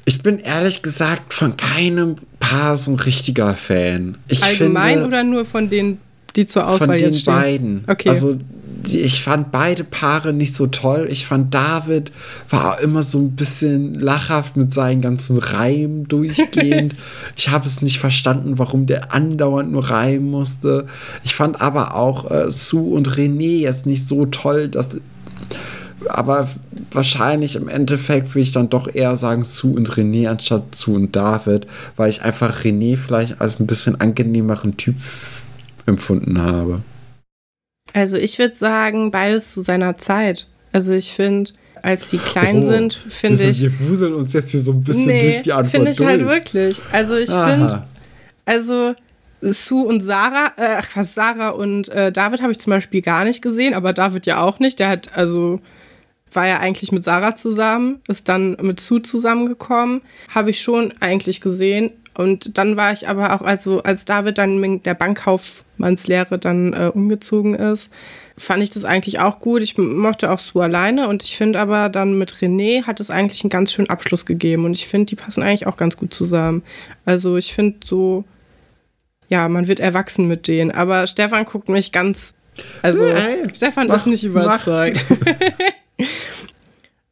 [0.06, 4.18] Ich bin ehrlich gesagt von keinem Paar so ein richtiger Fan.
[4.28, 6.00] Ich Allgemein finde, oder nur von denen,
[6.36, 7.34] die zur Auswahl von jetzt stehen?
[7.34, 7.84] Den beiden.
[7.86, 8.08] Okay.
[8.08, 8.38] Also
[8.92, 11.08] ich fand beide Paare nicht so toll.
[11.10, 12.12] Ich fand David
[12.50, 16.94] war immer so ein bisschen lachhaft mit seinen ganzen Reimen durchgehend.
[17.36, 20.86] ich habe es nicht verstanden, warum der andauernd nur reimen musste.
[21.22, 24.90] Ich fand aber auch äh, Sue und René jetzt nicht so toll, dass
[26.08, 26.48] aber
[26.90, 31.16] wahrscheinlich im Endeffekt würde ich dann doch eher sagen Sue und René anstatt Sue und
[31.16, 31.66] David,
[31.96, 34.96] weil ich einfach René vielleicht als ein bisschen angenehmeren Typ
[35.86, 36.82] empfunden habe.
[37.92, 40.48] Also ich würde sagen, beides zu seiner Zeit.
[40.72, 41.52] Also ich finde,
[41.82, 43.60] als die klein oh, sind, finde ich.
[43.60, 46.08] Wir wuseln uns jetzt hier so ein bisschen nee, durch die Antwort finde ich durch.
[46.08, 46.80] halt wirklich.
[46.90, 47.84] Also ich finde,
[48.46, 48.94] also
[49.40, 53.42] Sue und Sarah, äh, fast Sarah und äh, David habe ich zum Beispiel gar nicht
[53.42, 54.78] gesehen, aber David ja auch nicht.
[54.78, 55.60] Der hat also
[56.32, 60.02] war ja eigentlich mit Sarah zusammen, ist dann mit Sue zusammengekommen,
[60.34, 61.90] habe ich schon eigentlich gesehen.
[62.16, 66.90] Und dann war ich aber auch, also als David dann mit der Bankkaufmannslehre dann äh,
[66.94, 67.90] umgezogen ist,
[68.38, 69.62] fand ich das eigentlich auch gut.
[69.62, 73.42] Ich mochte auch Sue alleine und ich finde aber dann mit René hat es eigentlich
[73.42, 76.62] einen ganz schönen Abschluss gegeben und ich finde, die passen eigentlich auch ganz gut zusammen.
[77.04, 78.24] Also ich finde so,
[79.28, 80.70] ja, man wird erwachsen mit denen.
[80.70, 82.34] Aber Stefan guckt mich ganz,
[82.82, 85.04] also hey, Stefan mach, ist nicht überzeugt.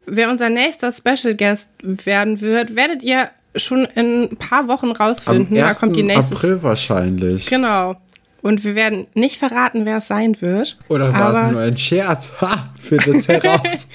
[0.07, 5.57] Wer unser nächster Special Guest werden wird, werdet ihr schon in ein paar Wochen rausfinden.
[5.59, 5.75] Am 1.
[5.77, 6.35] Da kommt die nächste.
[6.35, 7.47] April wahrscheinlich.
[7.47, 7.97] Genau.
[8.41, 10.77] Und wir werden nicht verraten, wer es sein wird.
[10.89, 12.33] Oder war es nur ein Scherz?
[12.41, 13.87] Ha, findet es heraus.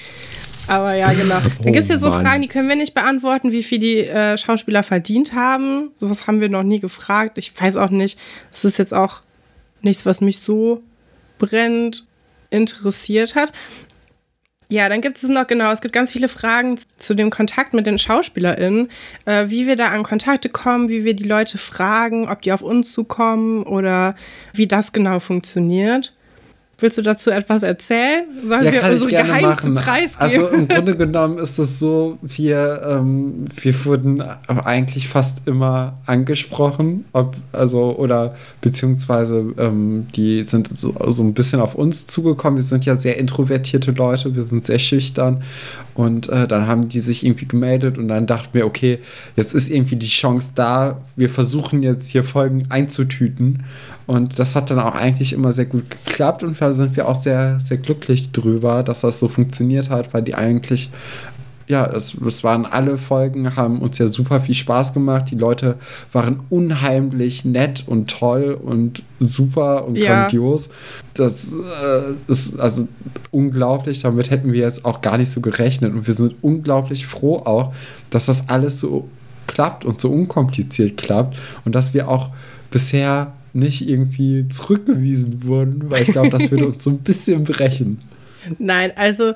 [0.66, 1.40] aber ja, genau.
[1.62, 2.24] Dann gibt es ja so Mann.
[2.24, 5.90] Fragen, die können wir nicht beantworten, wie viel die äh, Schauspieler verdient haben.
[5.96, 7.36] Sowas haben wir noch nie gefragt.
[7.36, 8.18] Ich weiß auch nicht.
[8.50, 9.20] Es ist jetzt auch
[9.82, 10.82] nichts, was mich so
[11.36, 12.06] brennend
[12.50, 13.52] interessiert hat.
[14.70, 17.86] Ja, dann gibt es noch, genau, es gibt ganz viele Fragen zu dem Kontakt mit
[17.86, 18.90] den SchauspielerInnen,
[19.24, 22.60] äh, wie wir da an Kontakte kommen, wie wir die Leute fragen, ob die auf
[22.60, 24.14] uns zukommen oder
[24.52, 26.12] wie das genau funktioniert.
[26.80, 28.24] Willst du dazu etwas erzählen?
[28.44, 30.16] Sollen ja, wir unsere Geheimnisse preisgeben?
[30.18, 37.04] Also im Grunde genommen ist es so, wir, ähm, wir wurden eigentlich fast immer angesprochen,
[37.12, 42.58] ob, also, oder beziehungsweise ähm, die sind so, so ein bisschen auf uns zugekommen.
[42.58, 45.42] Wir sind ja sehr introvertierte Leute, wir sind sehr schüchtern.
[45.98, 49.00] Und äh, dann haben die sich irgendwie gemeldet und dann dachten wir, okay,
[49.34, 53.64] jetzt ist irgendwie die Chance da, wir versuchen jetzt hier Folgen einzutüten.
[54.06, 57.20] Und das hat dann auch eigentlich immer sehr gut geklappt und da sind wir auch
[57.20, 60.88] sehr, sehr glücklich drüber, dass das so funktioniert hat, weil die eigentlich
[61.68, 65.26] ja, es, es waren alle Folgen, haben uns ja super viel Spaß gemacht.
[65.30, 65.76] Die Leute
[66.12, 70.22] waren unheimlich nett und toll und super und ja.
[70.22, 70.70] grandios.
[71.12, 72.88] Das äh, ist also
[73.30, 74.00] unglaublich.
[74.00, 75.92] Damit hätten wir jetzt auch gar nicht so gerechnet.
[75.92, 77.74] Und wir sind unglaublich froh auch,
[78.08, 79.08] dass das alles so
[79.46, 82.30] klappt und so unkompliziert klappt und dass wir auch
[82.70, 87.98] bisher nicht irgendwie zurückgewiesen wurden, weil ich glaube, das würde uns so ein bisschen brechen.
[88.58, 89.34] Nein, also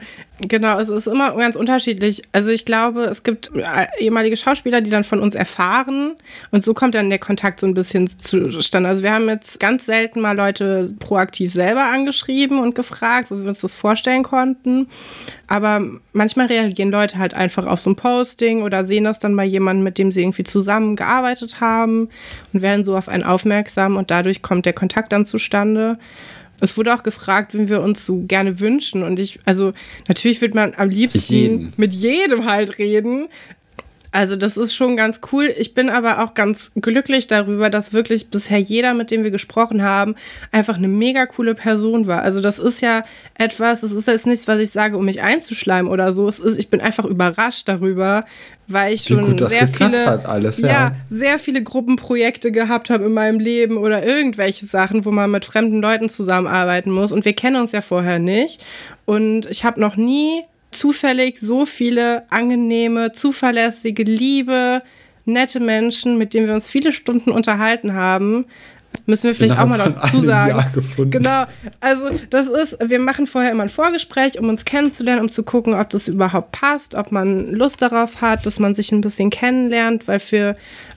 [0.48, 2.22] genau, es ist immer ganz unterschiedlich.
[2.32, 3.50] Also ich glaube, es gibt
[3.98, 6.14] ehemalige Schauspieler, die dann von uns erfahren
[6.50, 8.88] und so kommt dann der Kontakt so ein bisschen zustande.
[8.88, 13.48] Also wir haben jetzt ganz selten mal Leute proaktiv selber angeschrieben und gefragt, wo wir
[13.48, 14.88] uns das vorstellen konnten.
[15.48, 19.44] Aber manchmal reagieren Leute halt einfach auf so ein Posting oder sehen das dann bei
[19.44, 22.08] jemandem, mit dem sie irgendwie zusammengearbeitet haben
[22.52, 25.98] und werden so auf einen aufmerksam und dadurch kommt der Kontakt dann zustande.
[26.62, 29.02] Es wurde auch gefragt, wen wir uns so gerne wünschen.
[29.02, 29.72] Und ich, also
[30.06, 31.72] natürlich wird man am liebsten Jeden.
[31.76, 33.28] mit jedem halt reden.
[34.12, 35.52] Also das ist schon ganz cool.
[35.58, 39.82] Ich bin aber auch ganz glücklich darüber, dass wirklich bisher jeder, mit dem wir gesprochen
[39.82, 40.16] haben,
[40.52, 42.20] einfach eine mega coole Person war.
[42.20, 43.04] Also das ist ja
[43.38, 46.28] etwas, das ist jetzt nichts, was ich sage, um mich einzuschleimen oder so.
[46.28, 48.26] Es ist, ich bin einfach überrascht darüber,
[48.68, 50.68] weil ich schon gut, sehr viele, alles, ja.
[50.68, 50.96] ja.
[51.08, 55.80] sehr viele Gruppenprojekte gehabt habe in meinem Leben oder irgendwelche Sachen, wo man mit fremden
[55.80, 57.12] Leuten zusammenarbeiten muss.
[57.12, 58.64] Und wir kennen uns ja vorher nicht.
[59.06, 60.42] Und ich habe noch nie
[60.72, 64.82] zufällig so viele angenehme, zuverlässige, liebe,
[65.24, 68.46] nette Menschen, mit denen wir uns viele Stunden unterhalten haben.
[69.06, 70.64] Müssen wir vielleicht auch mal dazu sagen.
[71.10, 71.44] Genau.
[71.80, 75.74] Also, das ist, wir machen vorher immer ein Vorgespräch, um uns kennenzulernen, um zu gucken,
[75.74, 80.08] ob das überhaupt passt, ob man Lust darauf hat, dass man sich ein bisschen kennenlernt,
[80.08, 80.56] weil für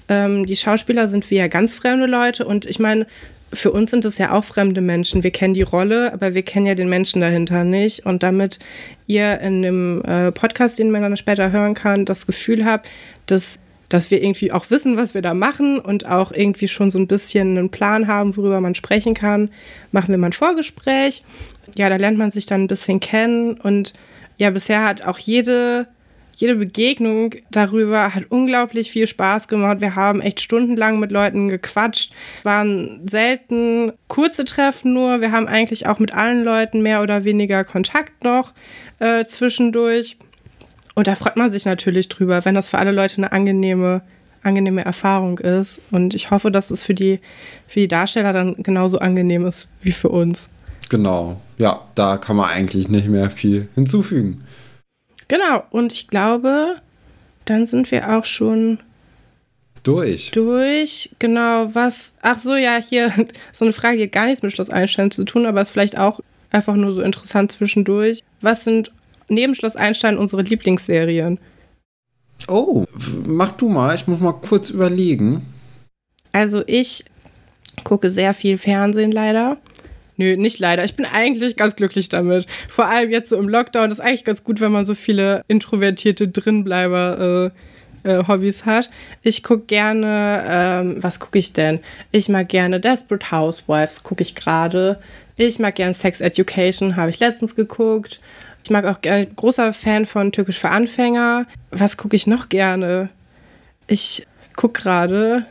[0.10, 3.08] ähm, die Schauspieler sind wir ja ganz fremde Leute und ich meine,
[3.56, 5.24] für uns sind es ja auch fremde Menschen.
[5.24, 8.06] Wir kennen die Rolle, aber wir kennen ja den Menschen dahinter nicht.
[8.06, 8.60] Und damit
[9.08, 12.90] ihr in dem äh, Podcast, den man dann später hören kann, das Gefühl habt,
[13.26, 13.60] dass,
[13.90, 17.08] dass wir irgendwie auch wissen, was wir da machen und auch irgendwie schon so ein
[17.08, 19.50] bisschen einen Plan haben, worüber man sprechen kann,
[19.92, 21.24] machen wir mal ein Vorgespräch.
[21.78, 23.56] Ja, da lernt man sich dann ein bisschen kennen.
[23.56, 23.94] Und
[24.38, 25.88] ja, bisher hat auch jede
[26.36, 29.82] jede Begegnung darüber hat unglaublich viel Spaß gemacht.
[29.82, 32.12] Wir haben echt stundenlang mit Leuten gequatscht,
[32.44, 35.22] waren selten kurze Treffen nur.
[35.22, 38.54] Wir haben eigentlich auch mit allen Leuten mehr oder weniger Kontakt noch
[39.00, 40.18] äh, zwischendurch.
[40.94, 44.02] Und da freut man sich natürlich drüber, wenn das für alle Leute eine angenehme,
[44.44, 45.80] angenehme Erfahrung ist.
[45.92, 47.20] Und ich hoffe, dass es für die,
[47.68, 50.48] für die Darsteller dann genauso angenehm ist wie für uns.
[50.90, 54.44] Genau, ja, da kann man eigentlich nicht mehr viel hinzufügen.
[55.28, 56.82] Genau, und ich glaube,
[57.46, 58.80] dann sind wir auch schon
[59.84, 60.32] durch.
[60.32, 63.12] Durch, genau, was, ach so, ja, hier,
[63.52, 65.98] so eine Frage, die hat gar nichts mit Schloss Einstein zu tun, aber ist vielleicht
[65.98, 66.20] auch
[66.52, 68.20] einfach nur so interessant zwischendurch.
[68.42, 68.92] Was sind
[69.28, 71.40] neben Schloss Einstein unsere Lieblingsserien?
[72.48, 72.86] Oh,
[73.26, 75.46] mach du mal, ich muss mal kurz überlegen.
[76.32, 77.06] Also ich
[77.84, 79.58] gucke sehr viel Fernsehen leider.
[80.18, 80.84] Nö, nicht leider.
[80.86, 82.48] Ich bin eigentlich ganz glücklich damit.
[82.70, 86.28] Vor allem jetzt so im Lockdown ist eigentlich ganz gut, wenn man so viele introvertierte
[86.28, 87.52] Drinbleiber
[88.06, 88.90] äh, äh, Hobbys hat.
[89.24, 91.80] Ich gucke gerne, ähm, was gucke ich denn?
[92.12, 95.00] Ich mag gerne Desperate Housewives, gucke ich gerade.
[95.36, 98.22] Ich mag gerne Sex Education, habe ich letztens geguckt.
[98.64, 101.46] Ich mag auch gerne, großer Fan von Türkisch für Anfänger.
[101.72, 103.10] Was gucke ich noch gerne?
[103.88, 104.26] Ich
[104.56, 105.46] gucke gerade.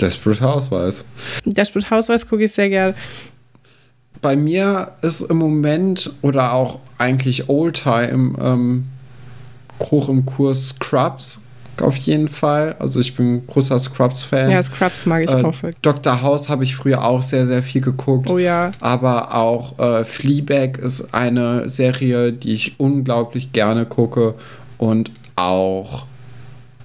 [0.00, 1.04] Desperate Housewives.
[1.44, 2.94] Desperate Housewives gucke ich sehr gerne.
[4.26, 8.86] Bei mir ist im Moment oder auch eigentlich Oldtime ähm,
[9.80, 11.40] hoch im Kurs Scrubs
[11.80, 12.74] auf jeden Fall.
[12.80, 14.50] Also ich bin großer Scrubs-Fan.
[14.50, 15.54] Ja, Scrubs mag ich äh, auch.
[15.80, 16.22] Dr.
[16.22, 18.28] House habe ich früher auch sehr, sehr viel geguckt.
[18.28, 18.72] Oh ja.
[18.80, 24.34] Aber auch äh, Fleabag ist eine Serie, die ich unglaublich gerne gucke.
[24.76, 26.04] Und auch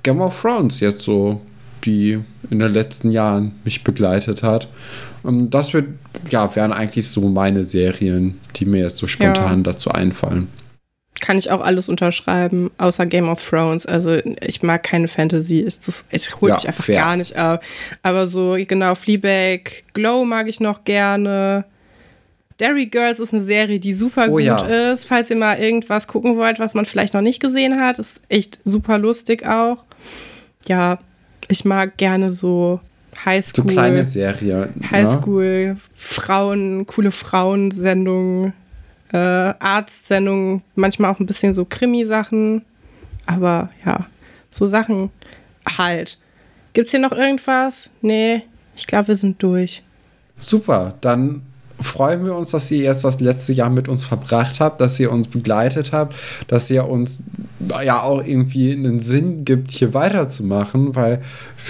[0.03, 1.41] Game of Thrones jetzt so,
[1.85, 2.19] die
[2.51, 4.67] in den letzten Jahren mich begleitet hat.
[5.23, 5.85] Und das wird,
[6.29, 9.71] ja, wären eigentlich so meine Serien, die mir jetzt so spontan ja.
[9.71, 10.47] dazu einfallen
[11.21, 13.85] kann ich auch alles unterschreiben, außer Game of Thrones.
[13.85, 16.95] Also ich mag keine Fantasy, ist das, ich hole ja, mich einfach fair.
[16.95, 17.63] gar nicht ab.
[18.03, 21.63] Aber so, genau, Fleabag, Glow mag ich noch gerne.
[22.59, 24.91] Derry Girls ist eine Serie, die super oh, gut ja.
[24.91, 25.05] ist.
[25.05, 28.59] Falls ihr mal irgendwas gucken wollt, was man vielleicht noch nicht gesehen hat, ist echt
[28.65, 29.83] super lustig auch.
[30.67, 30.99] Ja,
[31.47, 32.79] ich mag gerne so
[33.25, 33.69] Highschool.
[33.69, 34.69] So kleine Serie.
[34.75, 34.91] Ne?
[34.91, 35.77] Highschool, ne?
[35.93, 38.53] Frauen, coole Frauensendungen
[39.11, 42.63] äh, Arztsendungen, manchmal auch ein bisschen so Krimi-Sachen.
[43.25, 44.05] Aber ja,
[44.49, 45.09] so Sachen
[45.77, 46.17] halt.
[46.73, 47.89] Gibt's hier noch irgendwas?
[48.01, 48.43] Nee,
[48.75, 49.83] ich glaube, wir sind durch.
[50.39, 51.43] Super, dann
[51.81, 55.11] freuen wir uns, dass ihr jetzt das letzte Jahr mit uns verbracht habt, dass ihr
[55.11, 56.15] uns begleitet habt,
[56.47, 57.23] dass ihr uns
[57.83, 61.21] ja auch irgendwie einen Sinn gibt, hier weiterzumachen, weil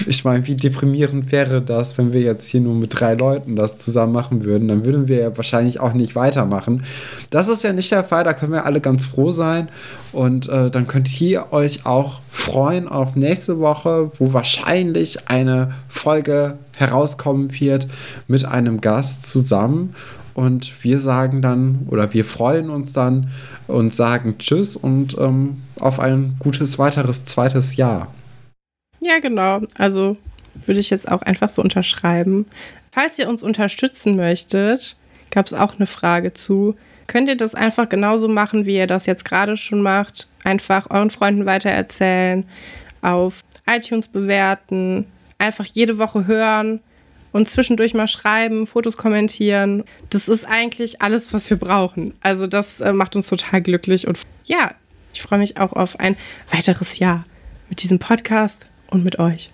[0.07, 3.77] ich meine, wie deprimierend wäre das, wenn wir jetzt hier nur mit drei Leuten das
[3.77, 6.83] zusammen machen würden, dann würden wir ja wahrscheinlich auch nicht weitermachen.
[7.29, 9.69] Das ist ja nicht der Fall, da können wir alle ganz froh sein
[10.11, 16.57] und äh, dann könnt ihr euch auch freuen auf nächste Woche, wo wahrscheinlich eine Folge
[16.77, 17.87] herauskommen wird
[18.27, 19.95] mit einem Gast zusammen.
[20.33, 23.29] Und wir sagen dann oder wir freuen uns dann
[23.67, 28.07] und sagen Tschüss und ähm, auf ein gutes weiteres zweites Jahr.
[29.01, 29.61] Ja, genau.
[29.77, 30.17] Also
[30.65, 32.45] würde ich jetzt auch einfach so unterschreiben.
[32.91, 34.95] Falls ihr uns unterstützen möchtet,
[35.31, 36.75] gab es auch eine Frage zu.
[37.07, 40.29] Könnt ihr das einfach genauso machen, wie ihr das jetzt gerade schon macht?
[40.43, 42.45] Einfach euren Freunden weitererzählen,
[43.01, 45.05] auf iTunes bewerten,
[45.37, 46.79] einfach jede Woche hören
[47.31, 49.83] und zwischendurch mal schreiben, Fotos kommentieren.
[50.09, 52.13] Das ist eigentlich alles, was wir brauchen.
[52.21, 54.75] Also das äh, macht uns total glücklich und ja,
[55.13, 56.15] ich freue mich auch auf ein
[56.51, 57.23] weiteres Jahr
[57.69, 59.49] mit diesem Podcast und mit euch.